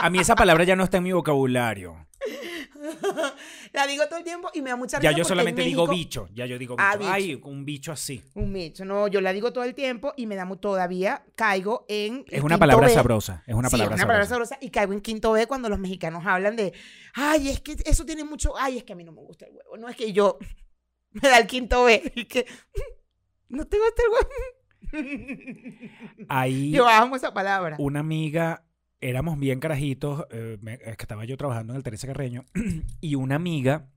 A 0.00 0.10
mí 0.10 0.18
esa 0.18 0.34
palabra 0.34 0.64
ya 0.64 0.76
no 0.76 0.84
está 0.84 0.96
en 0.98 1.04
mi 1.04 1.12
vocabulario. 1.12 2.06
la 3.72 3.86
digo 3.86 4.04
todo 4.08 4.18
el 4.18 4.24
tiempo 4.24 4.50
y 4.54 4.62
me 4.62 4.70
da 4.70 4.76
mucha 4.76 4.98
Ya 5.00 5.10
risa 5.10 5.18
yo 5.18 5.22
porque 5.22 5.28
solamente 5.28 5.62
en 5.62 5.68
digo 5.68 5.86
bicho. 5.86 6.28
Ya 6.34 6.46
yo 6.46 6.58
digo 6.58 6.76
Ah, 6.78 6.96
bicho. 6.96 7.00
bicho. 7.00 7.12
Ay, 7.12 7.40
un 7.44 7.64
bicho 7.64 7.92
así. 7.92 8.22
Un 8.34 8.52
bicho, 8.52 8.84
no, 8.84 9.08
yo 9.08 9.20
la 9.20 9.32
digo 9.32 9.52
todo 9.52 9.64
el 9.64 9.74
tiempo 9.74 10.12
y 10.16 10.26
me 10.26 10.34
da 10.36 10.48
todavía 10.56 11.24
caigo 11.36 11.84
en. 11.88 12.24
Es 12.28 12.42
una 12.42 12.58
palabra 12.58 12.86
B. 12.88 12.92
sabrosa. 12.94 13.42
Es 13.46 13.54
una 13.54 13.68
Sí, 13.68 13.72
palabra 13.76 13.94
es 13.96 14.00
una 14.00 14.06
palabra 14.06 14.26
sabrosa. 14.26 14.54
sabrosa 14.54 14.66
y 14.66 14.70
caigo 14.70 14.92
en 14.92 15.00
quinto 15.00 15.32
B 15.32 15.46
cuando 15.46 15.68
los 15.68 15.78
mexicanos 15.78 16.24
hablan 16.26 16.56
de, 16.56 16.72
ay, 17.14 17.48
es 17.50 17.60
que 17.60 17.76
eso 17.84 18.04
tiene 18.04 18.24
mucho, 18.24 18.54
ay, 18.58 18.78
es 18.78 18.84
que 18.84 18.92
a 18.94 18.96
mí 18.96 19.04
no 19.04 19.12
me 19.12 19.20
gusta 19.20 19.46
el 19.46 19.52
huevo, 19.52 19.76
no 19.76 19.88
es 19.88 19.96
que 19.96 20.12
yo 20.12 20.38
me 21.12 21.28
da 21.28 21.38
el 21.38 21.46
quinto 21.46 21.84
B 21.84 22.02
y 22.14 22.24
que 22.24 22.46
no 23.48 23.66
te 23.66 23.76
gusta 23.78 24.02
el 24.02 24.10
huevo. 24.10 24.30
Ahí 26.28 26.70
Yo 26.72 26.88
amo 26.88 27.16
esa 27.16 27.32
palabra. 27.32 27.76
una 27.78 28.00
amiga, 28.00 28.64
éramos 29.00 29.38
bien 29.38 29.60
carajitos, 29.60 30.26
eh, 30.30 30.58
me- 30.60 30.74
es 30.74 30.96
que 30.96 31.02
estaba 31.04 31.24
yo 31.24 31.36
trabajando 31.36 31.72
en 31.72 31.78
el 31.78 31.82
Teresa 31.82 32.06
Carreño, 32.06 32.44
y 33.00 33.14
una 33.14 33.36
amiga 33.36 33.88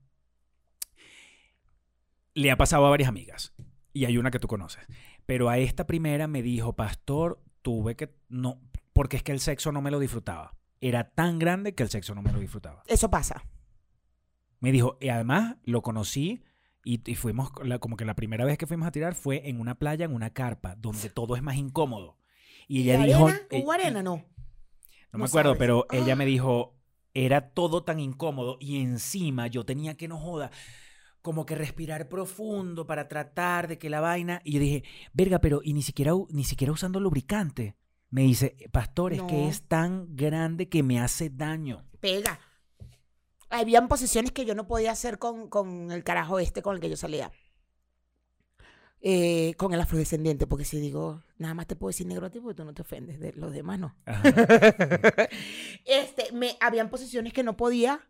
le 2.34 2.50
ha 2.50 2.56
pasado 2.56 2.86
a 2.86 2.90
varias 2.90 3.08
amigas, 3.08 3.54
y 3.92 4.06
hay 4.06 4.18
una 4.18 4.30
que 4.30 4.38
tú 4.40 4.48
conoces, 4.48 4.84
pero 5.26 5.48
a 5.48 5.58
esta 5.58 5.86
primera 5.86 6.26
me 6.26 6.42
dijo, 6.42 6.74
pastor, 6.74 7.40
tuve 7.62 7.94
que, 7.96 8.14
no, 8.28 8.60
porque 8.92 9.16
es 9.16 9.22
que 9.22 9.32
el 9.32 9.40
sexo 9.40 9.72
no 9.72 9.80
me 9.82 9.90
lo 9.90 9.98
disfrutaba. 9.98 10.56
Era 10.80 11.10
tan 11.14 11.38
grande 11.38 11.74
que 11.74 11.82
el 11.82 11.88
sexo 11.88 12.14
no 12.14 12.20
me 12.22 12.30
lo 12.32 12.38
disfrutaba. 12.40 12.82
Eso 12.86 13.10
pasa. 13.10 13.46
Me 14.60 14.70
dijo, 14.72 14.98
y 15.00 15.08
además 15.08 15.56
lo 15.64 15.80
conocí 15.82 16.42
y, 16.84 17.00
y 17.10 17.14
fuimos, 17.14 17.50
la- 17.62 17.78
como 17.78 17.96
que 17.96 18.04
la 18.04 18.14
primera 18.14 18.44
vez 18.44 18.58
que 18.58 18.66
fuimos 18.66 18.86
a 18.88 18.92
tirar 18.92 19.14
fue 19.14 19.48
en 19.48 19.60
una 19.60 19.76
playa, 19.76 20.04
en 20.04 20.12
una 20.14 20.30
carpa, 20.30 20.74
donde 20.76 21.08
todo 21.08 21.36
es 21.36 21.42
más 21.42 21.56
incómodo. 21.56 22.18
Y 22.68 22.82
ella 22.90 23.04
¿Y 23.04 23.06
dijo... 23.08 23.26
arena? 23.28 23.40
eh, 23.50 23.62
¿Hubo 23.62 23.72
arena? 23.72 24.02
No. 24.02 24.24
No 25.14 25.18
me 25.20 25.26
acuerdo, 25.26 25.54
sabes. 25.54 25.58
pero 25.58 25.86
ella 25.90 26.14
Ah. 26.14 26.16
me 26.16 26.26
dijo, 26.26 26.74
era 27.14 27.50
todo 27.50 27.84
tan 27.84 28.00
incómodo 28.00 28.56
y 28.60 28.80
encima 28.80 29.46
yo 29.46 29.64
tenía 29.64 29.96
que, 29.96 30.08
no 30.08 30.18
joda, 30.18 30.50
como 31.22 31.46
que 31.46 31.54
respirar 31.54 32.08
profundo 32.08 32.86
para 32.86 33.08
tratar 33.08 33.68
de 33.68 33.78
que 33.78 33.88
la 33.90 34.00
vaina... 34.00 34.42
Y 34.44 34.52
yo 34.52 34.60
dije, 34.60 34.84
verga, 35.12 35.38
pero 35.40 35.60
y 35.64 35.72
ni 35.72 35.82
siquiera, 35.82 36.12
ni 36.30 36.44
siquiera 36.44 36.72
usando 36.72 37.00
lubricante. 37.00 37.76
Me 38.10 38.22
dice, 38.22 38.56
pastor, 38.72 39.12
es 39.12 39.22
que 39.22 39.48
es 39.48 39.62
tan 39.66 40.14
grande 40.16 40.68
que 40.68 40.82
me 40.82 41.00
hace 41.00 41.30
daño. 41.30 41.84
Pega. 42.00 42.38
Habían 43.50 43.88
posiciones 43.88 44.32
que 44.32 44.44
yo 44.44 44.54
no 44.54 44.66
podía 44.66 44.92
hacer 44.92 45.18
con, 45.18 45.48
con 45.48 45.90
el 45.92 46.04
carajo 46.04 46.38
este 46.38 46.62
con 46.62 46.74
el 46.74 46.80
que 46.80 46.90
yo 46.90 46.96
salía. 46.96 47.30
Eh, 49.06 49.52
con 49.58 49.74
el 49.74 49.80
afrodescendiente, 49.82 50.46
porque 50.46 50.64
si 50.64 50.80
digo, 50.80 51.20
nada 51.36 51.52
más 51.52 51.66
te 51.66 51.76
puedo 51.76 51.90
decir 51.90 52.06
negro 52.06 52.24
a 52.24 52.30
ti 52.30 52.40
porque 52.40 52.54
tú 52.54 52.64
no 52.64 52.72
te 52.72 52.80
ofendes, 52.80 53.20
de 53.20 53.34
los 53.34 53.52
demás 53.52 53.78
no. 53.78 53.94
Este, 55.84 56.32
me, 56.32 56.56
habían 56.58 56.88
posiciones 56.88 57.34
que 57.34 57.42
no 57.42 57.54
podía. 57.54 58.00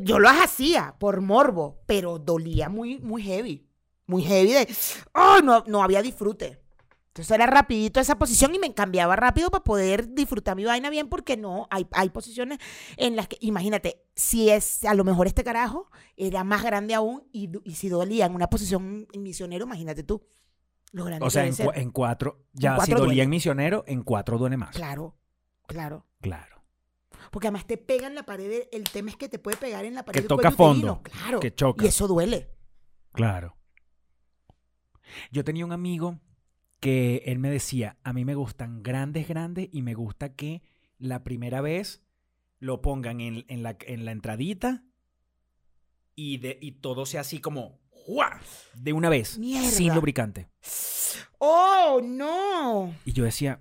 Yo 0.00 0.18
las 0.18 0.42
hacía 0.42 0.94
por 0.98 1.20
morbo, 1.20 1.82
pero 1.84 2.18
dolía 2.18 2.70
muy, 2.70 2.98
muy 2.98 3.22
heavy. 3.22 3.68
Muy 4.06 4.22
heavy 4.22 4.54
de, 4.54 4.74
oh, 5.12 5.40
no, 5.44 5.64
no 5.66 5.82
había 5.82 6.00
disfrute. 6.00 6.58
Entonces 7.18 7.34
era 7.34 7.46
rapidito 7.46 7.98
esa 7.98 8.16
posición 8.16 8.54
y 8.54 8.60
me 8.60 8.72
cambiaba 8.74 9.16
rápido 9.16 9.50
para 9.50 9.64
poder 9.64 10.14
disfrutar 10.14 10.54
mi 10.54 10.64
vaina 10.64 10.88
bien 10.88 11.08
porque 11.08 11.36
no, 11.36 11.66
hay, 11.68 11.84
hay 11.90 12.10
posiciones 12.10 12.58
en 12.96 13.16
las 13.16 13.26
que, 13.26 13.36
imagínate, 13.40 14.04
si 14.14 14.50
es 14.50 14.84
a 14.84 14.94
lo 14.94 15.02
mejor 15.02 15.26
este 15.26 15.42
carajo 15.42 15.90
era 16.16 16.44
más 16.44 16.62
grande 16.62 16.94
aún 16.94 17.26
y, 17.32 17.50
si 17.74 17.88
dolía 17.88 18.26
en 18.26 18.36
una 18.36 18.48
posición 18.48 19.08
misionero, 19.18 19.64
imagínate 19.64 20.04
tú. 20.04 20.24
Lo 20.92 21.04
grande 21.04 21.26
O 21.26 21.28
sea, 21.28 21.44
en, 21.44 21.54
en 21.74 21.90
cuatro, 21.90 22.46
ya 22.52 22.76
cuatro 22.76 22.84
si 22.84 23.00
dolía 23.00 23.06
duele. 23.06 23.22
en 23.24 23.30
misionero, 23.30 23.84
en 23.88 24.02
cuatro 24.04 24.38
duele 24.38 24.56
más. 24.56 24.76
Claro, 24.76 25.16
claro. 25.66 26.06
Claro. 26.20 26.62
Porque 27.32 27.48
además 27.48 27.66
te 27.66 27.78
pega 27.78 28.06
en 28.06 28.14
la 28.14 28.22
pared, 28.22 28.68
el 28.70 28.84
tema 28.84 29.10
es 29.10 29.16
que 29.16 29.28
te 29.28 29.40
puede 29.40 29.56
pegar 29.56 29.84
en 29.84 29.96
la 29.96 30.04
pared 30.04 30.22
Que 30.22 30.28
toca 30.28 30.50
uterino, 30.50 30.56
fondo, 30.56 31.02
claro. 31.02 31.40
que 31.40 31.52
choca. 31.52 31.84
Y 31.84 31.88
eso 31.88 32.06
duele. 32.06 32.48
Claro. 33.10 33.56
Yo 35.32 35.42
tenía 35.42 35.64
un 35.64 35.72
amigo 35.72 36.20
que 36.80 37.22
él 37.26 37.38
me 37.38 37.50
decía, 37.50 37.96
a 38.04 38.12
mí 38.12 38.24
me 38.24 38.34
gustan 38.34 38.82
grandes, 38.82 39.26
grandes 39.28 39.68
y 39.72 39.82
me 39.82 39.94
gusta 39.94 40.34
que 40.34 40.62
la 40.98 41.24
primera 41.24 41.60
vez 41.60 42.02
lo 42.60 42.80
pongan 42.82 43.20
en, 43.20 43.44
en 43.48 43.62
la, 43.62 43.76
en 43.80 44.04
la 44.04 44.12
entradita 44.12 44.84
y, 46.14 46.38
de, 46.38 46.58
y 46.60 46.72
todo 46.72 47.06
sea 47.06 47.20
así 47.22 47.40
como 47.40 47.80
de 48.74 48.92
una 48.94 49.10
vez, 49.10 49.38
Mierda. 49.38 49.68
sin 49.68 49.94
lubricante. 49.94 50.48
¡Oh, 51.38 52.00
no! 52.02 52.94
Y 53.04 53.12
yo 53.12 53.22
decía, 53.24 53.60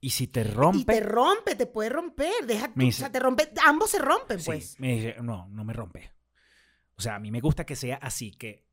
¿y 0.00 0.10
si 0.10 0.26
te 0.26 0.40
Y 0.40 0.44
rompe? 0.44 0.94
te 0.94 1.00
rompe, 1.00 1.54
te 1.54 1.66
puede 1.66 1.90
romper. 1.90 2.46
Deja, 2.46 2.72
o 2.74 2.92
sea, 2.92 3.12
te 3.12 3.20
rompe. 3.20 3.52
Ambos 3.66 3.90
se 3.90 3.98
rompen, 3.98 4.38
Sí, 4.40 4.46
pues. 4.46 4.80
me 4.80 4.94
dice, 4.96 5.16
no, 5.22 5.48
no 5.48 5.64
me 5.64 5.74
rompe. 5.74 6.10
O 6.96 7.02
sea, 7.02 7.16
a 7.16 7.18
mí 7.18 7.30
me 7.30 7.40
gusta 7.40 7.66
que 7.66 7.76
sea 7.76 7.96
así, 7.96 8.30
que 8.32 8.66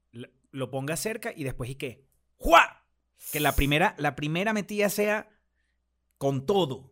lo 0.52 0.72
ponga 0.72 0.96
cerca 0.96 1.34
y 1.36 1.44
después 1.44 1.70
y 1.70 1.76
que 1.76 2.08
¡juá! 2.40 2.88
Que 3.32 3.40
la 3.40 3.52
primera, 3.52 3.94
la 3.98 4.16
primera 4.16 4.54
metida 4.54 4.90
sea 4.90 5.30
con 6.18 6.46
todo. 6.46 6.92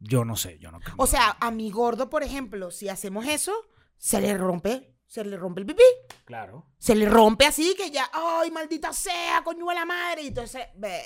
Yo 0.00 0.24
no 0.24 0.36
sé, 0.36 0.58
yo 0.58 0.70
no 0.70 0.78
O 0.96 1.06
sea, 1.06 1.36
a 1.40 1.50
mi 1.50 1.70
gordo, 1.70 2.08
por 2.10 2.22
ejemplo, 2.22 2.70
si 2.70 2.88
hacemos 2.88 3.26
eso, 3.26 3.52
se 3.96 4.20
le 4.20 4.36
rompe. 4.36 4.94
Se 5.06 5.24
le 5.24 5.38
rompe 5.38 5.62
el 5.62 5.66
pipí. 5.66 5.82
claro. 6.26 6.66
Se 6.78 6.94
le 6.94 7.08
rompe 7.08 7.46
así 7.46 7.74
que 7.76 7.90
ya, 7.90 8.10
¡ay, 8.12 8.50
maldita 8.50 8.92
sea, 8.92 9.42
coño 9.42 9.66
de 9.66 9.74
la 9.74 9.86
madre! 9.86 10.22
Y 10.22 10.26
entonces, 10.28 10.66
ver, 10.76 11.02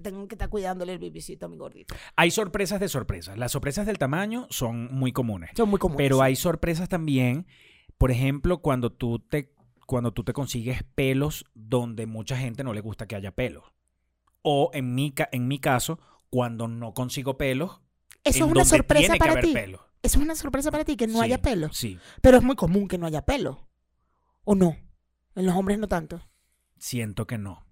tengo 0.00 0.26
que 0.28 0.36
estar 0.36 0.48
cuidándole 0.48 0.92
el 0.92 1.00
pipicito 1.00 1.46
a 1.46 1.48
mi 1.48 1.56
gordito. 1.56 1.96
Hay 2.14 2.30
sorpresas 2.30 2.78
de 2.78 2.88
sorpresas. 2.88 3.36
Las 3.36 3.50
sorpresas 3.50 3.86
del 3.86 3.98
tamaño 3.98 4.46
son 4.50 4.94
muy 4.94 5.12
comunes. 5.12 5.50
Son 5.56 5.68
muy 5.68 5.80
comunes. 5.80 5.98
Pero 5.98 6.22
hay 6.22 6.36
sorpresas 6.36 6.88
también, 6.88 7.48
por 7.98 8.12
ejemplo, 8.12 8.62
cuando 8.62 8.92
tú 8.92 9.18
te 9.18 9.52
cuando 9.90 10.12
tú 10.12 10.22
te 10.24 10.32
consigues 10.32 10.84
pelos 10.94 11.44
donde 11.54 12.06
mucha 12.06 12.36
gente 12.36 12.62
no 12.64 12.72
le 12.72 12.80
gusta 12.80 13.06
que 13.08 13.16
haya 13.16 13.32
pelos. 13.34 13.64
O 14.42 14.70
en 14.72 14.94
mi, 14.94 15.10
ca- 15.10 15.28
en 15.32 15.48
mi 15.48 15.58
caso, 15.58 15.98
cuando 16.30 16.68
no 16.68 16.94
consigo 16.94 17.36
pelos, 17.36 17.80
Eso 18.24 18.44
es 18.46 18.50
una 18.52 18.64
sorpresa 18.64 19.16
para 19.16 19.40
ti. 19.40 19.52
pelos. 19.52 19.80
Eso 20.02 20.18
es 20.18 20.24
una 20.24 20.34
sorpresa 20.36 20.70
para 20.70 20.84
ti, 20.84 20.96
que 20.96 21.06
no 21.06 21.18
Sí, 21.18 21.24
haya 21.24 21.42
pelo. 21.42 21.72
Sí, 21.72 21.98
Pero 22.22 22.38
es 22.38 22.42
muy 22.42 22.56
común 22.56 22.88
que 22.88 22.96
no 22.96 23.06
haya 23.06 23.26
pelo. 23.26 23.68
¿O 24.44 24.54
no? 24.54 24.76
En 25.34 25.44
los 25.46 25.54
hombres 25.56 25.78
no 25.78 25.88
tanto. 25.88 26.20
siento 26.78 27.26
que 27.26 27.36
no. 27.36 27.66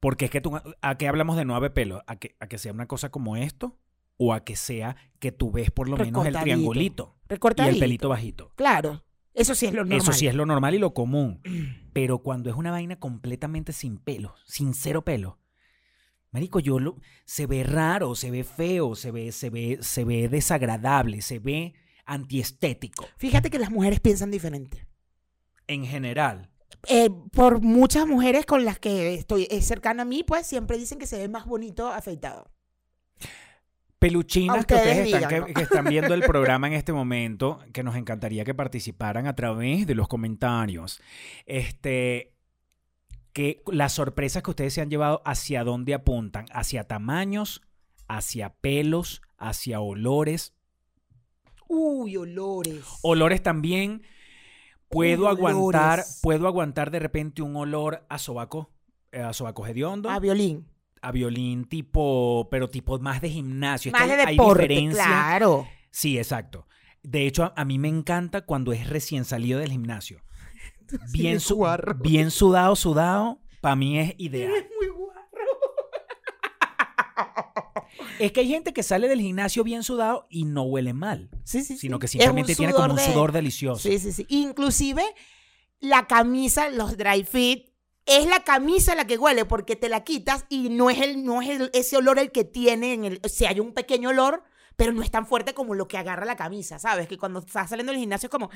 Porque 0.00 0.26
es 0.26 0.30
que 0.30 0.40
tú, 0.40 0.52
¿a 0.80 0.96
qué 0.96 1.08
hablamos 1.08 1.36
de 1.36 1.44
no 1.44 1.54
haber 1.56 1.72
pelos? 1.74 2.02
¿A 2.06 2.16
que, 2.16 2.36
¿A 2.40 2.46
que 2.46 2.56
sea 2.58 2.72
una 2.72 2.86
cosa 2.86 3.10
como 3.10 3.36
esto? 3.36 3.78
¿O 4.16 4.32
a 4.32 4.44
que 4.44 4.54
sea 4.56 4.96
que 5.18 5.32
tú 5.32 5.50
ves 5.50 5.70
por 5.70 5.88
lo 5.88 5.96
menos 5.96 6.24
el 6.24 6.32
Recortadito. 6.32 6.44
triangulito 6.44 7.16
y 7.24 7.28
Recortadito. 7.30 7.74
el 7.74 7.80
pelito 7.80 8.08
bajito? 8.08 8.52
Claro. 8.54 9.03
Eso 9.34 9.54
sí 9.54 9.66
es 9.66 9.72
lo 9.72 9.82
normal. 9.82 9.98
Eso 9.98 10.12
sí 10.12 10.26
es 10.26 10.34
lo 10.34 10.46
normal 10.46 10.74
y 10.74 10.78
lo 10.78 10.94
común. 10.94 11.40
Pero 11.92 12.18
cuando 12.18 12.50
es 12.50 12.56
una 12.56 12.70
vaina 12.70 12.96
completamente 12.96 13.72
sin 13.72 13.98
pelo, 13.98 14.34
sin 14.46 14.74
cero 14.74 15.04
pelo, 15.04 15.38
marico, 16.30 16.60
yo 16.60 16.78
lo, 16.78 16.96
se 17.24 17.46
ve 17.46 17.64
raro, 17.64 18.14
se 18.14 18.30
ve 18.30 18.44
feo, 18.44 18.94
se 18.94 19.10
ve, 19.10 19.32
se 19.32 19.50
ve, 19.50 19.78
se 19.80 20.04
ve 20.04 20.28
desagradable, 20.28 21.20
se 21.20 21.38
ve 21.38 21.74
antiestético 22.06 23.06
Fíjate 23.16 23.50
que 23.50 23.58
las 23.58 23.70
mujeres 23.70 24.00
piensan 24.00 24.30
diferente. 24.30 24.86
en 25.66 25.86
general. 25.86 26.50
Eh, 26.86 27.08
por 27.32 27.62
muchas 27.62 28.06
mujeres 28.06 28.44
con 28.44 28.64
las 28.64 28.78
que 28.78 29.14
estoy 29.14 29.46
es 29.50 29.64
cercana 29.66 30.02
a 30.02 30.04
mí, 30.04 30.22
pues 30.22 30.46
siempre 30.46 30.76
dicen 30.76 30.98
que 30.98 31.06
se 31.06 31.18
ve 31.18 31.28
más 31.28 31.46
bonito 31.46 31.88
afeitado. 31.88 32.53
Peluchinas 33.98 34.66
que 34.66 34.74
ustedes 34.74 35.06
están, 35.06 35.20
digan, 35.20 35.28
que, 35.30 35.40
¿no? 35.40 35.46
que 35.46 35.62
están 35.62 35.84
viendo 35.86 36.14
el 36.14 36.20
programa 36.26 36.66
en 36.66 36.74
este 36.74 36.92
momento, 36.92 37.60
que 37.72 37.82
nos 37.82 37.96
encantaría 37.96 38.44
que 38.44 38.54
participaran 38.54 39.26
a 39.26 39.34
través 39.34 39.86
de 39.86 39.94
los 39.94 40.08
comentarios. 40.08 41.00
Este, 41.46 42.34
que 43.32 43.62
las 43.66 43.92
sorpresas 43.92 44.42
que 44.42 44.50
ustedes 44.50 44.74
se 44.74 44.80
han 44.80 44.90
llevado, 44.90 45.22
¿hacia 45.24 45.64
dónde 45.64 45.94
apuntan? 45.94 46.46
¿Hacia 46.52 46.84
tamaños? 46.84 47.62
¿Hacia 48.08 48.50
pelos? 48.50 49.22
¿Hacia 49.38 49.80
olores? 49.80 50.54
Uy, 51.66 52.16
olores. 52.16 52.84
Olores 53.02 53.42
también. 53.42 54.02
Puedo 54.88 55.24
Uy, 55.24 55.30
aguantar, 55.30 56.00
olores. 56.00 56.20
puedo 56.22 56.46
aguantar 56.46 56.90
de 56.90 57.00
repente 57.00 57.42
un 57.42 57.56
olor 57.56 58.06
a 58.08 58.18
sobaco, 58.18 58.70
eh, 59.10 59.20
a 59.20 59.32
sobaco 59.32 59.66
hediondo, 59.66 60.10
A 60.10 60.20
violín. 60.20 60.66
A 61.06 61.12
violín 61.12 61.64
tipo, 61.64 62.48
pero 62.50 62.68
tipo 62.68 62.98
más 62.98 63.20
de 63.20 63.30
gimnasio. 63.30 63.92
Es 63.94 64.02
que 64.02 64.16
de 64.16 64.22
hay- 64.22 64.38
diferencia. 64.38 65.04
claro. 65.04 65.66
Sí, 65.90 66.18
exacto. 66.18 66.66
De 67.02 67.26
hecho, 67.26 67.44
a, 67.44 67.52
a 67.56 67.64
mí 67.64 67.78
me 67.78 67.88
encanta 67.88 68.42
cuando 68.42 68.72
es 68.72 68.88
recién 68.88 69.24
salido 69.24 69.60
del 69.60 69.70
gimnasio. 69.70 70.22
Bien, 71.12 71.40
su- 71.40 71.56
guarro. 71.56 71.94
bien 71.94 72.30
sudado, 72.30 72.76
sudado, 72.76 73.40
para 73.60 73.76
mí 73.76 73.98
es 73.98 74.14
ideal. 74.18 74.50
Eres 74.52 74.70
muy 74.78 74.88
guarro. 74.88 75.04
Es 78.18 78.32
que 78.32 78.40
hay 78.40 78.48
gente 78.48 78.72
que 78.72 78.82
sale 78.82 79.08
del 79.08 79.20
gimnasio 79.20 79.64
bien 79.64 79.82
sudado 79.82 80.26
y 80.30 80.44
no 80.44 80.62
huele 80.62 80.92
mal, 80.92 81.30
Sí, 81.44 81.62
sí, 81.64 81.76
sino 81.76 81.96
sí. 81.96 82.00
que 82.00 82.08
simplemente 82.08 82.54
tiene 82.54 82.72
como 82.72 82.90
un 82.90 82.96
de- 82.96 83.04
sudor 83.04 83.32
delicioso. 83.32 83.88
Sí, 83.88 83.98
sí, 83.98 84.12
sí. 84.12 84.26
Inclusive 84.28 85.02
la 85.80 86.06
camisa, 86.06 86.68
los 86.70 86.96
dry 86.96 87.24
fit, 87.24 87.68
es 88.06 88.26
la 88.26 88.40
camisa 88.44 88.94
la 88.94 89.06
que 89.06 89.16
huele 89.18 89.44
porque 89.44 89.76
te 89.76 89.88
la 89.88 90.04
quitas 90.04 90.44
y 90.48 90.68
no 90.68 90.90
es, 90.90 91.00
el, 91.00 91.24
no 91.24 91.40
es 91.42 91.48
el- 91.48 91.70
ese 91.72 91.96
olor 91.96 92.18
el 92.18 92.30
que 92.32 92.44
tiene 92.44 92.92
en 92.94 93.04
el... 93.04 93.20
O 93.24 93.28
sea, 93.28 93.50
hay 93.50 93.60
un 93.60 93.72
pequeño 93.72 94.10
olor, 94.10 94.42
pero 94.76 94.92
no 94.92 95.02
es 95.02 95.10
tan 95.10 95.26
fuerte 95.26 95.54
como 95.54 95.74
lo 95.74 95.88
que 95.88 95.96
agarra 95.98 96.24
la 96.26 96.36
camisa, 96.36 96.78
¿sabes? 96.78 97.08
Que 97.08 97.16
cuando 97.16 97.38
estás 97.40 97.70
saliendo 97.70 97.92
del 97.92 98.00
gimnasio 98.00 98.26
es 98.26 98.30
como, 98.30 98.50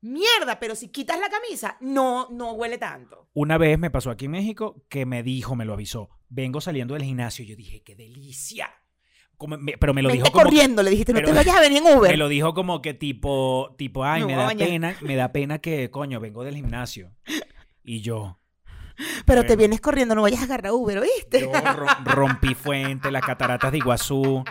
mierda, 0.00 0.58
pero 0.60 0.74
si 0.74 0.88
quitas 0.88 1.18
la 1.18 1.28
camisa, 1.28 1.76
no, 1.80 2.28
no 2.30 2.52
huele 2.52 2.78
tanto. 2.78 3.28
Una 3.34 3.58
vez 3.58 3.78
me 3.78 3.90
pasó 3.90 4.10
aquí 4.10 4.26
en 4.26 4.30
México 4.32 4.84
que 4.88 5.06
me 5.06 5.22
dijo, 5.22 5.56
me 5.56 5.64
lo 5.64 5.72
avisó, 5.74 6.10
vengo 6.28 6.60
saliendo 6.60 6.94
del 6.94 7.04
gimnasio 7.04 7.44
y 7.44 7.48
yo 7.48 7.56
dije, 7.56 7.82
qué 7.82 7.96
delicia. 7.96 8.70
Como 9.36 9.58
me- 9.58 9.76
pero 9.76 9.92
me 9.92 10.00
lo 10.02 10.10
dijo 10.10 10.30
como 10.30 10.44
corriendo, 10.44 10.82
le 10.82 10.90
dijiste, 10.90 11.12
no 11.12 11.20
te 11.22 11.32
vayas 11.32 11.56
a 11.56 11.60
venir 11.60 11.82
en 11.84 11.96
Uber. 11.98 12.10
Me 12.10 12.16
lo 12.16 12.28
dijo 12.28 12.54
como 12.54 12.80
que 12.80 12.94
tipo, 12.94 13.74
tipo, 13.76 14.04
ay, 14.04 14.24
Me 14.24 14.36
da 14.36 14.48
pena, 14.54 14.96
me 15.00 15.16
da 15.16 15.32
pena 15.32 15.58
que, 15.58 15.90
coño, 15.90 16.20
vengo 16.20 16.44
del 16.44 16.54
gimnasio. 16.54 17.12
Y 17.82 18.00
yo, 18.00 18.38
pero 19.26 19.44
te 19.44 19.56
vienes 19.56 19.80
corriendo, 19.80 20.14
no 20.14 20.22
vayas 20.22 20.40
a 20.40 20.44
agarrar 20.44 20.72
Uber, 20.72 20.98
¿oíste? 20.98 21.40
yo 21.40 21.50
ro- 21.52 21.86
rompí 22.04 22.54
fuente, 22.54 23.10
las 23.10 23.22
cataratas 23.24 23.72
de 23.72 23.78
Iguazú. 23.78 24.44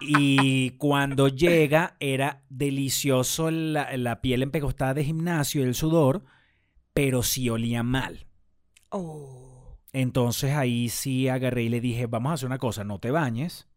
Y 0.00 0.70
cuando 0.78 1.28
llega, 1.28 1.96
era 2.00 2.42
delicioso 2.48 3.50
la, 3.50 3.94
la 3.96 4.20
piel 4.22 4.42
empegostada 4.42 4.94
de 4.94 5.04
gimnasio 5.04 5.60
y 5.62 5.64
el 5.64 5.74
sudor, 5.74 6.24
pero 6.94 7.22
sí 7.22 7.50
olía 7.50 7.82
mal. 7.82 8.26
Oh. 8.88 9.78
Entonces 9.92 10.52
ahí 10.54 10.88
sí 10.88 11.28
agarré 11.28 11.64
y 11.64 11.68
le 11.68 11.80
dije, 11.80 12.06
vamos 12.06 12.30
a 12.30 12.34
hacer 12.34 12.46
una 12.46 12.58
cosa, 12.58 12.84
no 12.84 12.98
te 12.98 13.10
bañes. 13.10 13.68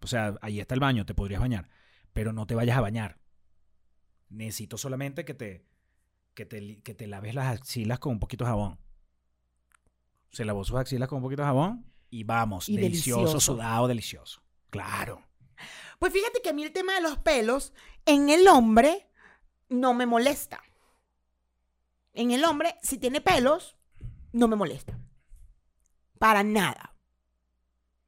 O 0.00 0.06
sea, 0.08 0.34
ahí 0.42 0.58
está 0.58 0.74
el 0.74 0.80
baño, 0.80 1.06
te 1.06 1.14
podrías 1.14 1.40
bañar, 1.40 1.68
pero 2.12 2.32
no 2.32 2.46
te 2.46 2.56
vayas 2.56 2.76
a 2.76 2.80
bañar. 2.80 3.18
Necesito 4.30 4.78
solamente 4.78 5.24
que 5.24 5.34
te, 5.34 5.64
que 6.34 6.46
te, 6.46 6.80
que 6.82 6.94
te 6.94 7.06
laves 7.06 7.34
las 7.34 7.46
axilas 7.60 7.98
con 7.98 8.12
un 8.12 8.20
poquito 8.20 8.44
de 8.44 8.50
jabón. 8.50 8.78
Se 10.30 10.44
lavó 10.44 10.64
sus 10.64 10.76
axilas 10.76 11.08
con 11.08 11.16
un 11.18 11.22
poquito 11.24 11.42
de 11.42 11.46
jabón 11.46 11.86
y 12.10 12.24
vamos, 12.24 12.68
Y 12.68 12.76
delicioso, 12.76 13.20
delicioso. 13.20 13.52
sudado, 13.54 13.88
delicioso. 13.88 14.42
Claro. 14.70 15.22
Pues 15.98 16.12
fíjate 16.12 16.40
que 16.42 16.50
a 16.50 16.52
mí 16.52 16.62
el 16.64 16.72
tema 16.72 16.94
de 16.94 17.02
los 17.02 17.18
pelos 17.18 17.72
en 18.06 18.30
el 18.30 18.48
hombre 18.48 19.08
no 19.68 19.94
me 19.94 20.06
molesta. 20.06 20.62
En 22.14 22.30
el 22.30 22.44
hombre, 22.44 22.76
si 22.82 22.98
tiene 22.98 23.20
pelos, 23.20 23.76
no 24.32 24.48
me 24.48 24.56
molesta. 24.56 24.98
Para 26.18 26.42
nada. 26.42 26.94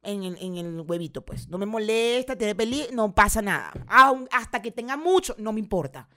En 0.03 0.23
el, 0.23 0.37
en 0.39 0.57
el 0.57 0.81
huevito, 0.81 1.25
pues. 1.25 1.47
No 1.47 1.57
me 1.57 1.65
molesta, 1.65 2.35
tiene 2.37 2.53
peli, 2.53 2.87
no 2.93 3.13
pasa 3.15 3.41
nada. 3.41 3.71
Aun- 3.87 4.27
hasta 4.31 4.61
que 4.61 4.71
tenga 4.71 4.97
mucho, 4.97 5.35
no 5.39 5.51
me 5.53 5.59
importa. 5.59 6.07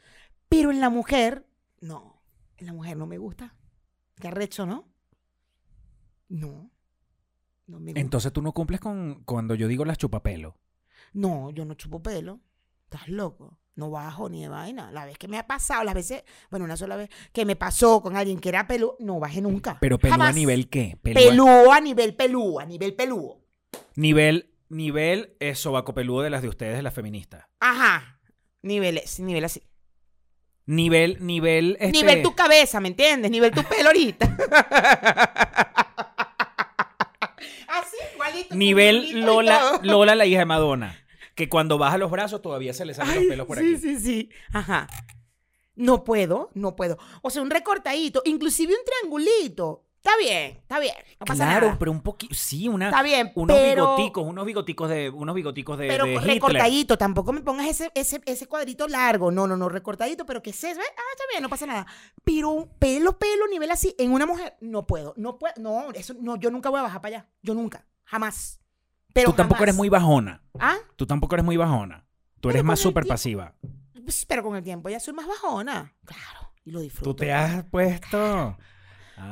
Pero 0.50 0.70
en 0.70 0.80
la 0.80 0.90
mujer, 0.90 1.47
no. 1.80 2.22
La 2.58 2.72
mujer 2.72 2.96
no 2.96 3.06
me 3.06 3.18
gusta. 3.18 3.54
Qué 4.20 4.28
arrecho, 4.28 4.66
¿no? 4.66 4.88
No. 6.28 6.70
No 7.66 7.78
me 7.80 7.92
gusta. 7.92 8.00
Entonces 8.00 8.32
tú 8.32 8.42
no 8.42 8.52
cumples 8.52 8.80
con 8.80 9.22
cuando 9.24 9.54
yo 9.54 9.68
digo 9.68 9.84
las 9.84 9.98
chupapelo. 9.98 10.56
No, 11.12 11.50
yo 11.50 11.64
no 11.64 11.74
chupo 11.74 12.02
pelo. 12.02 12.40
Estás 12.84 13.08
loco. 13.08 13.58
No 13.76 13.90
bajo 13.90 14.28
ni 14.28 14.42
de 14.42 14.48
vaina. 14.48 14.90
La 14.90 15.04
vez 15.04 15.16
que 15.18 15.28
me 15.28 15.38
ha 15.38 15.46
pasado, 15.46 15.84
las 15.84 15.94
veces, 15.94 16.24
bueno, 16.50 16.64
una 16.64 16.76
sola 16.76 16.96
vez 16.96 17.10
que 17.32 17.44
me 17.44 17.54
pasó 17.54 18.02
con 18.02 18.16
alguien 18.16 18.40
que 18.40 18.48
era 18.48 18.66
pelú, 18.66 18.94
no 18.98 19.20
bajé 19.20 19.40
nunca. 19.40 19.78
Pero 19.80 19.98
pelú 19.98 20.20
a 20.20 20.32
nivel 20.32 20.68
qué? 20.68 20.98
Pelú 21.00 21.70
a- 21.70 21.80
nivel 21.80 22.16
pelúo, 22.16 22.58
a 22.58 22.64
nivel 22.66 22.94
pelúo. 22.96 23.44
nivel, 23.94 24.52
nivel 24.68 25.36
es 25.38 25.60
sobaco 25.60 25.94
peludo 25.94 26.22
de 26.22 26.30
las 26.30 26.42
de 26.42 26.48
ustedes, 26.48 26.76
de 26.76 26.82
las 26.82 26.94
feministas. 26.94 27.44
Ajá. 27.60 28.18
Niveles, 28.62 29.20
nivel 29.20 29.44
así. 29.44 29.62
Nivel, 30.68 31.16
nivel, 31.24 31.78
este, 31.80 31.92
Nivel 31.92 32.22
tu 32.22 32.34
cabeza, 32.34 32.78
¿me 32.78 32.88
entiendes? 32.88 33.30
Nivel 33.30 33.52
tu 33.52 33.62
pelo 33.64 33.86
ahorita. 33.88 34.26
así, 37.68 37.96
igualito. 38.12 38.54
nivel 38.54 39.20
Lola. 39.24 39.80
Lola, 39.82 40.14
la 40.14 40.26
hija 40.26 40.40
de 40.40 40.44
Madonna. 40.44 41.02
Que 41.34 41.48
cuando 41.48 41.78
baja 41.78 41.96
los 41.96 42.10
brazos 42.10 42.42
todavía 42.42 42.74
se 42.74 42.84
le 42.84 42.92
salen 42.92 43.14
Ay, 43.14 43.20
los 43.20 43.28
pelos 43.30 43.46
por 43.46 43.56
sí, 43.56 43.64
aquí. 43.64 43.78
sí, 43.78 43.98
sí. 43.98 44.30
Ajá. 44.52 44.88
No 45.74 46.04
puedo, 46.04 46.50
no 46.52 46.76
puedo. 46.76 46.98
O 47.22 47.30
sea, 47.30 47.40
un 47.40 47.48
recortadito, 47.48 48.20
inclusive 48.26 48.74
un 48.74 48.84
triangulito. 48.84 49.87
Está 50.08 50.16
bien, 50.22 50.56
está 50.56 50.80
bien. 50.80 50.94
No 51.20 51.26
pasa 51.26 51.44
claro, 51.44 51.66
nada. 51.66 51.78
pero 51.78 51.92
un 51.92 52.00
poquito, 52.00 52.34
sí, 52.34 52.66
una, 52.66 52.86
Está 52.86 53.02
bien, 53.02 53.30
unos 53.34 53.54
pero, 53.54 53.96
bigoticos, 53.96 54.24
unos 54.26 54.46
bigoticos 54.46 54.88
de, 54.88 55.10
unos 55.10 55.34
bigoticos 55.34 55.76
de, 55.76 55.86
pero 55.86 56.06
de 56.06 56.14
Hitler. 56.14 56.34
recortadito. 56.34 56.96
Tampoco 56.96 57.34
me 57.34 57.42
pongas 57.42 57.66
ese, 57.66 57.90
ese, 57.94 58.22
ese 58.24 58.46
cuadrito 58.46 58.88
largo. 58.88 59.30
No, 59.30 59.46
no, 59.46 59.54
no, 59.58 59.68
recortadito, 59.68 60.24
pero 60.24 60.42
que 60.42 60.54
se 60.54 60.68
ve. 60.68 60.80
Ah, 60.80 61.12
está 61.12 61.24
bien, 61.30 61.42
no 61.42 61.50
pasa 61.50 61.66
nada. 61.66 61.86
Pero 62.24 62.48
un 62.48 62.68
pelo, 62.78 63.18
pelo, 63.18 63.46
nivel 63.48 63.70
así, 63.70 63.94
en 63.98 64.10
una 64.10 64.24
mujer, 64.24 64.56
no 64.62 64.86
puedo. 64.86 65.12
No 65.18 65.38
puedo, 65.38 65.52
no, 65.58 65.90
eso, 65.90 66.14
no, 66.18 66.36
yo 66.36 66.50
nunca 66.50 66.70
voy 66.70 66.80
a 66.80 66.84
bajar 66.84 67.02
para 67.02 67.16
allá. 67.18 67.28
Yo 67.42 67.52
nunca. 67.52 67.84
Jamás. 68.04 68.62
Pero 69.12 69.32
Tú 69.32 69.36
tampoco 69.36 69.62
eres 69.62 69.74
muy 69.74 69.90
bajona. 69.90 70.42
¿Ah? 70.58 70.78
Tú 70.96 71.06
tampoco 71.06 71.34
eres 71.34 71.44
muy 71.44 71.58
bajona. 71.58 72.06
Tú 72.40 72.48
eres 72.48 72.60
Pero 72.60 72.68
más 72.68 72.80
súper 72.80 73.04
pasiva. 73.04 73.52
Pues, 73.92 74.24
pero 74.24 74.42
con 74.42 74.56
el 74.56 74.62
tiempo 74.62 74.88
ya 74.88 75.00
soy 75.00 75.12
más 75.12 75.26
bajona. 75.26 75.92
Claro. 76.06 76.54
Y 76.64 76.70
lo 76.70 76.80
disfruto. 76.80 77.10
Tú 77.10 77.16
te 77.16 77.30
has 77.30 77.64
puesto. 77.64 78.56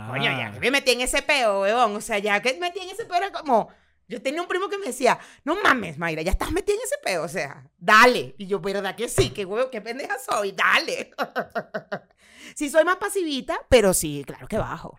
Coño, 0.08 0.24
ya 0.24 0.48
Ah. 0.48 0.52
que 0.52 0.60
me 0.60 0.70
metí 0.70 0.92
en 0.92 1.00
ese 1.00 1.22
peo, 1.22 1.62
weón. 1.62 1.96
O 1.96 2.00
sea, 2.00 2.18
ya 2.18 2.40
que 2.42 2.54
me 2.54 2.60
metí 2.60 2.80
en 2.80 2.90
ese 2.90 3.04
peo 3.04 3.16
era 3.16 3.32
como. 3.32 3.68
Yo 4.08 4.22
tenía 4.22 4.40
un 4.40 4.46
primo 4.46 4.68
que 4.68 4.78
me 4.78 4.86
decía, 4.86 5.18
no 5.42 5.56
mames, 5.62 5.98
Mayra, 5.98 6.22
ya 6.22 6.30
estás 6.30 6.52
metida 6.52 6.76
en 6.76 6.82
ese 6.82 6.94
peo. 7.02 7.24
O 7.24 7.28
sea, 7.28 7.68
dale. 7.76 8.34
Y 8.38 8.46
yo, 8.46 8.60
¿verdad 8.60 8.94
que 8.94 9.08
sí? 9.08 9.30
¿Qué 9.30 9.44
huevo, 9.44 9.68
qué 9.70 9.80
pendeja 9.80 10.16
soy? 10.18 10.52
Dale. 10.52 11.10
sí, 12.54 12.70
soy 12.70 12.84
más 12.84 12.96
pasivita, 12.96 13.58
pero 13.68 13.92
sí, 13.92 14.22
claro 14.24 14.46
que 14.46 14.58
bajo. 14.58 14.98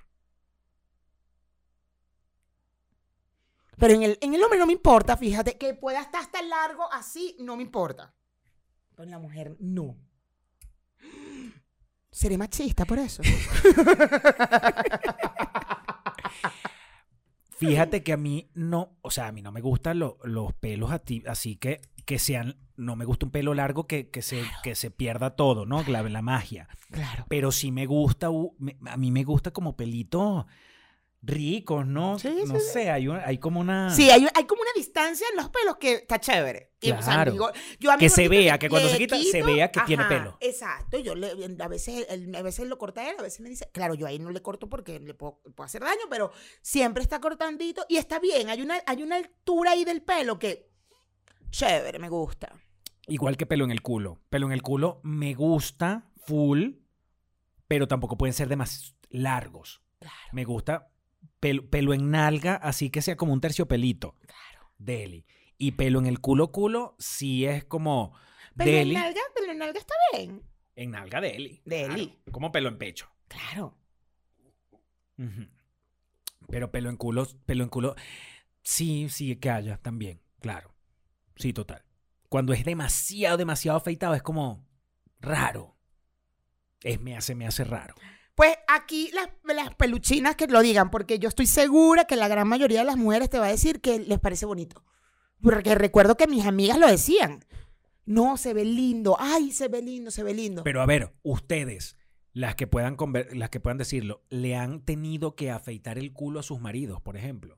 Pero 3.77 3.93
en 3.93 4.03
el, 4.03 4.17
en 4.21 4.33
el 4.33 4.43
hombre 4.43 4.59
no 4.59 4.65
me 4.65 4.73
importa, 4.73 5.15
fíjate, 5.15 5.57
que 5.57 5.73
pueda 5.73 6.01
estar 6.01 6.21
hasta 6.21 6.41
largo 6.41 6.91
así, 6.91 7.35
no 7.39 7.55
me 7.55 7.63
importa. 7.63 8.13
Pero 8.95 9.03
en 9.03 9.11
la 9.11 9.19
mujer, 9.19 9.55
no. 9.59 9.95
Seré 12.17 12.35
machista 12.35 12.83
por 12.85 12.97
eso. 12.97 13.21
Fíjate 17.49 18.03
que 18.03 18.13
a 18.13 18.17
mí 18.17 18.49
no, 18.53 18.97
o 19.01 19.09
sea, 19.11 19.27
a 19.27 19.31
mí 19.31 19.41
no 19.41 19.51
me 19.51 19.61
gustan 19.61 19.99
lo- 19.99 20.17
los 20.23 20.53
pelos 20.53 20.91
a 20.91 20.99
ti- 20.99 21.23
así 21.27 21.55
que 21.57 21.81
que 22.05 22.19
sean, 22.19 22.55
no 22.77 22.95
me 22.95 23.03
gusta 23.03 23.25
un 23.25 23.31
pelo 23.33 23.53
largo 23.53 23.85
que, 23.85 24.09
que, 24.09 24.21
se, 24.21 24.41
que 24.63 24.75
se 24.75 24.89
pierda 24.91 25.35
todo, 25.35 25.65
¿no? 25.65 25.83
La, 25.89 26.01
la 26.03 26.21
magia. 26.21 26.69
Claro. 26.89 27.25
Pero 27.27 27.51
sí 27.51 27.69
me 27.69 27.85
gusta, 27.85 28.27
a 28.85 28.95
mí 28.97 29.11
me 29.11 29.25
gusta 29.25 29.51
como 29.51 29.75
pelitos 29.75 30.45
ricos, 31.21 31.85
¿no? 31.85 32.17
Sí, 32.19 32.29
no 32.45 32.59
sí, 32.59 32.65
sé, 32.73 32.89
hay, 32.91 33.07
un- 33.07 33.19
hay 33.23 33.37
como 33.39 33.59
una... 33.59 33.89
Sí, 33.89 34.09
hay, 34.09 34.27
hay 34.33 34.45
como 34.45 34.61
una 34.61 34.71
distancia 34.75 35.27
en 35.31 35.35
los 35.37 35.49
pelos 35.49 35.77
que 35.77 35.93
está 35.95 36.19
chévere. 36.19 36.71
Y, 36.79 36.91
o 36.91 37.01
sea, 37.01 37.13
Claro. 37.15 37.31
digo, 37.31 37.51
yo 37.79 37.91
a 37.91 37.97
Que 37.97 38.07
se 38.09 38.27
vea, 38.29 38.53
le- 38.53 38.59
que 38.59 38.69
cuando 38.69 38.87
se 38.87 38.97
quita, 38.97 39.17
se 39.19 39.41
vea 39.43 39.71
que 39.71 39.79
tiene 39.81 40.05
pelo. 40.05 40.37
Exacto. 40.39 40.99
Yo 40.99 41.15
le, 41.15 41.31
a 41.59 41.67
veces 41.67 42.05
él- 42.09 42.33
a 42.35 42.41
veces 42.43 42.67
lo 42.67 42.77
corta 42.77 43.09
él, 43.09 43.15
a 43.19 43.23
veces 43.23 43.39
me 43.41 43.49
dice, 43.49 43.67
claro, 43.73 43.95
yo 43.95 44.05
ahí 44.07 44.19
no 44.19 44.29
le 44.29 44.41
corto 44.41 44.69
porque 44.69 44.99
le 44.99 45.13
puedo, 45.15 45.41
puedo 45.55 45.65
hacer 45.65 45.81
daño, 45.81 46.01
pero 46.09 46.31
siempre 46.61 47.01
está 47.03 47.19
cortandito 47.19 47.85
y 47.89 47.97
está 47.97 48.19
bien. 48.19 48.49
Hay 48.49 48.61
una, 48.61 48.77
hay 48.85 49.01
una 49.03 49.15
altura 49.15 49.71
ahí 49.71 49.83
del 49.85 50.03
pelo 50.03 50.37
que 50.39 50.69
chévere, 51.49 51.97
me 51.99 52.09
gusta. 52.09 52.53
Igual 53.07 53.37
que 53.37 53.45
pelo 53.45 53.63
en 53.65 53.71
el 53.71 53.81
culo. 53.81 54.21
Pelo 54.29 54.45
en 54.47 54.51
el 54.53 54.61
culo 54.61 54.99
me 55.03 55.33
gusta 55.33 56.09
full, 56.25 56.73
pero 57.67 57.87
tampoco 57.87 58.17
pueden 58.17 58.33
ser 58.33 58.47
demasiado 58.49 58.95
largos. 59.09 59.81
Claro, 59.99 60.15
Me 60.31 60.43
gusta 60.43 60.91
pelo, 61.47 61.69
pelo 61.69 61.93
en 61.93 62.11
nalga, 62.11 62.55
así 62.55 62.89
que 62.89 63.01
sea 63.01 63.15
como 63.15 63.33
un 63.33 63.41
terciopelito. 63.41 64.15
claro. 64.25 64.71
Deli. 64.77 65.25
Y 65.57 65.71
pelo 65.71 65.99
en 65.99 66.05
el 66.05 66.19
culo, 66.19 66.51
culo, 66.51 66.95
sí 66.99 67.45
es 67.45 67.63
como 67.63 68.13
Pero 68.55 68.77
en 68.77 68.93
nalga, 68.93 69.21
pero 69.33 69.51
en 69.51 69.57
nalga 69.57 69.79
está 69.79 69.95
bien. 70.13 70.43
En 70.75 70.91
nalga, 70.91 71.19
deli. 71.19 71.61
Deli. 71.65 72.07
Claro, 72.07 72.31
como 72.31 72.51
pelo 72.51 72.69
en 72.69 72.77
pecho. 72.77 73.09
Claro. 73.27 73.75
Pero 76.47 76.71
pelo 76.71 76.89
en 76.89 76.97
culo, 76.97 77.27
pelo 77.45 77.63
en 77.63 77.69
culo, 77.69 77.95
sí, 78.61 79.09
sí 79.09 79.35
que 79.37 79.49
haya 79.49 79.77
también, 79.77 80.21
claro. 80.39 80.75
Sí, 81.35 81.53
total. 81.53 81.83
Cuando 82.29 82.53
es 82.53 82.63
demasiado, 82.63 83.37
demasiado 83.37 83.77
afeitado, 83.77 84.13
es 84.13 84.21
como 84.21 84.67
raro. 85.19 85.75
Es, 86.83 87.01
me 87.01 87.17
hace, 87.17 87.33
me 87.33 87.47
hace 87.47 87.63
raro. 87.63 87.95
Pues 88.37 88.55
aquí 88.67 89.09
las, 89.15 89.29
las 89.45 89.73
peluchinas 89.73 90.35
que 90.35 90.45
lo 90.45 90.61
digan, 90.61 90.91
porque 90.91 91.17
yo 91.17 91.27
estoy 91.27 91.47
segura 91.47 92.05
que 92.05 92.15
la 92.15 92.27
gran 92.27 92.47
mayoría 92.47 92.81
de 92.81 92.85
las 92.85 92.95
mujeres 92.95 93.31
te 93.31 93.39
va 93.39 93.47
a 93.47 93.49
decir 93.49 93.81
que 93.81 93.97
les 93.97 94.19
parece 94.19 94.45
bonito. 94.45 94.85
Porque 95.41 95.73
recuerdo 95.73 96.17
que 96.17 96.27
mis 96.27 96.45
amigas 96.45 96.77
lo 96.77 96.85
decían. 96.85 97.43
No, 98.05 98.37
se 98.37 98.53
ve 98.53 98.63
lindo. 98.63 99.17
Ay, 99.19 99.51
se 99.51 99.69
ve 99.69 99.81
lindo, 99.81 100.11
se 100.11 100.21
ve 100.21 100.35
lindo. 100.35 100.63
Pero 100.63 100.83
a 100.83 100.85
ver, 100.85 101.15
ustedes, 101.23 101.97
las 102.31 102.53
que 102.53 102.67
puedan 102.67 102.95
las 103.33 103.49
que 103.49 103.59
puedan 103.59 103.79
decirlo, 103.79 104.23
le 104.29 104.55
han 104.55 104.85
tenido 104.85 105.35
que 105.35 105.49
afeitar 105.49 105.97
el 105.97 106.13
culo 106.13 106.39
a 106.39 106.43
sus 106.43 106.61
maridos, 106.61 107.01
por 107.01 107.17
ejemplo. 107.17 107.57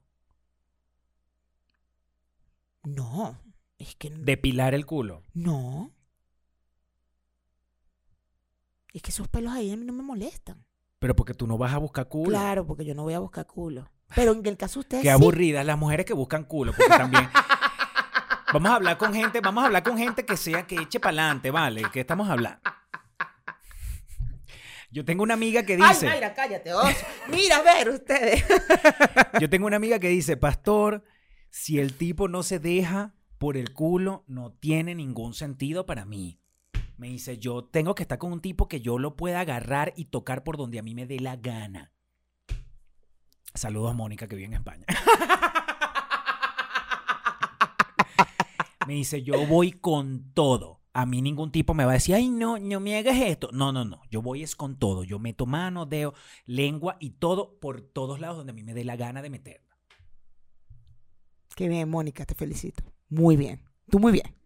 No, 2.86 3.38
es 3.78 3.96
que 3.96 4.12
no. 4.12 4.24
Depilar 4.24 4.74
el 4.74 4.86
culo. 4.86 5.24
No. 5.34 5.94
Es 8.94 9.02
que 9.02 9.12
esos 9.12 9.28
pelos 9.28 9.52
ahí 9.52 9.74
a 9.74 9.76
mí 9.76 9.84
no 9.84 9.92
me 9.92 10.04
molestan. 10.04 10.69
Pero 11.00 11.16
porque 11.16 11.34
tú 11.34 11.48
no 11.48 11.58
vas 11.58 11.74
a 11.74 11.78
buscar 11.78 12.08
culo. 12.08 12.30
Claro, 12.32 12.66
porque 12.68 12.84
yo 12.86 12.94
no 12.94 13.04
voy 13.04 13.14
a 13.14 13.20
buscar 13.20 13.46
culo. 13.48 13.90
Pero 14.16 14.34
en 14.34 14.46
el 14.46 14.58
caso 14.58 14.76
de 14.76 14.82
ustedes 14.82 15.04
Qué 15.04 15.08
sí. 15.10 15.14
aburridas 15.14 15.66
las 15.66 15.78
mujeres 15.78 16.06
que 16.06 16.14
buscan 16.14 16.44
culo, 16.44 16.74
porque 16.76 16.90
también. 16.98 17.30
Vamos 18.54 18.72
a 18.72 18.76
hablar 18.76 18.98
con 18.98 19.14
gente, 19.14 19.42
vamos 19.42 19.62
a 19.64 19.68
hablar 19.68 19.84
con 19.84 19.96
gente 19.96 20.26
que 20.26 20.36
sea, 20.36 20.66
que 20.66 20.76
eche 20.78 21.00
para 21.00 21.12
adelante, 21.22 21.52
¿vale? 21.52 21.84
¿Qué 21.94 22.00
estamos 22.00 22.28
hablando? 22.32 22.60
Yo 24.92 25.06
tengo 25.06 25.22
una 25.22 25.36
amiga 25.36 25.62
que 25.64 25.74
Ay, 25.80 25.90
dice, 25.90 26.08
Mayra, 26.08 26.34
cállate. 26.34 26.72
Mira, 27.28 27.58
a 27.58 27.62
ver, 27.62 27.90
ustedes. 27.90 28.44
yo 29.40 29.48
tengo 29.52 29.68
una 29.68 29.76
amiga 29.76 30.00
que 30.00 30.10
dice, 30.10 30.36
pastor, 30.36 31.04
si 31.52 31.80
el 31.80 31.94
tipo 31.94 32.28
no 32.28 32.42
se 32.42 32.58
deja 32.58 33.14
por 33.38 33.56
el 33.56 33.72
culo, 33.72 34.24
no 34.26 34.52
tiene 34.54 34.96
ningún 34.96 35.36
sentido 35.36 35.86
para 35.86 36.06
mí. 36.06 36.39
Me 37.00 37.08
dice, 37.08 37.38
yo 37.38 37.64
tengo 37.64 37.96
que 37.96 38.04
estar 38.04 38.18
con 38.18 38.34
un 38.34 38.42
tipo 38.42 38.68
que 38.68 38.82
yo 38.82 39.00
lo 39.00 39.16
pueda 39.16 39.40
agarrar 39.40 39.94
y 39.96 40.06
tocar 40.06 40.44
por 40.44 40.58
donde 40.58 40.80
a 40.80 40.84
mí 40.84 40.94
me 40.94 41.06
dé 41.06 41.22
la 41.22 41.38
gana. 41.38 41.94
Saludos 43.54 43.92
a 43.92 43.94
Mónica 43.94 44.28
que 44.28 44.36
vive 44.36 44.48
en 44.48 44.56
España. 44.56 44.86
Me 48.86 48.96
dice, 48.96 49.24
yo 49.24 49.48
voy 49.48 49.72
con 49.72 50.34
todo. 50.34 50.82
A 50.92 51.06
mí 51.06 51.22
ningún 51.22 51.54
tipo 51.54 51.74
me 51.74 51.86
va 51.86 51.92
a 51.92 51.94
decir, 51.94 52.16
ay, 52.16 52.28
no, 52.28 52.60
no 52.60 52.82
me 52.82 52.98
hagas 52.98 53.16
esto. 53.18 53.50
No, 53.54 53.72
no, 53.72 53.86
no. 53.86 54.02
Yo 54.12 54.22
voy 54.22 54.44
es 54.44 54.58
con 54.58 54.78
todo. 54.78 55.06
Yo 55.06 55.20
meto 55.20 55.46
mano, 55.46 55.86
dedo, 55.86 56.14
lengua 56.46 56.98
y 57.00 57.12
todo 57.12 57.60
por 57.62 57.80
todos 57.80 58.20
lados 58.20 58.36
donde 58.36 58.52
a 58.52 58.56
mí 58.56 58.64
me 58.64 58.74
dé 58.74 58.84
la 58.84 58.98
gana 58.98 59.22
de 59.22 59.30
meterla. 59.30 59.78
Qué 61.56 61.70
bien, 61.70 61.88
Mónica, 61.90 62.26
te 62.26 62.36
felicito. 62.36 62.84
Muy 63.08 63.38
bien. 63.38 63.64
Tú 63.90 64.00
muy 64.00 64.12
bien. 64.12 64.39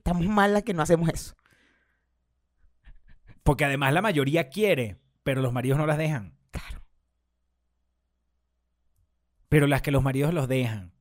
Estamos 0.00 0.26
mal 0.26 0.54
las 0.54 0.62
que 0.62 0.72
no 0.72 0.82
hacemos 0.82 1.10
eso. 1.10 1.36
Porque 3.42 3.66
además 3.66 3.92
la 3.92 4.00
mayoría 4.00 4.48
quiere, 4.48 4.96
pero 5.22 5.42
los 5.42 5.52
maridos 5.52 5.78
no 5.78 5.86
las 5.86 5.98
dejan. 5.98 6.38
Claro. 6.50 6.82
Pero 9.50 9.66
las 9.66 9.82
que 9.82 9.90
los 9.90 10.02
maridos 10.02 10.32
los 10.32 10.48
dejan. 10.48 10.94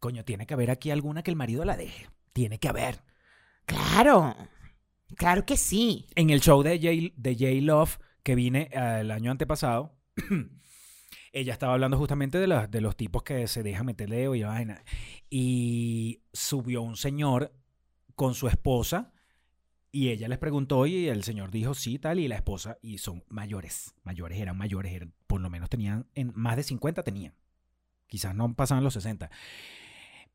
Coño, 0.00 0.24
tiene 0.24 0.44
que 0.44 0.54
haber 0.54 0.72
aquí 0.72 0.90
alguna 0.90 1.22
que 1.22 1.30
el 1.30 1.36
marido 1.36 1.64
la 1.64 1.76
deje. 1.76 2.08
Tiene 2.32 2.58
que 2.58 2.68
haber. 2.68 3.04
Claro. 3.64 4.34
Claro 5.14 5.46
que 5.46 5.56
sí. 5.56 6.08
En 6.16 6.30
el 6.30 6.40
show 6.40 6.64
de 6.64 6.78
J, 6.78 7.14
de 7.16 7.34
J 7.34 7.64
Love 7.64 7.98
que 8.24 8.34
vine 8.34 8.70
eh, 8.72 8.98
el 9.02 9.12
año 9.12 9.30
antepasado, 9.30 9.94
ella 11.32 11.52
estaba 11.52 11.74
hablando 11.74 11.98
justamente 11.98 12.38
de, 12.38 12.46
las- 12.46 12.70
de 12.70 12.80
los 12.80 12.96
tipos 12.96 13.22
que 13.22 13.46
se 13.48 13.62
dejan 13.62 13.86
meter 13.86 14.08
dedo 14.10 14.34
y 14.34 14.42
vaina. 14.42 14.84
Y 15.30 16.22
subió 16.32 16.82
un 16.82 16.96
señor 16.96 17.52
con 18.14 18.34
su 18.34 18.48
esposa 18.48 19.12
y 19.90 20.08
ella 20.10 20.28
les 20.28 20.38
preguntó 20.38 20.86
y 20.86 21.08
el 21.08 21.22
señor 21.24 21.50
dijo 21.50 21.74
sí, 21.74 21.98
tal, 21.98 22.18
y 22.18 22.28
la 22.28 22.36
esposa, 22.36 22.78
y 22.82 22.98
son 22.98 23.24
mayores, 23.28 23.94
mayores, 24.04 24.38
eran 24.38 24.56
mayores, 24.56 24.92
eran, 24.92 25.12
por 25.26 25.40
lo 25.40 25.50
menos 25.50 25.68
tenían, 25.68 26.06
en 26.14 26.32
más 26.34 26.56
de 26.56 26.62
50 26.62 27.02
tenían. 27.02 27.34
Quizás 28.06 28.34
no 28.34 28.54
pasaban 28.54 28.84
los 28.84 28.94
60. 28.94 29.30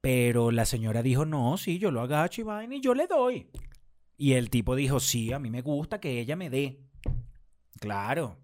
Pero 0.02 0.52
la 0.52 0.66
señora 0.66 1.02
dijo, 1.04 1.26
no, 1.26 1.58
sí, 1.58 1.80
yo 1.80 1.92
lo 1.92 2.02
agacho 2.02 2.42
y 2.42 2.44
vaina 2.44 2.76
y 2.76 2.82
yo 2.82 2.94
le 2.94 3.08
doy. 3.08 3.48
Y 4.16 4.34
el 4.34 4.50
tipo 4.50 4.76
dijo, 4.76 5.00
sí, 5.00 5.32
a 5.34 5.40
mí 5.40 5.50
me 5.50 5.62
gusta 5.62 6.00
que 6.00 6.20
ella 6.20 6.36
me 6.36 6.50
dé. 6.50 6.80
Claro. 7.80 8.40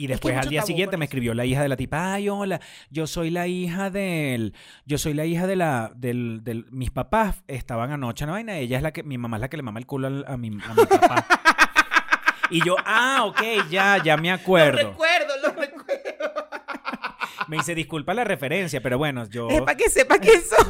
Y 0.00 0.04
Es 0.04 0.08
que 0.08 0.12
después 0.14 0.36
al 0.38 0.48
día 0.48 0.62
siguiente 0.62 0.96
me 0.96 1.04
eso. 1.04 1.10
escribió 1.10 1.34
la 1.34 1.44
hija 1.44 1.60
de 1.62 1.68
la 1.68 1.76
tipa, 1.76 2.14
ay, 2.14 2.30
hola, 2.30 2.58
yo 2.88 3.06
soy 3.06 3.28
la 3.28 3.46
hija 3.48 3.90
del, 3.90 4.54
yo 4.86 4.96
soy 4.96 5.12
la 5.12 5.26
hija 5.26 5.46
de 5.46 5.56
la, 5.56 5.92
del, 5.94 6.42
del, 6.42 6.64
mis 6.70 6.90
papás 6.90 7.42
estaban 7.48 7.92
anoche, 7.92 8.24
¿no? 8.24 8.32
vaina, 8.32 8.56
ella 8.56 8.78
es 8.78 8.82
la 8.82 8.92
que, 8.92 9.02
mi 9.02 9.18
mamá 9.18 9.36
es 9.36 9.42
la 9.42 9.50
que 9.50 9.58
le 9.58 9.62
mama 9.62 9.78
el 9.78 9.84
culo 9.84 10.24
a, 10.26 10.38
mi, 10.38 10.48
a 10.48 10.72
mi 10.74 10.86
papá. 10.86 11.26
y 12.50 12.64
yo, 12.64 12.76
ah, 12.82 13.24
ok, 13.26 13.42
ya, 13.68 14.02
ya 14.02 14.16
me 14.16 14.32
acuerdo. 14.32 14.78
recuerdo, 14.90 15.34
lo 15.42 15.48
recuerdo. 15.50 16.34
Me 17.48 17.58
dice, 17.58 17.74
disculpa 17.74 18.14
la 18.14 18.24
referencia, 18.24 18.80
pero 18.80 18.96
bueno, 18.96 19.26
yo... 19.28 19.50
Es 19.50 19.60
para 19.60 19.76
que 19.76 19.90
sepa 19.90 20.18
que 20.18 20.40
soy. 20.40 20.64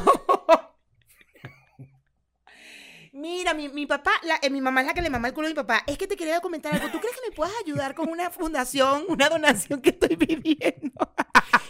Mira, 3.21 3.53
mi, 3.53 3.69
mi 3.69 3.85
papá, 3.85 4.09
la- 4.23 4.39
eh, 4.41 4.49
mi 4.49 4.61
mamá 4.61 4.81
es 4.81 4.87
la 4.87 4.93
que 4.95 5.01
le 5.03 5.09
mama 5.11 5.27
el 5.27 5.33
culo 5.35 5.45
a 5.45 5.49
mi 5.51 5.55
papá. 5.55 5.83
Es 5.85 5.95
que 5.95 6.07
te 6.07 6.15
quería 6.17 6.39
comentar 6.39 6.73
algo. 6.73 6.87
¿Tú 6.89 6.99
crees 6.99 7.15
que 7.15 7.29
me 7.29 7.35
puedas 7.35 7.53
ayudar 7.63 7.93
con 7.93 8.09
una 8.09 8.31
fundación, 8.31 9.03
una 9.09 9.29
donación 9.29 9.79
que 9.81 9.91
estoy 9.91 10.15
viviendo? 10.15 10.91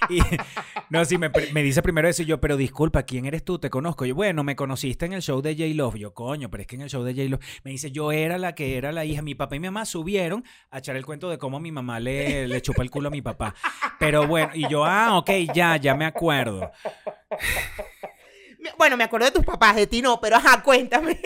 Y- 0.09 0.19
no, 0.89 1.05
sí, 1.05 1.17
me, 1.17 1.29
me 1.53 1.63
dice 1.63 1.81
primero 1.81 2.07
eso 2.09 2.23
y 2.23 2.25
yo, 2.25 2.41
pero 2.41 2.57
disculpa, 2.57 3.03
¿quién 3.03 3.25
eres 3.25 3.45
tú? 3.45 3.59
Te 3.59 3.69
conozco. 3.69 4.03
Yo, 4.05 4.15
bueno, 4.15 4.43
me 4.43 4.55
conociste 4.55 5.05
en 5.05 5.13
el 5.13 5.21
show 5.21 5.41
de 5.41 5.53
J-Love. 5.55 5.95
Yo, 5.95 6.13
coño, 6.13 6.49
pero 6.49 6.61
es 6.61 6.67
que 6.67 6.75
en 6.75 6.81
el 6.81 6.89
show 6.89 7.03
de 7.03 7.13
J-Love. 7.13 7.39
Me 7.63 7.71
dice, 7.71 7.91
yo 7.91 8.11
era 8.11 8.37
la 8.37 8.53
que 8.55 8.77
era 8.77 8.91
la 8.91 9.05
hija. 9.05 9.21
Mi 9.21 9.35
papá 9.35 9.55
y 9.55 9.59
mi 9.59 9.67
mamá 9.67 9.85
subieron 9.85 10.43
a 10.71 10.79
echar 10.79 10.95
el 10.95 11.05
cuento 11.05 11.29
de 11.29 11.37
cómo 11.37 11.59
mi 11.59 11.71
mamá 11.71 11.99
le, 11.99 12.47
le 12.47 12.61
chupa 12.61 12.81
el 12.81 12.89
culo 12.91 13.07
a 13.07 13.11
mi 13.11 13.21
papá. 13.21 13.53
Pero 13.99 14.27
bueno, 14.27 14.51
y 14.53 14.67
yo, 14.67 14.83
ah, 14.85 15.17
ok, 15.17 15.29
ya, 15.53 15.77
ya 15.77 15.95
me 15.95 16.05
acuerdo. 16.05 16.71
Bueno, 18.77 18.97
me 18.97 19.03
acuerdo 19.05 19.25
de 19.27 19.31
tus 19.31 19.45
papás, 19.45 19.75
de 19.75 19.87
ti 19.87 20.01
no, 20.01 20.19
pero 20.19 20.35
ajá, 20.37 20.61
cuéntame. 20.61 21.19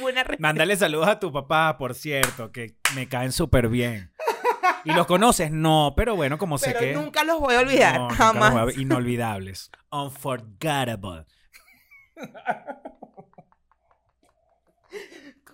Buena 0.00 0.24
Mándale 0.38 0.76
saludos 0.76 1.08
a 1.08 1.18
tu 1.20 1.32
papá, 1.32 1.76
por 1.78 1.94
cierto, 1.94 2.50
que 2.52 2.76
me 2.94 3.08
caen 3.08 3.32
súper 3.32 3.68
bien. 3.68 4.12
¿Y 4.84 4.92
los 4.92 5.06
conoces? 5.06 5.50
No, 5.52 5.92
pero 5.96 6.16
bueno, 6.16 6.38
como 6.38 6.58
sé 6.58 6.74
que... 6.74 6.92
nunca 6.92 7.22
los 7.24 7.38
voy 7.38 7.54
a 7.54 7.60
olvidar, 7.60 8.00
No, 8.00 8.10
jamás. 8.10 8.52
voy 8.52 8.60
a 8.62 8.64
ver. 8.64 8.78
Inolvidables. 8.78 9.70
Unforgettable. 9.90 11.24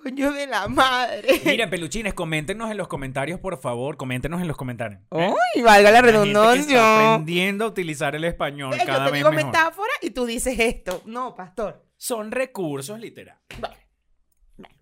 Coño 0.02 0.32
de 0.32 0.46
la 0.46 0.68
madre. 0.68 1.40
Miren, 1.44 1.68
peluchines, 1.68 2.14
coméntenos 2.14 2.70
en 2.70 2.76
los 2.76 2.88
comentarios, 2.88 3.40
por 3.40 3.60
favor. 3.60 3.96
Coméntenos 3.96 4.40
en 4.40 4.48
los 4.48 4.56
comentarios. 4.56 5.00
¿Eh? 5.10 5.34
Ay, 5.54 5.62
valga 5.62 5.90
la 5.90 6.00
La 6.00 6.06
está 6.08 6.10
redundancia. 6.12 7.12
aprendiendo 7.14 7.64
a 7.64 7.68
utilizar 7.68 8.14
el 8.14 8.24
español 8.24 8.72
Eh, 8.74 8.78
Yo 8.80 8.86
cada 8.86 9.06
te 9.06 9.10
vez 9.10 9.18
digo 9.20 9.30
mejor. 9.32 9.46
metáfora 9.52 9.90
y 10.00 10.10
tú 10.10 10.24
dices 10.24 10.58
esto. 10.58 11.02
No, 11.04 11.34
pastor. 11.34 11.84
Son 11.96 12.30
recursos 12.30 12.98
literales. 12.98 13.42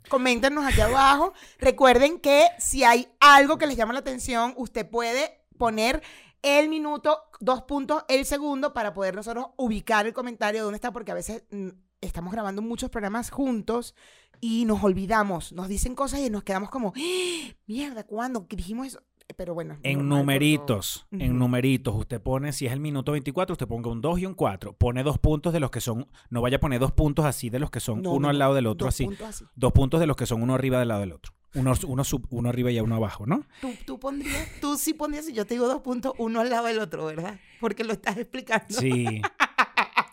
Coméntenos 0.09 0.65
aquí 0.65 0.81
abajo. 0.81 1.33
Recuerden 1.59 2.21
que 2.21 2.49
si 2.59 2.85
hay 2.85 3.09
algo 3.21 3.59
que 3.59 3.67
les 3.67 3.77
llama 3.77 3.93
la 3.93 4.01
atención, 4.01 4.55
usted 4.57 4.89
puede 4.89 5.45
poner 5.59 6.03
el 6.43 6.69
minuto, 6.69 7.23
dos 7.41 7.63
puntos, 7.63 8.05
el 8.09 8.25
segundo, 8.25 8.73
para 8.73 8.95
poder 8.95 9.15
nosotros 9.15 9.47
ubicar 9.57 10.07
el 10.07 10.13
comentario 10.13 10.61
de 10.61 10.65
dónde 10.65 10.77
está, 10.77 10.93
porque 10.93 11.11
a 11.11 11.15
veces 11.15 11.45
mm, 11.51 11.71
estamos 12.01 12.33
grabando 12.33 12.63
muchos 12.63 12.91
programas 12.91 13.31
juntos 13.31 13.95
y 14.41 14.65
nos 14.65 14.85
olvidamos, 14.85 15.53
nos 15.53 15.69
dicen 15.69 15.95
cosas 15.95 16.21
y 16.21 16.31
nos 16.31 16.45
quedamos 16.45 16.71
como, 16.71 16.93
¡Ah! 16.97 17.55
mierda, 17.67 18.05
¿cuándo? 18.05 18.47
¿Qué 18.47 18.57
dijimos 18.57 18.89
eso? 18.89 19.03
Pero 19.37 19.55
bueno. 19.55 19.77
En 19.83 20.09
numeritos, 20.09 21.07
en 21.11 21.39
numeritos, 21.39 21.95
usted 21.95 22.21
pone, 22.23 22.53
si 22.53 22.67
es 22.67 22.73
el 22.73 22.81
minuto 22.81 23.13
24, 23.13 23.55
usted 23.55 23.67
ponga 23.67 23.91
un 23.91 24.01
2 24.01 24.21
y 24.21 24.27
un 24.27 24.35
4. 24.35 24.73
Pone 24.75 25.03
dos 25.03 25.19
puntos 25.19 25.53
de 25.53 25.61
los 25.61 25.71
que 25.71 25.81
son, 25.81 26.07
no 26.31 26.41
vaya 26.41 26.59
a 26.59 26.61
poner 26.61 26.79
dos 26.81 26.93
puntos 26.93 27.25
así 27.25 27.51
de 27.51 27.59
los 27.59 27.71
que 27.71 27.81
son 27.81 28.03
No, 28.03 28.13
uno 28.13 28.21
no, 28.21 28.29
al 28.29 28.39
lado 28.39 28.55
del 28.55 28.67
otro 28.67 28.87
Dos 28.87 28.95
así. 28.95 29.05
puntos 29.05 29.27
así. 29.29 29.45
Dos 29.55 29.73
puntos 29.73 30.01
de 30.01 30.07
los 30.07 30.17
que 30.17 30.27
son 30.27 30.43
uno 30.43 30.55
arriba 30.55 30.79
del 30.79 30.89
lado 30.89 31.01
del 31.01 31.13
otro. 31.13 31.33
Uno, 31.55 31.73
uno, 31.87 32.05
sub- 32.05 32.27
uno 32.31 32.49
arriba 32.51 32.71
y 32.71 32.79
uno 32.81 32.97
abajo, 32.97 33.25
¿no? 33.27 33.45
Tú, 33.63 33.71
tú 33.87 33.99
pondrías, 33.99 34.49
tú 34.61 34.77
sí 34.77 34.93
pondrías, 34.95 35.25
si 35.27 35.33
yo 35.33 35.45
te 35.47 35.55
digo 35.55 35.67
dos 35.67 35.81
puntos, 35.81 36.13
uno 36.19 36.41
al 36.41 36.51
lado 36.51 36.67
del 36.67 36.79
otro, 36.79 37.07
¿verdad? 37.07 37.41
Porque 37.61 37.83
lo 37.83 37.93
estás 37.95 38.17
explicando. 38.19 38.67
Sí. 38.69 39.23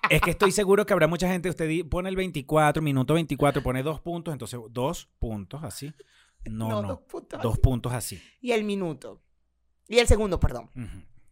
Es 0.09 0.22
que 0.22 0.32
estoy 0.32 0.51
seguro 0.51 0.86
que 0.86 0.93
habrá 0.93 1.07
mucha 1.07 1.28
gente, 1.28 1.49
usted 1.49 1.86
pone 1.89 2.09
el 2.09 2.16
24, 2.16 2.82
minuto 2.82 3.14
24, 3.14 3.61
pone 3.64 3.84
dos 3.84 3.99
puntos, 4.01 4.32
entonces 4.34 4.59
dos 4.72 5.09
puntos 5.20 5.64
así. 5.64 5.93
No, 6.49 6.69
no, 6.69 6.81
No, 6.81 6.87
dos 6.89 6.99
puntos 7.01 7.41
dos 7.41 7.53
así. 7.53 7.61
puntos 7.61 7.93
así. 7.93 8.21
Y 8.41 8.51
el 8.51 8.63
minuto. 8.63 9.21
Y 9.87 9.97
el 9.99 10.07
segundo, 10.07 10.39
perdón. 10.39 10.69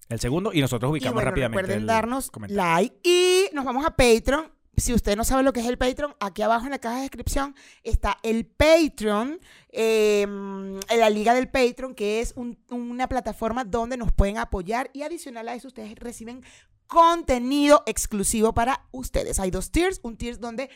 El 0.09 0.19
segundo, 0.19 0.51
y 0.53 0.59
nosotros 0.61 0.89
Y 0.89 0.91
ubicamos 0.91 1.13
bueno, 1.15 1.29
rápidamente. 1.29 1.61
recuerden 1.61 1.81
el 1.81 1.87
darnos 1.87 2.29
comentario. 2.31 2.63
like 2.63 2.99
y 3.03 3.45
nos 3.53 3.63
vamos 3.65 3.85
a 3.85 3.91
Patreon. 3.95 4.51
Si 4.77 4.93
usted 4.93 5.15
no 5.17 5.23
sabe 5.25 5.43
lo 5.43 5.53
que 5.53 5.59
es 5.59 5.65
el 5.67 5.77
Patreon, 5.77 6.15
aquí 6.19 6.41
abajo 6.41 6.65
en 6.65 6.71
la 6.71 6.79
caja 6.79 6.95
de 6.95 7.01
descripción 7.01 7.55
está 7.83 8.17
el 8.23 8.45
Patreon, 8.45 9.39
eh, 9.69 10.21
en 10.23 10.99
la 10.99 11.09
liga 11.09 11.33
del 11.33 11.49
Patreon, 11.49 11.93
que 11.93 12.19
es 12.21 12.33
un- 12.35 12.57
una 12.69 13.07
plataforma 13.07 13.63
donde 13.65 13.97
nos 13.97 14.11
pueden 14.13 14.37
apoyar 14.37 14.89
y 14.93 15.03
adicional 15.03 15.47
a 15.49 15.55
eso 15.55 15.67
ustedes 15.67 15.95
reciben 15.95 16.43
contenido 16.87 17.83
exclusivo 17.85 18.53
para 18.53 18.87
ustedes. 18.91 19.39
Hay 19.39 19.49
dos 19.51 19.71
tiers, 19.71 19.99
un 20.03 20.17
tier 20.17 20.39
donde 20.39 20.69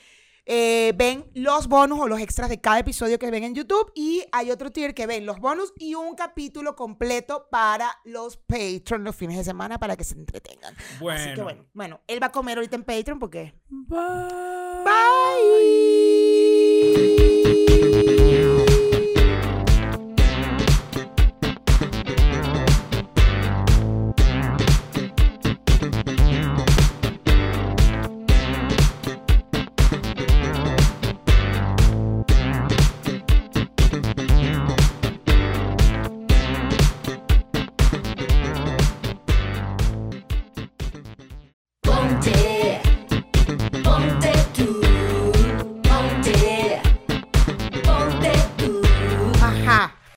eh, 0.46 0.94
ven 0.96 1.26
los 1.34 1.68
bonus 1.68 2.00
o 2.00 2.08
los 2.08 2.20
extras 2.20 2.50
de 2.50 2.62
cada 2.62 2.80
episodio 2.80 3.18
que 3.18 3.32
ven 3.32 3.44
en 3.44 3.56
YouTube 3.56 3.92
y 3.96 4.24
hay 4.32 4.52
otro 4.52 4.72
tier 4.72 4.94
que 4.94 5.08
ven 5.08 5.26
los 5.26 5.40
bonus 5.40 5.74
y 5.78 5.96
un 5.96 6.16
capítulo 6.16 6.76
completo 6.76 7.48
para 7.50 7.90
los 8.04 8.38
Patreon 8.38 9.04
los 9.04 9.16
fines 9.16 9.38
de 9.38 9.44
semana 9.44 9.80
para 9.80 9.98
que 9.98 10.04
se 10.04 10.16
entretengan. 10.16 10.76
Así 11.12 11.34
que 11.34 11.42
bueno, 11.42 11.66
bueno, 11.74 12.02
él 12.08 12.22
va 12.22 12.28
a 12.28 12.32
comer 12.32 12.58
ahorita 12.58 12.76
en 12.76 12.84
Patreon 12.84 13.20
porque... 13.20 13.56
Bye. 13.70 14.86
Bye. 18.06 18.25